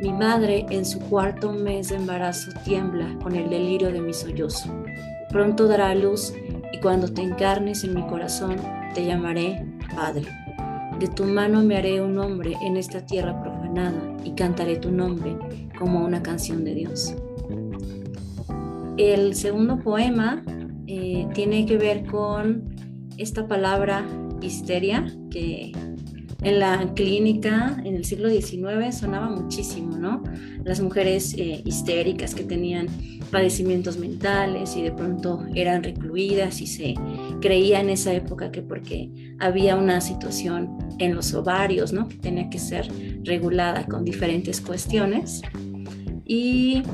Mi 0.00 0.12
madre 0.12 0.66
en 0.70 0.84
su 0.84 1.00
cuarto 1.00 1.52
mes 1.52 1.88
de 1.88 1.96
embarazo 1.96 2.50
tiembla 2.64 3.16
con 3.22 3.34
el 3.34 3.48
delirio 3.48 3.90
de 3.90 4.00
mi 4.00 4.12
sollozo. 4.12 4.70
Pronto 5.30 5.66
dará 5.66 5.94
luz 5.94 6.32
y 6.72 6.78
cuando 6.80 7.08
te 7.08 7.22
encarnes 7.22 7.82
en 7.82 7.94
mi 7.94 8.06
corazón 8.06 8.56
te 8.94 9.04
llamaré 9.04 9.66
Padre. 9.94 10.26
De 11.00 11.08
tu 11.08 11.24
mano 11.24 11.62
me 11.62 11.76
haré 11.76 12.00
un 12.00 12.18
hombre 12.18 12.54
en 12.62 12.76
esta 12.76 13.04
tierra 13.04 13.42
profana 13.42 13.56
nada 13.76 14.16
y 14.24 14.32
cantaré 14.32 14.76
tu 14.76 14.90
nombre 14.90 15.36
como 15.78 16.04
una 16.04 16.22
canción 16.22 16.64
de 16.64 16.74
Dios. 16.74 17.14
El 18.96 19.34
segundo 19.34 19.78
poema 19.78 20.42
eh, 20.86 21.28
tiene 21.34 21.66
que 21.66 21.76
ver 21.76 22.06
con 22.06 22.74
esta 23.18 23.46
palabra 23.46 24.04
histeria 24.40 25.06
que 25.30 25.72
en 26.46 26.60
la 26.60 26.94
clínica 26.94 27.76
en 27.84 27.96
el 27.96 28.04
siglo 28.04 28.30
XIX 28.30 28.96
sonaba 28.96 29.28
muchísimo, 29.28 29.98
¿no? 29.98 30.22
Las 30.62 30.80
mujeres 30.80 31.34
eh, 31.36 31.60
histéricas 31.64 32.36
que 32.36 32.44
tenían 32.44 32.86
padecimientos 33.32 33.98
mentales 33.98 34.76
y 34.76 34.82
de 34.82 34.92
pronto 34.92 35.44
eran 35.56 35.82
recluidas 35.82 36.60
y 36.60 36.68
se 36.68 36.94
creía 37.40 37.80
en 37.80 37.90
esa 37.90 38.12
época 38.12 38.52
que 38.52 38.62
porque 38.62 39.10
había 39.40 39.74
una 39.74 40.00
situación 40.00 40.78
en 41.00 41.16
los 41.16 41.34
ovarios, 41.34 41.92
¿no? 41.92 42.06
Que 42.06 42.16
tenía 42.16 42.48
que 42.48 42.60
ser 42.60 42.88
regulada 43.24 43.84
con 43.84 44.04
diferentes 44.04 44.60
cuestiones. 44.60 45.42
Y 46.24 46.84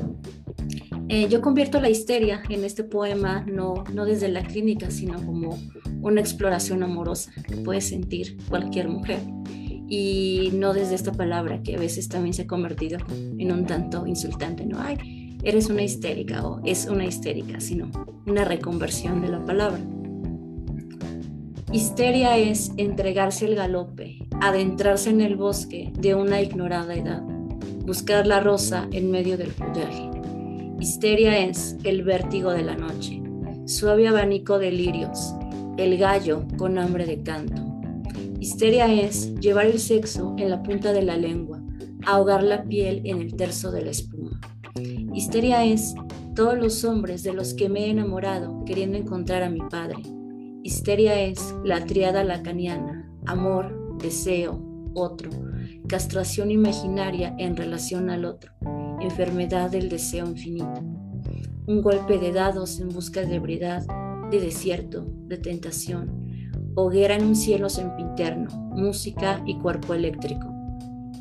eh, 1.13 1.27
yo 1.29 1.41
convierto 1.41 1.79
la 1.79 1.91
histeria 1.91 2.41
en 2.49 2.63
este 2.63 2.83
poema 2.83 3.45
no, 3.45 3.83
no 3.93 4.03
desde 4.03 4.29
la 4.29 4.41
clínica, 4.41 4.89
sino 4.89 5.23
como 5.23 5.59
una 6.01 6.19
exploración 6.21 6.81
amorosa 6.81 7.31
que 7.47 7.57
puede 7.57 7.81
sentir 7.81 8.35
cualquier 8.49 8.89
mujer 8.89 9.19
y 9.87 10.49
no 10.53 10.73
desde 10.73 10.95
esta 10.95 11.11
palabra 11.11 11.61
que 11.61 11.75
a 11.75 11.79
veces 11.79 12.09
también 12.09 12.33
se 12.33 12.41
ha 12.41 12.47
convertido 12.47 12.97
en 13.11 13.51
un 13.51 13.67
tanto 13.67 14.07
insultante, 14.07 14.65
no, 14.65 14.79
ay, 14.81 15.37
eres 15.43 15.69
una 15.69 15.83
histérica 15.83 16.47
o 16.47 16.61
es 16.65 16.87
una 16.87 17.05
histérica, 17.05 17.59
sino 17.59 17.91
una 18.25 18.43
reconversión 18.43 19.21
de 19.21 19.27
la 19.27 19.45
palabra. 19.45 19.81
Histeria 21.71 22.39
es 22.39 22.71
entregarse 22.77 23.45
al 23.45 23.53
galope, 23.53 24.17
adentrarse 24.41 25.11
en 25.11 25.21
el 25.21 25.35
bosque 25.35 25.93
de 25.93 26.15
una 26.15 26.41
ignorada 26.41 26.95
edad, 26.95 27.21
buscar 27.85 28.25
la 28.25 28.39
rosa 28.39 28.87
en 28.91 29.11
medio 29.11 29.37
del 29.37 29.51
follaje. 29.51 30.12
Histeria 30.83 31.39
es 31.39 31.77
el 31.85 32.03
vértigo 32.03 32.51
de 32.51 32.61
la 32.61 32.75
noche, 32.75 33.23
suave 33.65 34.05
abanico 34.05 34.59
de 34.59 34.69
lirios, 34.69 35.33
el 35.77 35.97
gallo 35.97 36.45
con 36.57 36.77
hambre 36.77 37.05
de 37.05 37.23
canto. 37.23 37.63
Histeria 38.41 38.93
es 38.93 39.33
llevar 39.35 39.67
el 39.67 39.79
sexo 39.79 40.35
en 40.37 40.49
la 40.49 40.61
punta 40.61 40.91
de 40.91 41.01
la 41.01 41.15
lengua, 41.15 41.63
ahogar 42.05 42.43
la 42.43 42.65
piel 42.65 42.99
en 43.05 43.21
el 43.21 43.33
terzo 43.37 43.71
de 43.71 43.85
la 43.85 43.91
espuma. 43.91 44.41
Histeria 45.13 45.63
es 45.63 45.95
todos 46.35 46.57
los 46.57 46.83
hombres 46.83 47.23
de 47.23 47.31
los 47.31 47.53
que 47.53 47.69
me 47.69 47.85
he 47.85 47.89
enamorado 47.89 48.65
queriendo 48.65 48.97
encontrar 48.97 49.41
a 49.41 49.49
mi 49.49 49.61
padre. 49.61 50.03
Histeria 50.63 51.17
es 51.21 51.55
la 51.63 51.85
triada 51.85 52.25
lacaniana, 52.25 53.09
amor, 53.25 53.97
deseo, 53.99 54.61
otro, 54.95 55.29
castración 55.87 56.51
imaginaria 56.51 57.33
en 57.39 57.55
relación 57.55 58.09
al 58.09 58.25
otro, 58.25 58.51
enfermedad 59.03 59.69
del 59.69 59.89
deseo 59.89 60.27
infinito. 60.27 60.81
Un 61.65 61.81
golpe 61.81 62.17
de 62.17 62.31
dados 62.31 62.79
en 62.79 62.89
busca 62.89 63.21
de 63.21 63.35
ebriedad, 63.35 63.83
de 64.29 64.39
desierto, 64.39 65.05
de 65.27 65.37
tentación, 65.37 66.23
hoguera 66.75 67.15
en 67.15 67.25
un 67.25 67.35
cielo 67.35 67.69
sempiterno, 67.69 68.49
música 68.71 69.41
y 69.45 69.57
cuerpo 69.59 69.93
eléctrico. 69.93 70.47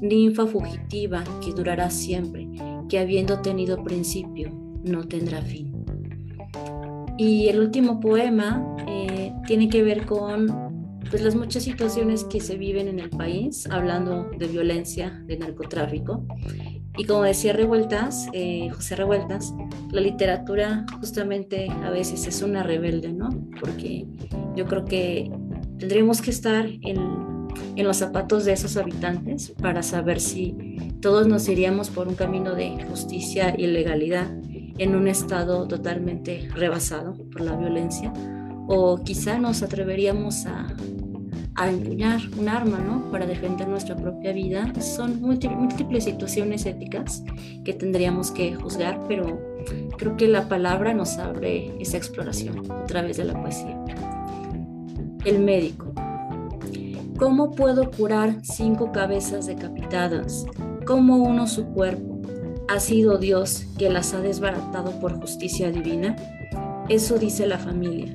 Ninfa 0.01 0.47
fugitiva 0.47 1.22
que 1.45 1.53
durará 1.53 1.91
siempre, 1.91 2.49
que 2.89 2.99
habiendo 2.99 3.41
tenido 3.41 3.83
principio, 3.85 4.51
no 4.85 5.07
tendrá 5.07 5.43
fin. 5.43 5.72
Y 7.18 7.49
el 7.49 7.61
último 7.61 8.01
poema 8.01 8.76
eh, 8.89 9.33
tiene 9.47 9.68
que 9.68 9.83
ver 9.83 10.07
con 10.07 10.47
pues, 11.11 11.22
las 11.22 11.37
muchas 11.37 11.62
situaciones 11.62 12.24
que 12.24 12.41
se 12.41 12.57
viven 12.57 12.89
en 12.89 12.99
el 12.99 13.11
país, 13.11 13.68
hablando 13.70 14.30
de 14.39 14.47
violencia, 14.47 15.22
de 15.26 15.37
narcotráfico. 15.37 16.26
Y 16.97 17.05
como 17.05 17.22
decía 17.22 17.53
Revueltas, 17.53 18.28
eh, 18.32 18.68
José 18.70 18.97
Revueltas, 18.97 19.55
la 19.90 20.01
literatura 20.01 20.84
justamente 21.01 21.70
a 21.70 21.90
veces 21.90 22.26
es 22.26 22.43
una 22.43 22.62
rebelde, 22.62 23.12
¿no? 23.12 23.30
Porque 23.61 24.07
yo 24.55 24.66
creo 24.66 24.84
que 24.84 25.30
tendríamos 25.78 26.20
que 26.20 26.30
estar 26.30 26.66
en, 26.66 27.49
en 27.76 27.86
los 27.86 27.97
zapatos 27.97 28.45
de 28.45 28.53
esos 28.53 28.76
habitantes 28.76 29.55
para 29.61 29.82
saber 29.82 30.20
si 30.20 30.55
todos 31.01 31.26
nos 31.26 31.49
iríamos 31.49 31.88
por 31.88 32.09
un 32.09 32.14
camino 32.14 32.55
de 32.55 32.84
justicia 32.84 33.55
y 33.57 33.66
legalidad 33.66 34.30
en 34.78 34.95
un 34.95 35.09
estado 35.09 35.66
totalmente 35.68 36.49
rebasado 36.55 37.14
por 37.30 37.40
la 37.40 37.57
violencia 37.57 38.12
o 38.68 39.03
quizá 39.03 39.38
nos 39.38 39.62
atreveríamos 39.62 40.47
a, 40.47 40.68
a 41.55 41.68
empuñar 41.68 42.20
un 42.38 42.48
arma, 42.48 42.78
¿no? 42.78 43.11
Para 43.11 43.26
defender 43.26 43.68
nuestra 43.68 43.96
propia 43.96 44.32
vida. 44.32 44.72
Son 44.80 45.20
múltiples 45.20 46.05
situaciones 46.05 46.66
éticas 46.66 47.22
que 47.64 47.74
tendríamos 47.74 48.30
que 48.30 48.55
juzgar, 48.55 49.00
pero 49.09 49.40
creo 49.98 50.16
que 50.16 50.28
la 50.28 50.48
palabra 50.48 50.94
nos 50.94 51.18
abre 51.18 51.74
esa 51.80 51.96
exploración 51.96 52.70
a 52.70 52.84
través 52.84 53.16
de 53.16 53.24
la 53.24 53.40
poesía. 53.40 53.78
El 55.24 55.40
médico. 55.40 55.92
¿Cómo 57.18 57.53
puedo 57.53 57.90
curar 57.90 58.36
cinco 58.42 58.90
cabezas 58.90 59.46
decapitadas? 59.46 60.44
¿Cómo 60.86 61.18
uno 61.18 61.46
su 61.46 61.66
cuerpo? 61.66 62.20
¿Ha 62.68 62.80
sido 62.80 63.18
Dios 63.18 63.66
que 63.78 63.90
las 63.90 64.14
ha 64.14 64.20
desbaratado 64.20 64.98
por 64.98 65.20
justicia 65.20 65.70
divina? 65.70 66.16
Eso 66.88 67.18
dice 67.18 67.46
la 67.46 67.59
familia. 67.59 68.12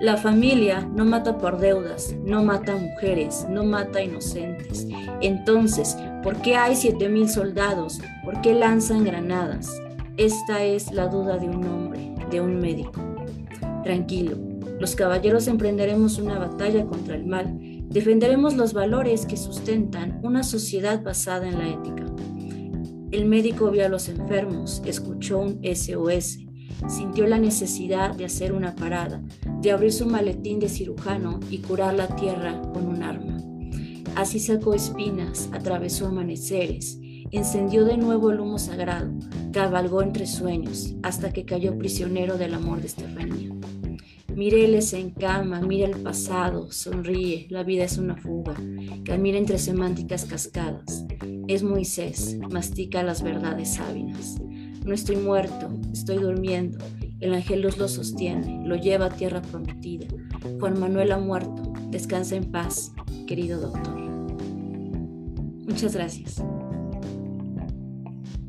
La 0.00 0.16
familia 0.16 0.88
no 0.94 1.04
mata 1.04 1.36
por 1.36 1.58
deudas, 1.58 2.16
no 2.24 2.42
mata 2.42 2.74
mujeres, 2.74 3.46
no 3.50 3.64
mata 3.64 4.02
inocentes. 4.02 4.88
Entonces, 5.20 5.94
¿por 6.22 6.40
qué 6.40 6.56
hay 6.56 6.74
siete 6.74 7.10
mil 7.10 7.28
soldados? 7.28 8.00
¿Por 8.24 8.40
qué 8.40 8.54
lanzan 8.54 9.04
granadas? 9.04 9.70
Esta 10.16 10.64
es 10.64 10.90
la 10.90 11.08
duda 11.08 11.36
de 11.36 11.50
un 11.50 11.66
hombre, 11.66 12.14
de 12.30 12.40
un 12.40 12.60
médico. 12.60 12.98
Tranquilo, 13.84 14.38
los 14.78 14.96
caballeros 14.96 15.46
emprenderemos 15.48 16.18
una 16.18 16.38
batalla 16.38 16.86
contra 16.86 17.14
el 17.14 17.26
mal, 17.26 17.58
defenderemos 17.90 18.56
los 18.56 18.72
valores 18.72 19.26
que 19.26 19.36
sustentan 19.36 20.18
una 20.22 20.44
sociedad 20.44 21.02
basada 21.02 21.46
en 21.46 21.58
la 21.58 21.68
ética. 21.68 22.06
El 23.10 23.26
médico 23.26 23.70
vio 23.70 23.84
a 23.84 23.90
los 23.90 24.08
enfermos, 24.08 24.80
escuchó 24.86 25.40
un 25.40 25.60
SOS, 25.62 26.38
sintió 26.88 27.26
la 27.26 27.38
necesidad 27.38 28.14
de 28.14 28.24
hacer 28.24 28.52
una 28.52 28.74
parada, 28.74 29.22
de 29.60 29.70
abrir 29.70 29.92
su 29.92 30.06
maletín 30.06 30.58
de 30.58 30.68
cirujano 30.68 31.40
y 31.50 31.58
curar 31.58 31.94
la 31.94 32.14
tierra 32.16 32.60
con 32.72 32.86
un 32.86 33.02
arma. 33.02 33.38
Así 34.16 34.40
sacó 34.40 34.74
espinas, 34.74 35.48
atravesó 35.52 36.06
amaneceres, 36.06 36.98
encendió 37.30 37.84
de 37.84 37.96
nuevo 37.96 38.30
el 38.30 38.40
humo 38.40 38.58
sagrado, 38.58 39.12
cabalgó 39.52 40.02
entre 40.02 40.26
sueños, 40.26 40.94
hasta 41.02 41.32
que 41.32 41.44
cayó 41.44 41.78
prisionero 41.78 42.36
del 42.36 42.54
amor 42.54 42.80
de 42.80 42.88
Estefanía. 42.88 43.50
Mireles 44.34 44.92
en 44.94 45.10
cama, 45.10 45.60
mira 45.60 45.86
el 45.86 46.02
pasado, 46.02 46.70
sonríe, 46.72 47.46
la 47.50 47.62
vida 47.62 47.84
es 47.84 47.98
una 47.98 48.16
fuga, 48.16 48.54
camina 49.04 49.38
entre 49.38 49.58
semánticas 49.58 50.24
cascadas. 50.24 51.04
Es 51.46 51.62
Moisés, 51.62 52.38
mastica 52.50 53.02
las 53.02 53.22
verdades 53.22 53.74
sábinas. 53.74 54.40
No 54.90 54.94
estoy 54.94 55.14
muerto, 55.14 55.70
estoy 55.92 56.18
durmiendo. 56.18 56.78
El 57.20 57.32
ángel 57.32 57.62
luz 57.62 57.78
lo 57.78 57.86
sostiene, 57.86 58.66
lo 58.66 58.74
lleva 58.74 59.06
a 59.06 59.10
tierra 59.10 59.40
prometida. 59.40 60.08
Juan 60.58 60.80
Manuel 60.80 61.12
ha 61.12 61.18
muerto. 61.18 61.72
Descansa 61.90 62.34
en 62.34 62.50
paz, 62.50 62.92
querido 63.28 63.60
doctor. 63.60 63.96
Muchas 65.68 65.94
gracias. 65.94 66.42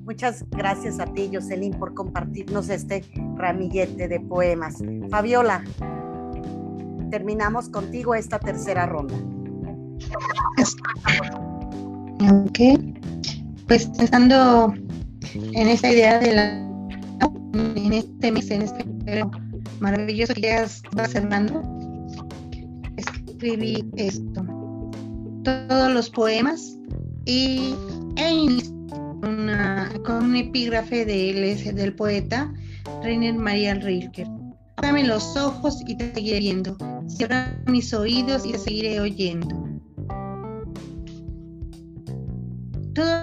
Muchas 0.03 0.43
gracias 0.49 0.99
a 0.99 1.05
ti, 1.05 1.29
Jocelyn, 1.31 1.73
por 1.73 1.93
compartirnos 1.93 2.69
este 2.69 3.05
ramillete 3.35 4.07
de 4.07 4.19
poemas. 4.19 4.79
Fabiola, 5.11 5.63
terminamos 7.11 7.69
contigo 7.69 8.15
esta 8.15 8.39
tercera 8.39 8.87
ronda. 8.87 9.15
Ok, 12.31 12.59
pues 13.67 13.85
pensando 13.95 14.73
en 15.33 15.67
esta 15.67 15.91
idea 15.91 16.19
de 16.19 16.33
la 16.33 16.71
en 17.53 17.93
este 17.93 18.31
mes, 18.31 18.49
en 18.51 18.61
este 18.61 18.85
maravilloso 19.79 20.33
que 20.33 20.41
ya 20.41 20.67
va 20.97 21.07
cerrando, 21.07 21.61
escribí 22.97 23.85
esto. 23.97 24.45
Todos 25.43 25.91
los 25.91 26.09
poemas 26.09 26.77
y 27.25 27.73
e 28.15 28.61
una, 29.23 29.91
con 30.05 30.25
un 30.25 30.35
epígrafe 30.35 31.05
de 31.05 31.73
del 31.73 31.93
poeta 31.95 32.51
Reiner 33.03 33.35
María 33.35 33.75
Rilke. 33.75 34.27
Dame 34.81 35.03
los 35.03 35.35
ojos 35.37 35.81
y 35.87 35.95
te 35.95 36.13
seguiré 36.13 36.39
viendo. 36.39 36.77
Cierra 37.07 37.55
mis 37.67 37.93
oídos 37.93 38.45
y 38.45 38.53
te 38.53 38.57
seguiré 38.57 38.99
oyendo. 38.99 39.70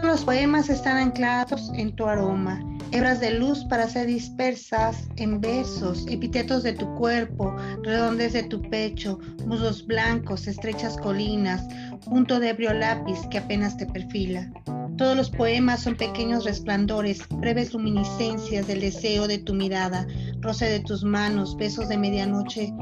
Los 0.09 0.24
poemas 0.24 0.70
están 0.70 0.96
anclados 0.96 1.70
en 1.74 1.94
tu 1.94 2.06
aroma, 2.06 2.64
hebras 2.92 3.20
de 3.20 3.32
luz 3.32 3.66
para 3.66 3.86
ser 3.90 4.06
dispersas 4.06 5.06
en 5.16 5.38
besos, 5.38 6.06
epítetos 6.09 6.62
de 6.62 6.72
tu 6.72 6.86
cuerpo, 6.94 7.54
redondes 7.82 8.32
de 8.32 8.44
tu 8.44 8.62
pecho, 8.62 9.18
muslos 9.44 9.86
blancos, 9.86 10.48
estrechas 10.48 10.96
colinas, 10.96 11.62
punto 12.06 12.40
de 12.40 12.48
ebrio 12.48 12.72
lápiz 12.72 13.18
que 13.30 13.36
apenas 13.36 13.76
te 13.76 13.84
perfila. 13.84 14.50
Todos 14.96 15.14
los 15.14 15.28
poemas 15.28 15.82
son 15.82 15.94
pequeños 15.94 16.46
resplandores, 16.46 17.20
breves 17.28 17.74
luminiscencias 17.74 18.66
del 18.66 18.80
deseo 18.80 19.28
de 19.28 19.36
tu 19.36 19.52
mirada, 19.52 20.06
roce 20.40 20.64
de 20.70 20.80
tus 20.80 21.04
manos, 21.04 21.54
besos 21.54 21.90
de 21.90 21.98
medianoche, 21.98 22.72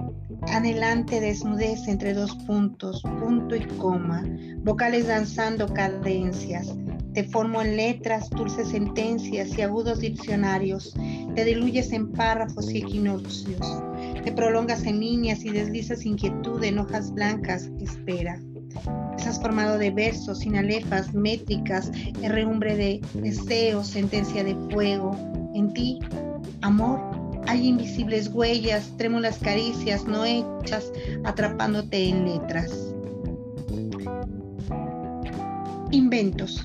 anhelante 0.53 1.20
desnudez 1.20 1.89
entre 1.89 2.14
dos 2.14 2.37
puntos, 2.47 3.03
punto 3.18 3.57
y 3.57 3.66
coma, 3.79 4.22
vocales 4.62 5.09
danzando 5.09 5.66
cadencias. 5.66 6.72
Te 7.17 7.25
formo 7.25 7.62
en 7.62 7.79
letras, 7.79 8.29
dulces 8.29 8.69
sentencias 8.69 9.57
y 9.57 9.62
agudos 9.62 10.01
diccionarios. 10.01 10.93
Te 11.35 11.47
diluyes 11.47 11.91
en 11.93 12.12
párrafos 12.12 12.71
y 12.71 12.83
equinoccios. 12.83 13.83
Te 14.23 14.33
prolongas 14.33 14.85
en 14.85 15.01
líneas 15.01 15.43
y 15.43 15.49
deslizas 15.49 16.05
inquietud 16.05 16.62
en 16.62 16.79
hojas 16.79 17.11
blancas. 17.11 17.71
Espera. 17.81 18.39
Estás 19.17 19.41
formado 19.41 19.79
de 19.79 19.93
versos, 19.93 20.41
sinalefas, 20.41 21.14
métricas, 21.14 21.91
herrumbre 22.21 22.77
de 22.77 23.01
deseo, 23.14 23.83
sentencia 23.83 24.45
de 24.45 24.55
fuego. 24.71 25.17
En 25.55 25.73
ti, 25.73 26.01
amor, 26.61 27.01
hay 27.47 27.69
invisibles 27.69 28.29
huellas, 28.29 28.93
trémulas 28.99 29.39
caricias 29.39 30.05
no 30.05 30.27
hechas, 30.27 30.93
atrapándote 31.25 32.11
en 32.11 32.27
letras. 32.27 32.93
Inventos. 35.93 36.62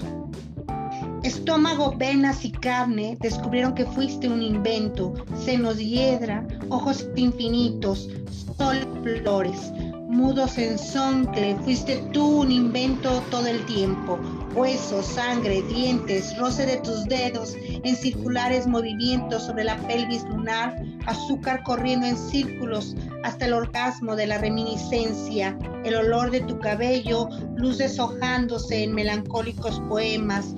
Estómago, 1.23 1.95
venas 1.97 2.43
y 2.43 2.51
carne 2.51 3.15
descubrieron 3.21 3.75
que 3.75 3.85
fuiste 3.85 4.27
un 4.27 4.41
invento, 4.41 5.13
senos 5.45 5.77
hiedra, 5.77 6.47
ojos 6.69 7.07
infinitos, 7.15 8.09
sol, 8.57 8.77
flores, 9.03 9.71
mudos 10.11 10.57
en 10.57 10.77
soncle, 10.77 11.55
fuiste 11.63 11.97
tú 12.11 12.41
un 12.41 12.51
invento 12.51 13.21
todo 13.29 13.47
el 13.47 13.65
tiempo, 13.65 14.19
huesos, 14.53 15.05
sangre, 15.05 15.61
dientes, 15.63 16.37
roce 16.37 16.65
de 16.65 16.77
tus 16.77 17.05
dedos 17.05 17.55
en 17.65 17.95
circulares 17.95 18.67
movimientos 18.67 19.43
sobre 19.43 19.63
la 19.63 19.77
pelvis 19.87 20.23
lunar, 20.25 20.83
azúcar 21.05 21.63
corriendo 21.63 22.07
en 22.07 22.17
círculos 22.17 22.95
hasta 23.23 23.45
el 23.45 23.53
orgasmo 23.53 24.15
de 24.17 24.27
la 24.27 24.37
reminiscencia, 24.37 25.57
el 25.85 25.95
olor 25.95 26.29
de 26.29 26.41
tu 26.41 26.59
cabello, 26.59 27.29
luz 27.55 27.77
deshojándose 27.77 28.83
en 28.83 28.93
melancólicos 28.93 29.79
poemas, 29.87 30.53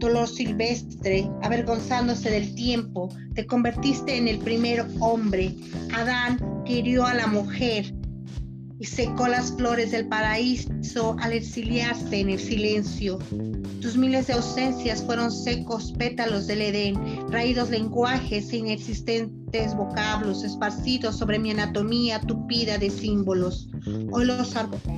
dolor 0.00 0.28
silvestre, 0.28 1.30
avergonzándose 1.42 2.30
del 2.30 2.54
tiempo, 2.56 3.08
te 3.34 3.46
convertiste 3.46 4.16
en 4.16 4.26
el 4.26 4.38
primer 4.38 4.84
hombre. 4.98 5.54
Adán 5.94 6.38
que 6.64 6.78
hirió 6.78 7.06
a 7.06 7.14
la 7.14 7.28
mujer, 7.28 7.94
y 8.80 8.86
secó 8.86 9.28
las 9.28 9.52
flores 9.52 9.90
del 9.90 10.08
paraíso 10.08 11.14
al 11.20 11.34
exiliarse 11.34 12.18
en 12.18 12.30
el 12.30 12.40
silencio. 12.40 13.18
Tus 13.80 13.96
miles 13.96 14.26
de 14.26 14.32
ausencias 14.32 15.04
fueron 15.04 15.30
secos 15.30 15.92
pétalos 15.92 16.46
del 16.46 16.62
Edén, 16.62 16.96
raídos 17.30 17.68
lenguajes 17.68 18.52
inexistentes 18.54 19.39
vocablos 19.76 20.44
esparcidos 20.44 21.16
sobre 21.16 21.38
mi 21.38 21.50
anatomía 21.50 22.20
tupida 22.20 22.78
de 22.78 22.88
símbolos. 22.88 23.68
Hoy, 24.12 24.28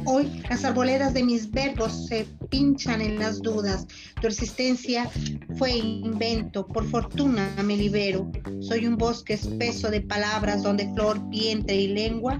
hoy 0.05 0.43
las 0.51 0.65
arboledas 0.65 1.15
de 1.15 1.23
mis 1.23 1.51
verbos 1.51 2.07
se 2.07 2.27
pinchan 2.51 3.01
en 3.01 3.19
las 3.19 3.41
dudas. 3.41 3.87
Tu 4.21 4.27
existencia 4.27 5.09
fue 5.57 5.73
invento, 5.73 6.67
por 6.67 6.87
fortuna 6.89 7.49
me 7.65 7.77
libero. 7.77 8.31
Soy 8.61 8.87
un 8.87 8.99
bosque 8.99 9.35
espeso 9.35 9.91
de 9.91 10.03
palabras 10.03 10.63
donde 10.63 10.93
flor, 10.93 11.19
vientre 11.31 11.75
y 11.75 11.89
lengua 11.89 12.37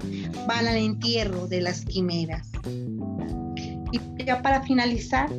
van 0.47 0.67
al 0.67 0.77
entierro 0.77 1.47
de 1.47 1.61
las 1.61 1.83
quimeras. 1.83 2.51
Y 3.91 4.23
ya 4.23 4.41
para 4.43 4.61
finalizar, 4.61 5.31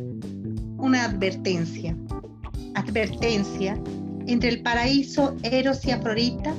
una 0.79 1.05
advertencia. 1.05 1.97
Advertencia. 2.75 3.81
Entre 4.27 4.49
el 4.49 4.62
paraíso, 4.62 5.37
Eros 5.43 5.85
y 5.85 5.91
Afrodita 5.91 6.55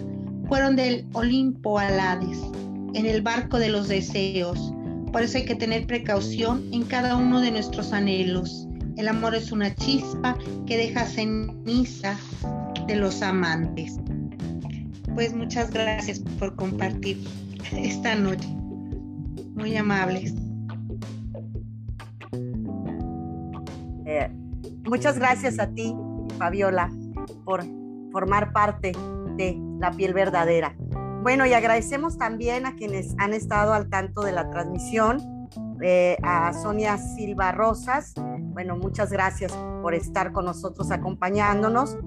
fueron 0.47 0.76
del 0.76 1.05
Olimpo 1.13 1.80
Hades 1.80 2.39
en 2.93 3.05
el 3.05 3.22
barco 3.22 3.57
de 3.57 3.70
los 3.70 3.88
deseos. 3.88 4.74
Por 5.11 5.24
eso 5.24 5.38
hay 5.38 5.45
que 5.45 5.55
tener 5.55 5.88
precaución 5.88 6.63
en 6.72 6.84
cada 6.84 7.18
uno 7.18 7.41
de 7.41 7.51
nuestros 7.51 7.91
anhelos. 7.91 8.68
El 8.97 9.07
amor 9.07 9.34
es 9.34 9.51
una 9.51 9.74
chispa 9.74 10.38
que 10.68 10.78
deja 10.78 11.05
ceniza 11.05 12.18
de 12.88 12.95
los 12.95 13.22
amantes. 13.22 13.97
Pues 15.16 15.34
muchas 15.34 15.72
gracias 15.72 16.20
por 16.38 16.55
compartir 16.55 17.18
esta 17.72 18.16
noche. 18.16 18.47
Muy 19.55 19.76
amables. 19.76 20.36
Eh, 24.05 24.30
muchas 24.84 25.18
gracias 25.18 25.57
a 25.59 25.68
ti, 25.68 25.95
Fabiola, 26.38 26.91
por 27.46 27.64
formar 28.12 28.52
parte 28.52 28.91
de 29.38 29.58
La 29.80 29.91
piel 29.91 30.14
verdadera. 30.14 30.76
Bueno, 31.22 31.46
y 31.46 31.54
agradecemos 31.54 32.18
también 32.18 32.66
a 32.66 32.76
quienes 32.76 33.16
han 33.18 33.34
estado 33.34 33.74
al 33.74 33.89
tanto 33.89 34.22
de 34.22 34.32
la 34.32 34.50
transmisión, 34.50 35.48
eh, 35.82 36.18
a 36.22 36.54
Sonia 36.54 36.98
Silva 36.98 37.52
Rosas. 37.52 38.14
Bueno, 38.54 38.78
muchas 38.78 39.12
gracias 39.12 39.52
por 39.82 39.96
estar 39.96 40.32
con 40.32 40.46
nosotros 40.46 40.91
acompañándonos. 40.91 41.98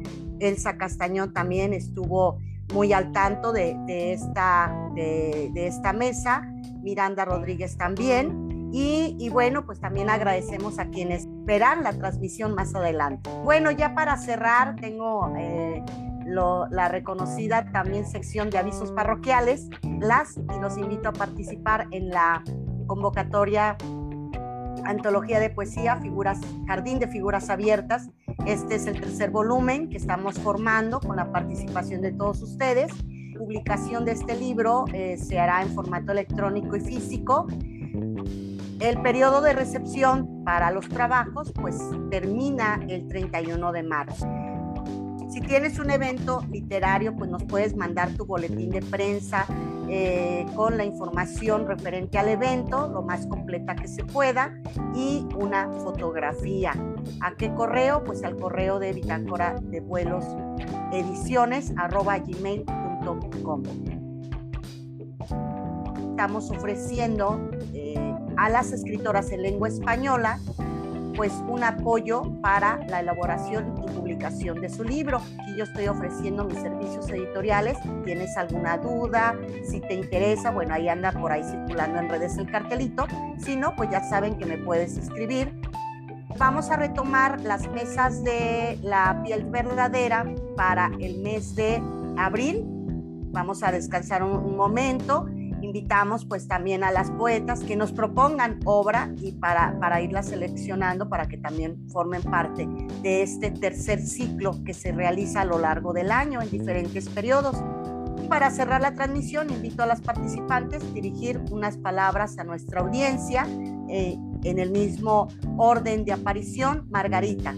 Elsa 0.41 0.79
Castañón 0.79 1.33
también 1.33 1.73
estuvo 1.73 2.39
muy 2.73 2.93
al 2.93 3.13
tanto 3.13 3.53
de, 3.53 3.77
esta, 4.13 4.73
de, 4.95 5.51
esta 5.55 5.93
mesa. 5.93 6.43
Miranda 6.83 7.25
Rodríguez 7.25 7.77
también. 7.77 8.49
Y, 8.71 9.29
bueno, 9.31 9.65
pues 9.65 9.81
también 9.81 10.11
agradecemos 10.11 10.79
a 10.79 10.91
quienes 10.91 11.27
verán 11.45 11.83
la 11.83 11.93
transmisión 11.93 12.55
más 12.55 12.75
adelante. 12.75 13.31
Bueno, 13.43 13.71
ya 13.71 13.95
para 13.95 14.17
cerrar, 14.19 14.77
tengo 14.77 15.33
eh, 15.39 15.83
la 16.27 16.89
reconocida 16.89 17.71
también 17.73 18.07
sección 18.07 18.51
de 18.51 18.59
avisos 18.59 18.93
parroquiales, 18.93 19.69
las 20.01 20.37
y 20.37 20.61
los 20.61 20.77
invito 20.77 21.09
a 21.09 21.13
participar 21.13 21.87
en 21.91 22.11
la 22.11 22.45
convocatoria 22.87 23.77
Antología 24.85 25.41
de 25.41 25.51
Poesía, 25.51 25.97
figuras, 25.97 26.41
Jardín 26.67 26.99
de 26.99 27.09
Figuras 27.09 27.51
Abiertas. 27.51 28.11
Este 28.47 28.77
es 28.77 28.87
el 28.87 29.01
tercer 29.01 29.31
volumen 29.31 29.91
que 29.91 29.97
estamos 29.97 30.39
formando 30.39 31.01
con 31.01 31.17
la 31.17 31.31
participación 31.33 32.01
de 32.01 32.13
todos 32.13 32.43
ustedes. 32.43 32.91
Publicación 33.37 34.05
de 34.05 34.13
este 34.13 34.37
libro 34.37 34.85
eh, 34.93 35.17
se 35.19 35.39
hará 35.39 35.63
en 35.63 35.69
formato 35.75 36.13
electrónico 36.13 36.77
y 36.77 36.81
físico. 36.81 37.47
El 38.81 39.03
periodo 39.03 39.41
de 39.41 39.55
recepción 39.55 40.45
para 40.45 40.71
los 40.71 40.89
trabajos 40.89 41.53
pues 41.53 41.77
termina 42.11 42.81
el 42.89 43.09
31 43.09 43.73
de 43.73 43.83
marzo. 43.83 44.27
Si 45.31 45.41
tienes 45.41 45.79
un 45.79 45.91
evento 45.91 46.43
literario, 46.51 47.15
pues 47.15 47.29
nos 47.29 47.45
puedes 47.45 47.77
mandar 47.77 48.11
tu 48.11 48.25
boletín 48.25 48.71
de 48.71 48.81
prensa 48.81 49.47
eh, 49.89 50.47
con 50.55 50.77
la 50.77 50.85
información 50.85 51.67
referente 51.67 52.19
al 52.19 52.29
evento, 52.29 52.89
lo 52.89 53.03
más 53.03 53.27
completa 53.27 53.75
que 53.75 53.89
se 53.89 54.05
pueda, 54.05 54.59
y 54.95 55.27
una 55.37 55.71
fotografía. 55.71 56.73
¿A 57.21 57.35
qué 57.35 57.53
correo? 57.55 58.05
Pues 58.05 58.23
al 58.23 58.37
correo 58.37 58.79
de 58.79 58.93
Bitácora 58.93 59.57
de 59.61 59.81
Vuelos 59.81 60.25
Ediciones 60.93 61.73
arroba 61.77 62.19
gmail.com. 62.19 63.63
Estamos 66.11 66.51
ofreciendo 66.51 67.51
eh, 67.75 68.15
a 68.39 68.49
las 68.49 68.73
escritoras 68.73 69.31
en 69.33 69.43
lengua 69.43 69.69
española 69.69 70.39
pues 71.19 71.33
un 71.49 71.65
apoyo 71.65 72.23
para 72.41 72.79
la 72.87 73.01
elaboración 73.01 73.75
y 73.83 73.91
publicación 73.91 74.61
de 74.61 74.69
su 74.69 74.85
libro. 74.85 75.19
Aquí 75.41 75.57
yo 75.57 75.65
estoy 75.65 75.89
ofreciendo 75.89 76.45
mis 76.45 76.61
servicios 76.61 77.11
editoriales. 77.11 77.77
¿Tienes 78.05 78.37
alguna 78.37 78.79
duda? 78.79 79.35
Si 79.69 79.81
te 79.81 79.95
interesa, 79.95 80.53
bueno, 80.53 80.75
ahí 80.75 80.89
anda 80.89 81.11
por 81.11 81.33
ahí 81.33 81.43
circulando 81.43 81.99
en 81.99 82.09
redes 82.09 82.39
el 82.39 82.49
cartelito. 82.49 83.09
Si 83.39 83.57
no, 83.57 83.75
pues 83.75 83.91
ya 83.91 84.05
saben 84.05 84.39
que 84.39 84.47
me 84.47 84.59
puedes 84.59 84.97
escribir. 84.97 85.53
Vamos 86.39 86.71
a 86.71 86.77
retomar 86.77 87.41
las 87.41 87.69
mesas 87.73 88.23
de 88.23 88.79
la 88.81 89.21
piel 89.25 89.45
verdadera 89.45 90.25
para 90.57 90.93
el 91.01 91.19
mes 91.19 91.57
de 91.57 91.83
abril. 92.17 92.65
Vamos 93.33 93.65
a 93.65 93.73
descansar 93.73 94.23
un, 94.23 94.37
un 94.37 94.57
momento 94.57 95.27
invitamos 95.69 96.25
pues 96.25 96.49
también 96.49 96.83
a 96.83 96.91
las 96.91 97.11
poetas 97.11 97.61
que 97.61 97.77
nos 97.77 97.93
propongan 97.93 98.59
obra 98.65 99.13
y 99.21 99.33
para, 99.33 99.79
para 99.79 100.01
irla 100.01 100.23
seleccionando 100.23 101.11
para 101.11 101.29
que 101.29 101.37
también 101.37 101.89
formen 101.91 102.23
parte 102.23 102.67
de 103.03 103.23
este 103.23 103.51
tercer 103.51 104.01
ciclo 104.01 104.65
que 104.65 104.73
se 104.73 104.93
realiza 104.93 105.43
a 105.43 105.45
lo 105.45 105.59
largo 105.59 105.93
del 105.93 106.11
año 106.11 106.41
en 106.41 106.51
diferentes 106.51 107.09
periodos. 107.11 107.63
Para 108.31 108.51
cerrar 108.51 108.81
la 108.81 108.95
transmisión, 108.95 109.51
invito 109.51 109.83
a 109.83 109.87
las 109.87 110.01
participantes 110.01 110.83
a 110.83 110.93
dirigir 110.93 111.41
unas 111.51 111.77
palabras 111.77 112.39
a 112.39 112.45
nuestra 112.45 112.81
audiencia 112.81 113.47
eh, 113.89 114.17
en 114.45 114.59
el 114.59 114.71
mismo 114.71 115.29
orden 115.59 116.05
de 116.05 116.13
aparición. 116.13 116.87
Margarita. 116.91 117.55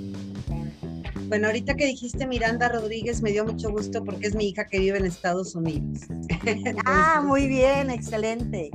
Bueno, 1.31 1.47
ahorita 1.47 1.77
que 1.77 1.87
dijiste 1.87 2.27
Miranda 2.27 2.69
Rodríguez 2.69 3.23
me 3.23 3.31
dio 3.31 3.45
mucho 3.45 3.71
gusto 3.71 4.03
porque 4.03 4.27
es 4.27 4.35
mi 4.35 4.49
hija 4.49 4.67
que 4.67 4.81
vive 4.81 4.99
en 4.99 5.07
Estados 5.07 5.55
Unidos. 5.55 6.01
ah, 6.85 7.23
muy 7.25 7.47
bien, 7.47 7.89
excelente. 7.89 8.69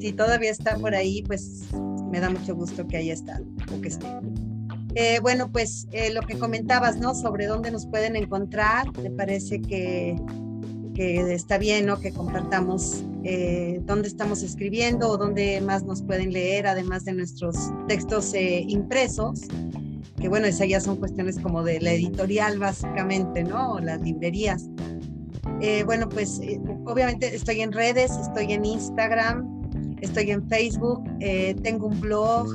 Si 0.00 0.12
todavía 0.12 0.52
está 0.52 0.76
por 0.76 0.94
ahí, 0.94 1.24
pues 1.24 1.64
me 2.12 2.20
da 2.20 2.30
mucho 2.30 2.54
gusto 2.54 2.86
que 2.86 2.98
haya 2.98 3.14
estado 3.14 3.44
o 3.76 3.80
que 3.80 3.88
esté. 3.88 4.06
Eh, 4.94 5.18
bueno, 5.22 5.50
pues 5.50 5.88
eh, 5.90 6.12
lo 6.12 6.22
que 6.22 6.38
comentabas, 6.38 6.98
¿no? 6.98 7.16
Sobre 7.16 7.46
dónde 7.46 7.72
nos 7.72 7.84
pueden 7.86 8.14
encontrar, 8.14 8.96
me 8.96 9.10
parece 9.10 9.60
que, 9.60 10.14
que 10.94 11.34
está 11.34 11.58
bien, 11.58 11.86
¿no? 11.86 11.98
Que 11.98 12.12
compartamos 12.12 13.02
eh, 13.24 13.80
dónde 13.82 14.06
estamos 14.06 14.44
escribiendo 14.44 15.08
o 15.08 15.16
dónde 15.16 15.60
más 15.62 15.82
nos 15.82 16.02
pueden 16.02 16.32
leer, 16.32 16.68
además 16.68 17.04
de 17.04 17.14
nuestros 17.14 17.56
textos 17.88 18.34
impresos, 18.36 19.48
que 20.20 20.28
bueno, 20.28 20.46
esas 20.46 20.68
ya 20.68 20.80
son 20.80 20.96
cuestiones 20.96 21.38
como 21.38 21.62
de 21.62 21.80
la 21.80 21.92
editorial 21.92 22.58
básicamente, 22.58 23.44
¿no? 23.44 23.74
O 23.74 23.78
las 23.80 24.00
librerías. 24.00 24.68
bueno, 25.86 26.08
pues 26.08 26.40
obviamente 26.86 27.34
estoy 27.34 27.60
en 27.60 27.72
redes, 27.72 28.10
estoy 28.12 28.52
en 28.52 28.64
Instagram, 28.64 29.96
estoy 30.00 30.30
en 30.30 30.48
Facebook, 30.48 31.02
tengo 31.62 31.86
un 31.86 32.00
blog, 32.00 32.48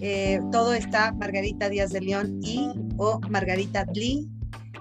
eh, 0.00 0.40
todo 0.52 0.74
está 0.74 1.12
Margarita 1.12 1.68
Díaz 1.68 1.90
de 1.90 2.00
León 2.00 2.38
y 2.42 2.70
o 2.96 3.20
Margarita 3.30 3.86
Lee. 3.94 4.28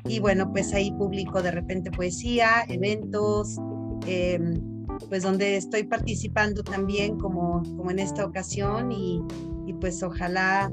Y 0.05 0.19
bueno, 0.19 0.51
pues 0.51 0.73
ahí 0.73 0.91
publico 0.91 1.41
de 1.41 1.51
repente 1.51 1.89
poesía, 1.89 2.65
eventos, 2.67 3.57
em, 4.05 4.61
pues 5.09 5.23
donde 5.23 5.57
estoy 5.57 5.83
participando 5.83 6.63
también 6.63 7.17
como, 7.17 7.63
como 7.63 7.91
en 7.91 7.99
esta 7.99 8.25
ocasión 8.25 8.91
y 8.91 9.21
pues 9.79 10.03
ojalá 10.03 10.71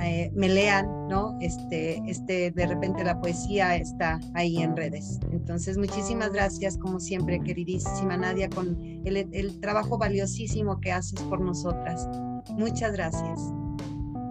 eh, 0.00 0.30
me 0.34 0.48
lean, 0.48 1.08
¿no? 1.08 1.36
Este, 1.40 2.02
este, 2.06 2.50
de 2.50 2.66
repente 2.66 3.04
la 3.04 3.20
poesía 3.20 3.76
está 3.76 4.20
ahí 4.34 4.58
en 4.62 4.76
redes. 4.76 5.20
Entonces, 5.32 5.76
muchísimas 5.76 6.32
gracias, 6.32 6.78
como 6.78 7.00
siempre, 7.00 7.40
queridísima 7.40 8.16
Nadia, 8.16 8.48
con 8.48 8.78
el, 9.04 9.60
trabajo 9.60 9.98
valiosísimo 9.98 10.80
que 10.80 10.92
haces 10.92 11.20
por 11.22 11.40
nosotras. 11.40 12.08
Muchas 12.52 12.92
gracias. 12.92 13.40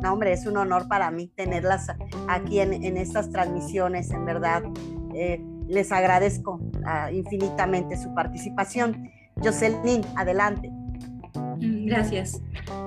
No, 0.01 0.14
hombre, 0.14 0.34
es 0.34 0.45
un 0.45 0.57
honor 0.57 0.88
para 0.88 1.12
mí 1.12 1.28
tenerlas 1.28 1.88
aquí 2.28 2.59
en, 2.59 2.97
estas 2.97 3.30
transmisiones, 3.30 4.09
en 4.12 4.26
verdad. 4.26 4.64
Eh, 5.14 5.43
les 5.68 5.91
agradezco 5.91 6.59
ah, 6.86 7.12
infinitamente 7.12 7.97
su 7.97 8.14
participación. 8.14 9.09
Jocelyn, 9.43 10.01
adelante. 10.16 10.72
Mm, 11.62 11.86
gracias. 11.86 12.41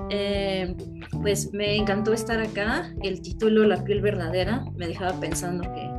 Eh, 0.09 0.75
pues 1.21 1.51
me 1.53 1.75
encantó 1.75 2.13
estar 2.13 2.39
acá. 2.39 2.93
El 3.01 3.21
título 3.21 3.65
La 3.65 3.83
piel 3.83 4.01
verdadera 4.01 4.65
me 4.75 4.87
dejaba 4.87 5.19
pensando 5.19 5.63
que 5.73 5.89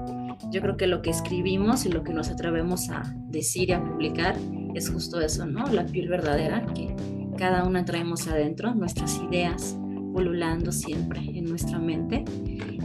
yo 0.51 0.61
creo 0.61 0.77
que 0.77 0.87
lo 0.87 1.03
que 1.03 1.11
escribimos 1.11 1.87
y 1.87 1.89
lo 1.91 2.05
que 2.05 2.13
nos 2.13 2.29
atrevemos 2.29 2.91
a 2.91 3.03
decir 3.29 3.71
y 3.71 3.73
a 3.73 3.83
publicar 3.83 4.37
es 4.75 4.91
justo 4.91 5.21
eso, 5.21 5.47
¿no? 5.47 5.67
La 5.67 5.87
piel 5.87 6.09
verdadera 6.09 6.65
que 6.75 6.95
cada 7.37 7.65
una 7.65 7.85
traemos 7.85 8.29
adentro, 8.29 8.75
nuestras 8.75 9.19
ideas, 9.19 9.77
pululando 10.13 10.73
siempre 10.73 11.21
en 11.21 11.45
nuestra 11.45 11.79
mente. 11.79 12.25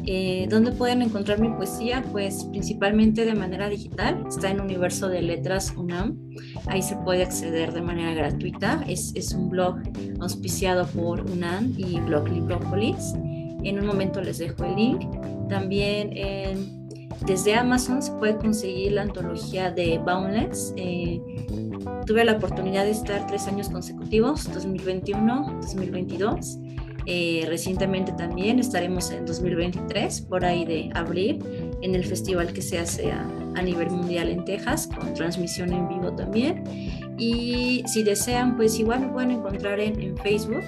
Eh, 0.06 0.48
¿Dónde 0.50 0.72
pueden 0.72 1.02
encontrar 1.02 1.40
mi 1.40 1.50
poesía? 1.50 2.04
Pues 2.12 2.46
principalmente 2.46 3.26
de 3.26 3.36
manera 3.36 3.70
digital. 3.70 4.26
Está 4.28 4.50
en 4.50 4.62
Universo 4.62 5.10
de 5.10 5.22
Letras 5.22 5.74
UNAM. 5.76 6.18
Ahí 6.68 6.82
se 6.82 6.96
puede 6.98 7.24
acceder 7.24 7.74
de 7.74 7.82
manera 7.82 8.14
gratuita. 8.14 8.84
Es, 8.88 9.12
es 9.16 9.34
un 9.34 9.50
blog 9.50 9.78
auspiciado 10.20 10.88
por 10.88 11.22
UNAM 11.30 11.74
y 11.78 12.00
Blog 12.00 12.30
Librópolis. 12.30 13.14
En 13.64 13.80
un 13.80 13.86
momento 13.86 14.22
les 14.22 14.40
dejo 14.40 14.66
el 14.66 14.76
link. 14.76 15.02
También 15.50 16.12
desde 17.26 17.54
Amazon 17.54 18.02
se 18.02 18.12
puede 18.14 18.36
conseguir 18.38 18.94
la 18.94 19.04
antología 19.04 19.72
de 19.72 20.00
Boundless. 20.00 20.74
Eh, 20.76 21.22
tuve 22.08 22.26
la 22.26 22.34
oportunidad 22.34 22.84
de 22.86 22.92
estar 22.92 23.28
tres 23.28 23.48
años 23.48 23.70
consecutivos, 23.70 24.52
2021, 24.52 25.60
2022 25.62 26.58
eh, 27.06 27.46
recientemente 27.48 28.12
también 28.12 28.60
estaremos 28.60 29.12
en 29.12 29.26
2023, 29.26 30.22
por 30.22 30.46
ahí 30.46 30.66
de 30.66 30.90
abril, 30.94 31.44
en 31.82 31.96
el 31.96 32.06
festival 32.06 32.54
que 32.54 32.62
se 32.62 32.80
hace 32.80 33.12
a, 33.12 33.28
nivel 33.62 33.92
mundial 33.92 34.30
en 34.30 34.44
Texas, 34.44 34.88
con 34.88 35.14
transmisión 35.14 35.72
en 35.72 35.88
vivo 35.88 36.12
también. 36.14 36.64
Y 37.20 37.84
si 37.86 38.02
desean, 38.02 38.56
pues 38.56 38.80
igual 38.80 39.02
me 39.02 39.08
pueden 39.10 39.32
encontrar 39.32 39.80
en, 39.80 40.18
Facebook. 40.18 40.64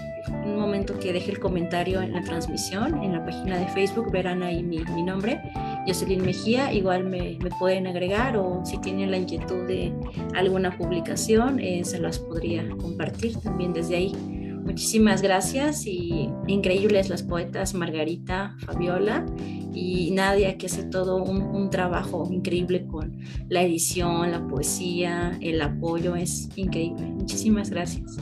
Un 0.45 0.59
momento 0.59 0.99
que 0.99 1.11
deje 1.11 1.31
el 1.31 1.39
comentario 1.39 2.01
en 2.01 2.13
la 2.13 2.21
transmisión, 2.21 3.01
en 3.01 3.13
la 3.13 3.25
página 3.25 3.57
de 3.57 3.67
Facebook, 3.69 4.11
verán 4.11 4.43
ahí 4.43 4.61
mi, 4.61 4.77
nombre. 5.03 5.41
Jocelyn 5.88 6.23
Mejía, 6.23 6.71
igual 6.71 7.05
me, 7.05 7.38
me, 7.41 7.49
pueden 7.57 7.88
agregar 7.88 8.38
o 8.38 8.61
si 8.63 8.77
tienen 8.77 9.09
la 9.09 9.17
inquietud 9.17 9.65
de 9.65 9.91
alguna 10.36 10.77
publicación, 10.77 11.59
eh, 11.59 11.84
se 11.84 11.99
las 11.99 12.19
podría 12.19 12.67
compartir 12.77 13.38
también 13.38 13.73
desde 13.73 13.95
ahí. 13.95 14.43
Muchísimas 14.66 15.22
gracias 15.22 15.86
y 15.86 16.30
increíbles 16.47 17.09
las 17.09 17.22
poetas 17.22 17.74
Margarita, 17.74 18.55
Fabiola 18.66 19.26
y 19.74 20.11
Nadia 20.11 20.57
que 20.57 20.68
hace 20.68 20.84
todo 20.84 21.24
un, 21.24 21.70
trabajo 21.70 22.28
increíble 22.32 22.86
con 22.86 23.18
la 23.49 23.61
edición, 23.61 24.32
la 24.32 24.45
poesía, 24.47 25.38
el 25.41 25.61
apoyo, 25.61 26.16
es 26.16 26.49
increíble. 26.55 27.05
Muchísimas 27.07 27.70
gracias. 27.70 28.18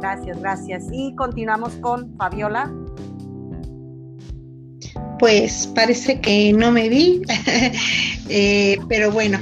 Gracias, 0.00 0.40
gracias. 0.40 0.84
Y 0.92 1.14
continuamos 1.14 1.74
con 1.76 2.14
Fabiola. 2.16 2.72
Pues 5.18 5.68
parece 5.74 6.20
que 6.20 6.52
no 6.52 6.70
me 6.70 6.88
vi, 6.88 7.22
eh, 8.28 8.78
pero 8.88 9.10
bueno, 9.10 9.38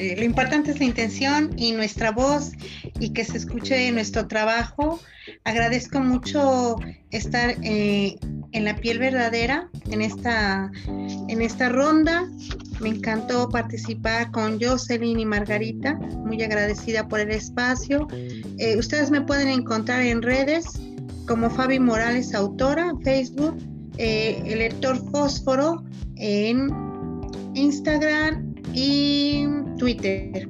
eh, 0.00 0.16
lo 0.16 0.24
importante 0.24 0.70
es 0.70 0.78
la 0.78 0.86
intención 0.86 1.50
y 1.56 1.72
nuestra 1.72 2.10
voz 2.10 2.52
y 3.00 3.10
que 3.10 3.24
se 3.24 3.38
escuche 3.38 3.90
nuestro 3.90 4.28
trabajo. 4.28 5.00
Agradezco 5.44 6.00
mucho 6.00 6.76
estar 7.10 7.56
eh, 7.62 8.18
en 8.52 8.64
la 8.64 8.76
piel 8.76 8.98
verdadera 8.98 9.68
en 9.90 10.02
esta, 10.02 10.70
en 10.86 11.42
esta 11.42 11.70
ronda. 11.70 12.28
Me 12.80 12.90
encantó 12.90 13.48
participar 13.48 14.30
con 14.30 14.60
Jocelyn 14.60 15.18
y 15.18 15.24
Margarita. 15.24 15.94
Muy 15.94 16.42
agradecida 16.42 17.08
por 17.08 17.20
el 17.20 17.30
espacio. 17.30 18.06
Eh, 18.58 18.76
ustedes 18.78 19.10
me 19.10 19.22
pueden 19.22 19.48
encontrar 19.48 20.02
en 20.02 20.22
redes 20.22 20.66
como 21.26 21.48
Fabi 21.48 21.80
Morales, 21.80 22.34
autora, 22.34 22.92
Facebook, 23.02 23.56
el 23.96 24.58
lector 24.58 24.96
Fósforo 25.10 25.84
en 26.16 26.68
Instagram 27.54 28.54
y 28.74 29.46
Twitter. 29.78 30.48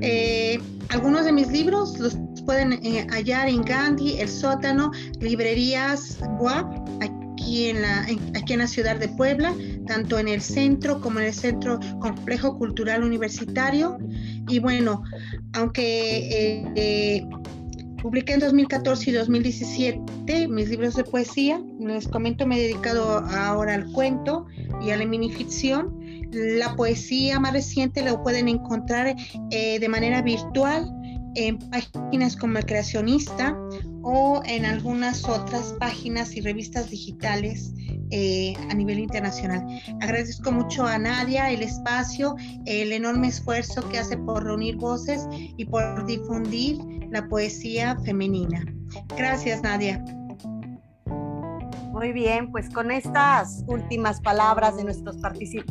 Eh, 0.00 0.58
algunos 0.90 1.24
de 1.24 1.32
mis 1.32 1.48
libros 1.48 1.98
los 1.98 2.16
pueden 2.46 2.72
eh, 2.72 3.06
hallar 3.10 3.48
en 3.48 3.62
Gandhi, 3.62 4.18
El 4.20 4.28
Sótano, 4.28 4.90
librerías 5.20 6.18
WAP, 6.40 6.66
aquí 7.02 7.68
en, 7.68 7.82
la, 7.82 8.06
aquí 8.34 8.54
en 8.54 8.60
la 8.60 8.66
ciudad 8.66 8.96
de 8.96 9.08
Puebla, 9.08 9.54
tanto 9.86 10.18
en 10.18 10.28
el 10.28 10.40
centro 10.40 11.00
como 11.00 11.20
en 11.20 11.26
el 11.26 11.34
Centro 11.34 11.78
Complejo 12.00 12.56
Cultural 12.56 13.04
Universitario. 13.04 13.98
Y 14.48 14.60
bueno, 14.60 15.02
aunque 15.52 16.72
eh, 16.74 17.26
publiqué 18.02 18.34
en 18.34 18.40
2014 18.40 19.10
y 19.10 19.12
2017 19.12 20.48
mis 20.48 20.70
libros 20.70 20.94
de 20.94 21.04
poesía, 21.04 21.60
les 21.80 22.08
comento, 22.08 22.46
me 22.46 22.56
he 22.58 22.62
dedicado 22.62 23.18
ahora 23.28 23.74
al 23.74 23.92
cuento 23.92 24.46
y 24.80 24.90
a 24.90 24.96
la 24.96 25.04
minificción 25.04 25.97
la 26.32 26.76
poesía 26.76 27.40
más 27.40 27.52
reciente 27.52 28.02
lo 28.02 28.22
pueden 28.22 28.48
encontrar 28.48 29.14
eh, 29.50 29.78
de 29.78 29.88
manera 29.88 30.22
virtual 30.22 30.90
en 31.34 31.58
páginas 31.58 32.36
como 32.36 32.58
El 32.58 32.66
Creacionista 32.66 33.56
o 34.02 34.42
en 34.44 34.64
algunas 34.64 35.24
otras 35.28 35.74
páginas 35.78 36.34
y 36.34 36.40
revistas 36.40 36.90
digitales 36.90 37.72
eh, 38.10 38.54
a 38.70 38.74
nivel 38.74 38.98
internacional. 38.98 39.66
Agradezco 40.00 40.50
mucho 40.50 40.86
a 40.86 40.98
Nadia 40.98 41.50
el 41.50 41.62
espacio, 41.62 42.36
el 42.64 42.92
enorme 42.92 43.28
esfuerzo 43.28 43.86
que 43.90 43.98
hace 43.98 44.16
por 44.16 44.44
reunir 44.44 44.76
voces 44.76 45.26
y 45.30 45.64
por 45.66 46.06
difundir 46.06 46.78
la 47.10 47.28
poesía 47.28 47.96
femenina. 48.04 48.64
Gracias, 49.16 49.62
Nadia. 49.62 50.02
Muy 51.88 52.12
bien, 52.12 52.52
pues 52.52 52.68
con 52.70 52.90
estas 52.90 53.64
últimas 53.66 54.20
palabras 54.20 54.76
de, 54.76 54.84
nuestros 54.84 55.16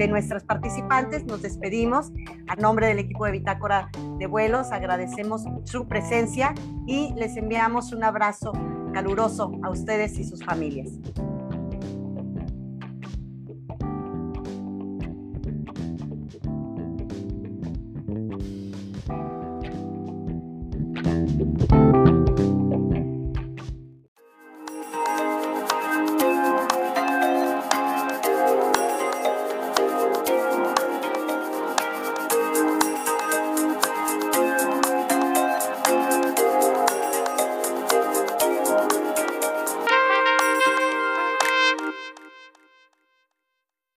nuestras 0.07 0.43
participantes 0.43 1.26
nos 1.26 1.41
despedimos. 1.41 2.11
A 2.47 2.55
nombre 2.55 2.88
del 2.88 2.99
equipo 2.99 3.26
de 3.26 3.32
Bitácora 3.32 3.89
de 4.18 4.26
Vuelos 4.26 4.72
agradecemos 4.72 5.43
su 5.63 5.88
presencia 5.88 6.53
y 6.88 7.13
les 7.13 7.38
enviamos 7.38 7.93
un 7.93 8.03
abrazo 8.03 8.51
caluroso 8.93 9.51
a 9.61 9.70
ustedes 9.70 10.18
y 10.18 10.24
sus 10.24 10.43
familias. 10.43 10.89